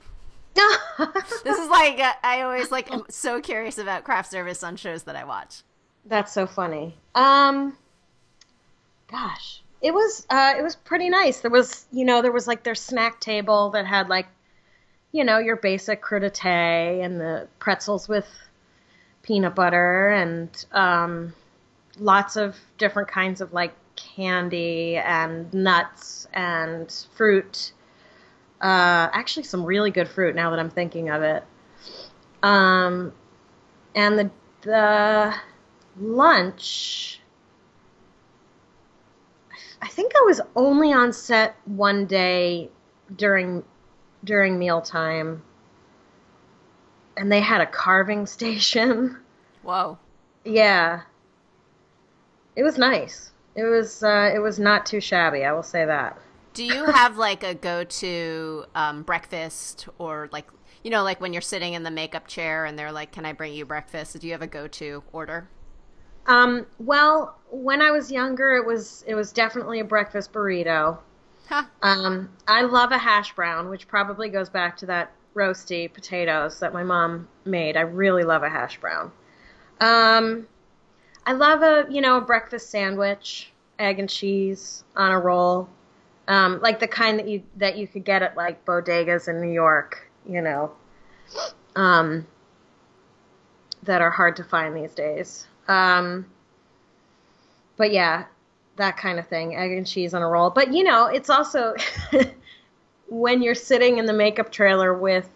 this 1.44 1.58
is 1.58 1.68
like 1.68 2.00
uh, 2.00 2.14
I 2.22 2.42
always 2.42 2.72
like 2.72 2.90
am 2.92 3.04
so 3.08 3.40
curious 3.40 3.78
about 3.78 4.04
craft 4.04 4.30
service 4.30 4.64
on 4.64 4.76
shows 4.76 5.04
that 5.04 5.14
I 5.14 5.24
watch. 5.24 5.62
That's 6.04 6.32
so 6.32 6.46
funny. 6.46 6.96
Um, 7.14 7.76
gosh, 9.08 9.62
it 9.80 9.92
was 9.94 10.26
uh, 10.30 10.54
it 10.58 10.62
was 10.62 10.74
pretty 10.74 11.10
nice. 11.10 11.40
There 11.40 11.50
was 11.50 11.86
you 11.92 12.04
know 12.04 12.22
there 12.22 12.32
was 12.32 12.46
like 12.46 12.64
their 12.64 12.74
snack 12.74 13.20
table 13.20 13.70
that 13.70 13.86
had 13.86 14.08
like 14.08 14.26
you 15.12 15.24
know 15.24 15.38
your 15.38 15.56
basic 15.56 16.02
crudité 16.02 17.04
and 17.04 17.20
the 17.20 17.46
pretzels 17.58 18.08
with 18.08 18.26
peanut 19.28 19.54
butter 19.54 20.08
and 20.08 20.64
um, 20.72 21.34
lots 21.98 22.36
of 22.36 22.56
different 22.78 23.08
kinds 23.08 23.42
of 23.42 23.52
like 23.52 23.74
candy 23.94 24.96
and 24.96 25.52
nuts 25.52 26.26
and 26.32 27.06
fruit. 27.14 27.72
Uh, 28.62 29.12
actually, 29.12 29.42
some 29.42 29.64
really 29.64 29.90
good 29.90 30.08
fruit 30.08 30.34
now 30.34 30.48
that 30.50 30.58
I'm 30.58 30.70
thinking 30.70 31.10
of 31.10 31.22
it. 31.22 31.44
Um, 32.42 33.12
and 33.94 34.18
the 34.18 34.30
the 34.62 35.34
lunch, 36.00 37.20
I 39.82 39.88
think 39.88 40.12
I 40.16 40.22
was 40.24 40.40
only 40.56 40.92
on 40.92 41.12
set 41.12 41.54
one 41.66 42.06
day 42.06 42.70
during 43.14 43.62
during 44.24 44.58
mealtime, 44.58 45.42
and 47.18 47.30
they 47.30 47.40
had 47.40 47.60
a 47.60 47.66
carving 47.66 48.26
station. 48.38 49.18
Whoa. 49.62 49.98
Yeah. 50.44 51.02
It 52.56 52.62
was 52.62 52.78
nice. 52.78 53.32
It 53.54 53.64
was 53.64 54.02
uh, 54.02 54.30
it 54.34 54.38
was 54.38 54.58
not 54.58 54.86
too 54.86 55.00
shabby. 55.00 55.44
I 55.44 55.52
will 55.52 55.62
say 55.62 55.84
that. 55.84 56.18
Do 56.54 56.64
you 56.64 56.84
have 56.86 57.18
like 57.18 57.42
a 57.42 57.54
go 57.54 57.84
to 57.84 58.64
um, 58.74 59.02
breakfast 59.02 59.88
or 59.98 60.28
like 60.32 60.46
you 60.82 60.90
know 60.90 61.02
like 61.02 61.20
when 61.20 61.32
you're 61.32 61.42
sitting 61.42 61.74
in 61.74 61.82
the 61.82 61.90
makeup 61.90 62.26
chair 62.26 62.64
and 62.64 62.78
they're 62.78 62.92
like, 62.92 63.12
"Can 63.12 63.26
I 63.26 63.32
bring 63.32 63.52
you 63.52 63.64
breakfast?" 63.64 64.18
Do 64.18 64.26
you 64.26 64.32
have 64.32 64.42
a 64.42 64.46
go 64.46 64.68
to 64.68 65.02
order? 65.12 65.48
Um, 66.26 66.66
well, 66.78 67.38
when 67.50 67.80
I 67.80 67.90
was 67.90 68.12
younger, 68.12 68.56
it 68.56 68.64
was 68.64 69.04
it 69.06 69.14
was 69.14 69.32
definitely 69.32 69.80
a 69.80 69.84
breakfast 69.84 70.32
burrito. 70.32 70.98
Huh. 71.48 71.64
Um, 71.82 72.28
I 72.46 72.62
love 72.62 72.92
a 72.92 72.98
hash 72.98 73.34
brown, 73.34 73.70
which 73.70 73.88
probably 73.88 74.28
goes 74.28 74.50
back 74.50 74.76
to 74.78 74.86
that 74.86 75.12
roasty 75.38 75.92
potatoes 75.92 76.58
that 76.60 76.72
my 76.72 76.82
mom 76.82 77.28
made. 77.44 77.76
I 77.76 77.82
really 77.82 78.24
love 78.24 78.42
a 78.42 78.50
hash 78.50 78.78
brown. 78.80 79.12
Um, 79.80 80.48
I 81.24 81.32
love 81.32 81.62
a 81.62 81.86
you 81.90 82.00
know 82.00 82.18
a 82.18 82.20
breakfast 82.20 82.70
sandwich, 82.70 83.52
egg 83.78 83.98
and 83.98 84.10
cheese 84.10 84.84
on 84.96 85.12
a 85.12 85.18
roll, 85.18 85.68
um, 86.26 86.60
like 86.60 86.80
the 86.80 86.88
kind 86.88 87.18
that 87.18 87.28
you 87.28 87.42
that 87.56 87.78
you 87.78 87.86
could 87.86 88.04
get 88.04 88.22
at 88.22 88.36
like 88.36 88.64
bodegas 88.64 89.28
in 89.28 89.40
New 89.40 89.52
York. 89.52 90.10
You 90.28 90.42
know, 90.42 90.72
um, 91.76 92.26
that 93.84 94.02
are 94.02 94.10
hard 94.10 94.36
to 94.36 94.44
find 94.44 94.76
these 94.76 94.94
days. 94.94 95.46
Um, 95.68 96.26
but 97.76 97.92
yeah, 97.92 98.24
that 98.76 98.96
kind 98.96 99.18
of 99.18 99.28
thing, 99.28 99.54
egg 99.54 99.72
and 99.72 99.86
cheese 99.86 100.14
on 100.14 100.22
a 100.22 100.28
roll. 100.28 100.50
But 100.50 100.72
you 100.72 100.82
know, 100.82 101.06
it's 101.06 101.30
also 101.30 101.74
when 103.08 103.42
you're 103.42 103.54
sitting 103.54 103.98
in 103.98 104.06
the 104.06 104.12
makeup 104.12 104.52
trailer 104.52 104.94
with 104.94 105.28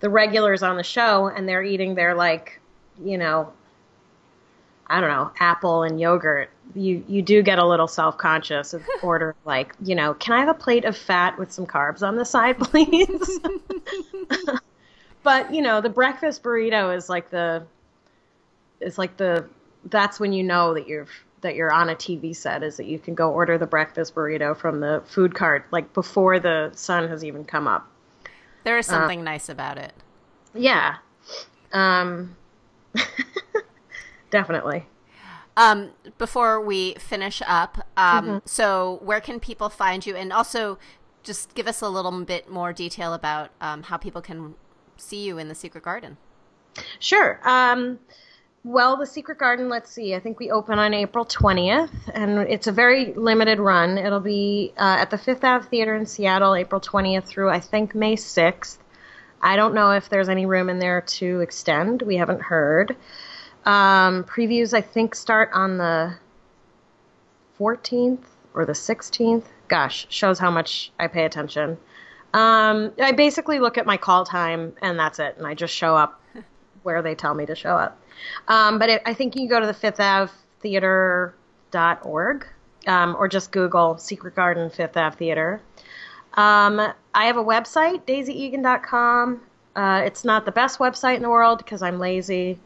the 0.00 0.10
regulars 0.10 0.62
on 0.62 0.76
the 0.76 0.82
show 0.82 1.28
and 1.28 1.48
they're 1.48 1.62
eating 1.62 1.94
their 1.94 2.14
like, 2.14 2.60
you 3.02 3.16
know, 3.16 3.52
I 4.86 5.00
don't 5.00 5.10
know, 5.10 5.30
apple 5.40 5.84
and 5.84 6.00
yogurt, 6.00 6.50
you 6.74 7.04
you 7.08 7.22
do 7.22 7.42
get 7.42 7.58
a 7.58 7.66
little 7.66 7.88
self 7.88 8.18
conscious 8.18 8.74
of 8.74 8.82
order 9.02 9.34
like, 9.44 9.74
you 9.82 9.94
know, 9.94 10.14
can 10.14 10.34
I 10.34 10.40
have 10.40 10.48
a 10.48 10.54
plate 10.54 10.84
of 10.84 10.96
fat 10.96 11.38
with 11.38 11.50
some 11.50 11.66
carbs 11.66 12.06
on 12.06 12.16
the 12.16 12.24
side, 12.24 12.58
please? 12.58 13.40
but 15.22 15.54
you 15.54 15.62
know, 15.62 15.80
the 15.80 15.88
breakfast 15.88 16.42
burrito 16.42 16.94
is 16.94 17.08
like 17.08 17.30
the 17.30 17.64
is 18.80 18.98
like 18.98 19.16
the 19.16 19.48
that's 19.86 20.20
when 20.20 20.32
you 20.32 20.42
know 20.42 20.74
that 20.74 20.86
you're 20.86 21.06
that 21.42 21.54
you're 21.54 21.72
on 21.72 21.90
a 21.90 21.94
TV 21.94 22.34
set 22.34 22.62
is 22.62 22.76
that 22.78 22.86
you 22.86 22.98
can 22.98 23.14
go 23.14 23.30
order 23.30 23.58
the 23.58 23.66
breakfast 23.66 24.14
burrito 24.14 24.56
from 24.56 24.80
the 24.80 25.02
food 25.06 25.34
cart 25.34 25.66
like 25.70 25.92
before 25.92 26.40
the 26.40 26.70
sun 26.74 27.08
has 27.08 27.24
even 27.24 27.44
come 27.44 27.68
up. 27.68 27.88
There 28.64 28.78
is 28.78 28.86
something 28.86 29.20
uh, 29.20 29.24
nice 29.24 29.48
about 29.48 29.78
it. 29.78 29.92
Yeah. 30.54 30.96
Um 31.72 32.36
definitely. 34.30 34.86
Um, 35.56 35.90
before 36.16 36.60
we 36.60 36.94
finish 36.94 37.42
up, 37.46 37.86
um, 37.96 38.26
mm-hmm. 38.26 38.36
so 38.46 39.00
where 39.02 39.20
can 39.20 39.38
people 39.38 39.68
find 39.68 40.06
you? 40.06 40.16
And 40.16 40.32
also, 40.32 40.78
just 41.22 41.54
give 41.54 41.68
us 41.68 41.82
a 41.82 41.88
little 41.88 42.24
bit 42.24 42.50
more 42.50 42.72
detail 42.72 43.12
about 43.12 43.50
um, 43.60 43.82
how 43.84 43.98
people 43.98 44.22
can 44.22 44.54
see 44.96 45.22
you 45.22 45.36
in 45.36 45.48
the 45.48 45.54
Secret 45.54 45.84
Garden. 45.84 46.16
Sure. 46.98 47.38
Um, 47.44 47.98
well, 48.64 48.96
the 48.96 49.06
Secret 49.06 49.38
Garden, 49.38 49.68
let's 49.68 49.90
see. 49.90 50.14
I 50.14 50.20
think 50.20 50.38
we 50.38 50.50
open 50.50 50.78
on 50.78 50.94
April 50.94 51.24
20th, 51.24 51.90
and 52.14 52.38
it's 52.48 52.68
a 52.68 52.72
very 52.72 53.12
limited 53.14 53.58
run. 53.58 53.98
It'll 53.98 54.20
be 54.20 54.72
uh, 54.76 54.98
at 55.00 55.10
the 55.10 55.18
Fifth 55.18 55.42
Ave 55.42 55.68
Theater 55.68 55.96
in 55.96 56.06
Seattle, 56.06 56.54
April 56.54 56.80
20th 56.80 57.24
through, 57.24 57.50
I 57.50 57.58
think, 57.58 57.94
May 57.94 58.14
6th. 58.14 58.78
I 59.40 59.56
don't 59.56 59.74
know 59.74 59.90
if 59.90 60.08
there's 60.08 60.28
any 60.28 60.46
room 60.46 60.68
in 60.68 60.78
there 60.78 61.00
to 61.00 61.40
extend. 61.40 62.02
We 62.02 62.16
haven't 62.16 62.40
heard. 62.40 62.96
Um, 63.64 64.22
previews, 64.24 64.72
I 64.72 64.80
think, 64.80 65.16
start 65.16 65.50
on 65.52 65.78
the 65.78 66.14
14th 67.58 68.22
or 68.54 68.64
the 68.64 68.74
16th. 68.74 69.44
Gosh, 69.66 70.06
shows 70.08 70.38
how 70.38 70.52
much 70.52 70.92
I 71.00 71.08
pay 71.08 71.24
attention. 71.24 71.78
Um, 72.32 72.92
I 73.00 73.10
basically 73.10 73.58
look 73.58 73.76
at 73.76 73.86
my 73.86 73.96
call 73.96 74.24
time, 74.24 74.74
and 74.80 74.96
that's 74.96 75.18
it, 75.18 75.34
and 75.36 75.48
I 75.48 75.54
just 75.54 75.74
show 75.74 75.96
up 75.96 76.20
where 76.84 77.02
they 77.02 77.16
tell 77.16 77.34
me 77.34 77.44
to 77.46 77.56
show 77.56 77.76
up. 77.76 77.98
Um, 78.48 78.78
but 78.78 78.88
it, 78.88 79.02
I 79.06 79.14
think 79.14 79.34
you 79.34 79.42
can 79.42 79.48
go 79.48 79.60
to 79.60 79.66
the 79.66 79.74
Fifth 79.74 80.00
Ave 80.00 80.32
Theater.org 80.60 82.46
um, 82.86 83.16
or 83.18 83.28
just 83.28 83.52
Google 83.52 83.98
Secret 83.98 84.34
Garden 84.34 84.70
Fifth 84.70 84.96
Ave 84.96 85.16
Theater. 85.16 85.60
Um, 86.34 86.80
I 87.14 87.26
have 87.26 87.36
a 87.36 87.44
website, 87.44 88.02
daisyeagan.com. 88.06 89.40
Uh, 89.74 90.02
it's 90.04 90.24
not 90.24 90.44
the 90.44 90.52
best 90.52 90.78
website 90.78 91.16
in 91.16 91.22
the 91.22 91.30
world 91.30 91.58
because 91.58 91.82
I'm 91.82 91.98
lazy 91.98 92.58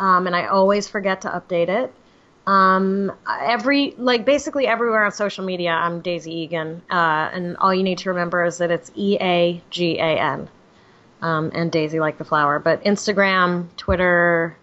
um, 0.00 0.26
and 0.26 0.34
I 0.34 0.46
always 0.46 0.88
forget 0.88 1.20
to 1.20 1.28
update 1.28 1.68
it. 1.68 1.92
Um, 2.46 3.12
every 3.28 3.94
like 3.98 4.24
basically 4.24 4.66
everywhere 4.66 5.04
on 5.04 5.12
social 5.12 5.44
media, 5.44 5.70
I'm 5.70 6.00
Daisy 6.00 6.32
Eagan, 6.32 6.82
uh, 6.90 7.30
and 7.32 7.56
all 7.58 7.72
you 7.72 7.82
need 7.82 7.98
to 7.98 8.08
remember 8.08 8.44
is 8.44 8.58
that 8.58 8.70
it's 8.70 8.90
E 8.96 9.18
A 9.20 9.62
G 9.70 9.98
A 9.98 10.18
N, 10.18 10.48
um, 11.20 11.52
and 11.54 11.70
Daisy 11.70 12.00
like 12.00 12.18
the 12.18 12.24
flower. 12.24 12.58
But 12.58 12.82
Instagram, 12.82 13.68
Twitter, 13.76 14.56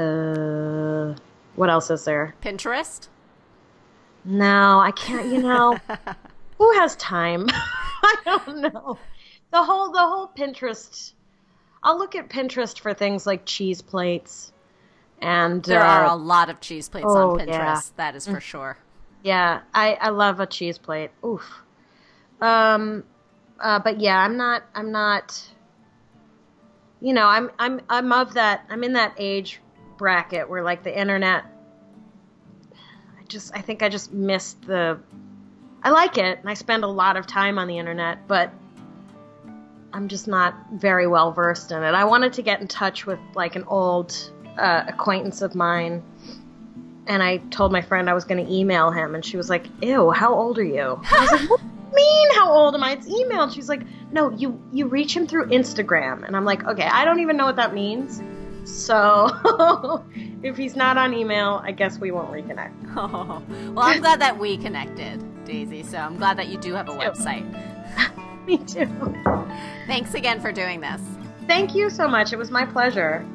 uh, 0.00 1.16
what 1.56 1.70
else 1.70 1.90
is 1.90 2.04
there? 2.04 2.34
Pinterest. 2.42 3.08
No, 4.24 4.80
I 4.80 4.90
can't. 4.92 5.32
You 5.32 5.42
know, 5.42 5.78
who 6.58 6.72
has 6.74 6.96
time? 6.96 7.46
I 7.50 8.16
don't 8.24 8.60
know. 8.60 8.98
The 9.50 9.62
whole 9.62 9.92
the 9.92 9.98
whole 9.98 10.28
Pinterest 10.28 11.12
I'll 11.82 11.98
look 11.98 12.14
at 12.14 12.28
Pinterest 12.28 12.78
for 12.78 12.94
things 12.94 13.26
like 13.26 13.46
cheese 13.46 13.82
plates. 13.82 14.52
And 15.20 15.62
there 15.62 15.82
uh, 15.82 15.86
are 15.86 16.04
a 16.06 16.14
lot 16.14 16.50
of 16.50 16.60
cheese 16.60 16.88
plates 16.88 17.06
oh, 17.08 17.32
on 17.32 17.38
Pinterest. 17.40 17.48
Yeah. 17.48 17.80
That 17.96 18.16
is 18.16 18.26
for 18.26 18.38
mm. 18.38 18.42
sure. 18.42 18.78
Yeah, 19.22 19.60
I, 19.74 19.94
I 19.94 20.08
love 20.10 20.40
a 20.40 20.46
cheese 20.46 20.78
plate. 20.78 21.10
Oof. 21.24 21.44
Um, 22.40 23.04
uh, 23.58 23.78
but 23.80 24.00
yeah, 24.00 24.18
I'm 24.18 24.36
not. 24.38 24.62
I'm 24.74 24.92
not. 24.92 25.46
You 27.02 27.12
know, 27.12 27.26
I'm 27.26 27.50
I'm 27.58 27.80
I'm 27.88 28.12
of 28.12 28.34
that. 28.34 28.64
I'm 28.70 28.82
in 28.82 28.94
that 28.94 29.14
age 29.18 29.60
bracket 30.00 30.48
where 30.48 30.62
like 30.62 30.82
the 30.82 30.98
internet. 30.98 31.44
I 32.72 33.22
just 33.28 33.54
I 33.54 33.60
think 33.60 33.82
I 33.82 33.90
just 33.90 34.12
missed 34.12 34.66
the. 34.66 34.98
I 35.82 35.90
like 35.90 36.16
it, 36.16 36.38
and 36.40 36.48
I 36.48 36.54
spend 36.54 36.84
a 36.84 36.88
lot 36.88 37.18
of 37.18 37.26
time 37.26 37.58
on 37.58 37.68
the 37.68 37.78
internet, 37.78 38.26
but 38.26 38.50
I'm 39.92 40.08
just 40.08 40.26
not 40.26 40.54
very 40.72 41.06
well 41.06 41.32
versed 41.32 41.70
in 41.70 41.82
it. 41.82 41.94
I 41.94 42.04
wanted 42.04 42.32
to 42.34 42.42
get 42.42 42.62
in 42.62 42.66
touch 42.66 43.04
with 43.04 43.18
like 43.34 43.56
an 43.56 43.64
old 43.64 44.32
uh, 44.58 44.84
acquaintance 44.88 45.42
of 45.42 45.54
mine, 45.54 46.02
and 47.06 47.22
I 47.22 47.36
told 47.50 47.70
my 47.70 47.82
friend 47.82 48.08
I 48.08 48.14
was 48.14 48.24
going 48.24 48.44
to 48.44 48.50
email 48.50 48.90
him, 48.90 49.14
and 49.14 49.22
she 49.22 49.36
was 49.36 49.50
like, 49.50 49.66
"Ew, 49.82 50.10
how 50.10 50.34
old 50.34 50.58
are 50.58 50.64
you?" 50.64 50.98
I 51.04 51.20
was 51.20 51.32
like, 51.32 51.50
"What 51.50 51.60
mean? 51.92 52.30
How 52.36 52.50
old 52.50 52.74
am 52.74 52.82
I?" 52.82 52.92
It's 52.92 53.06
email. 53.06 53.50
She's 53.50 53.68
like, 53.68 53.82
"No, 54.12 54.30
you 54.30 54.58
you 54.72 54.86
reach 54.86 55.14
him 55.14 55.26
through 55.26 55.48
Instagram," 55.48 56.26
and 56.26 56.34
I'm 56.34 56.46
like, 56.46 56.64
"Okay, 56.64 56.88
I 57.00 57.04
don't 57.04 57.20
even 57.20 57.36
know 57.36 57.44
what 57.44 57.56
that 57.56 57.74
means." 57.74 58.22
So 58.70 60.04
if 60.42 60.56
he's 60.56 60.76
not 60.76 60.96
on 60.96 61.12
email, 61.14 61.60
I 61.64 61.72
guess 61.72 61.98
we 61.98 62.10
won't 62.10 62.30
reconnect. 62.30 62.72
Oh, 62.96 63.42
well, 63.72 63.86
I'm 63.86 64.00
glad 64.00 64.20
that 64.20 64.38
we 64.38 64.56
connected, 64.56 65.22
Daisy. 65.44 65.82
So 65.82 65.98
I'm 65.98 66.16
glad 66.16 66.38
that 66.38 66.48
you 66.48 66.58
do 66.58 66.74
have 66.74 66.88
a 66.88 66.92
website. 66.92 67.46
Me 68.46 68.58
too. 68.58 68.86
Thanks 69.86 70.14
again 70.14 70.40
for 70.40 70.52
doing 70.52 70.80
this. 70.80 71.00
Thank 71.46 71.74
you 71.74 71.90
so 71.90 72.08
much. 72.08 72.32
It 72.32 72.36
was 72.36 72.50
my 72.50 72.64
pleasure. 72.64 73.26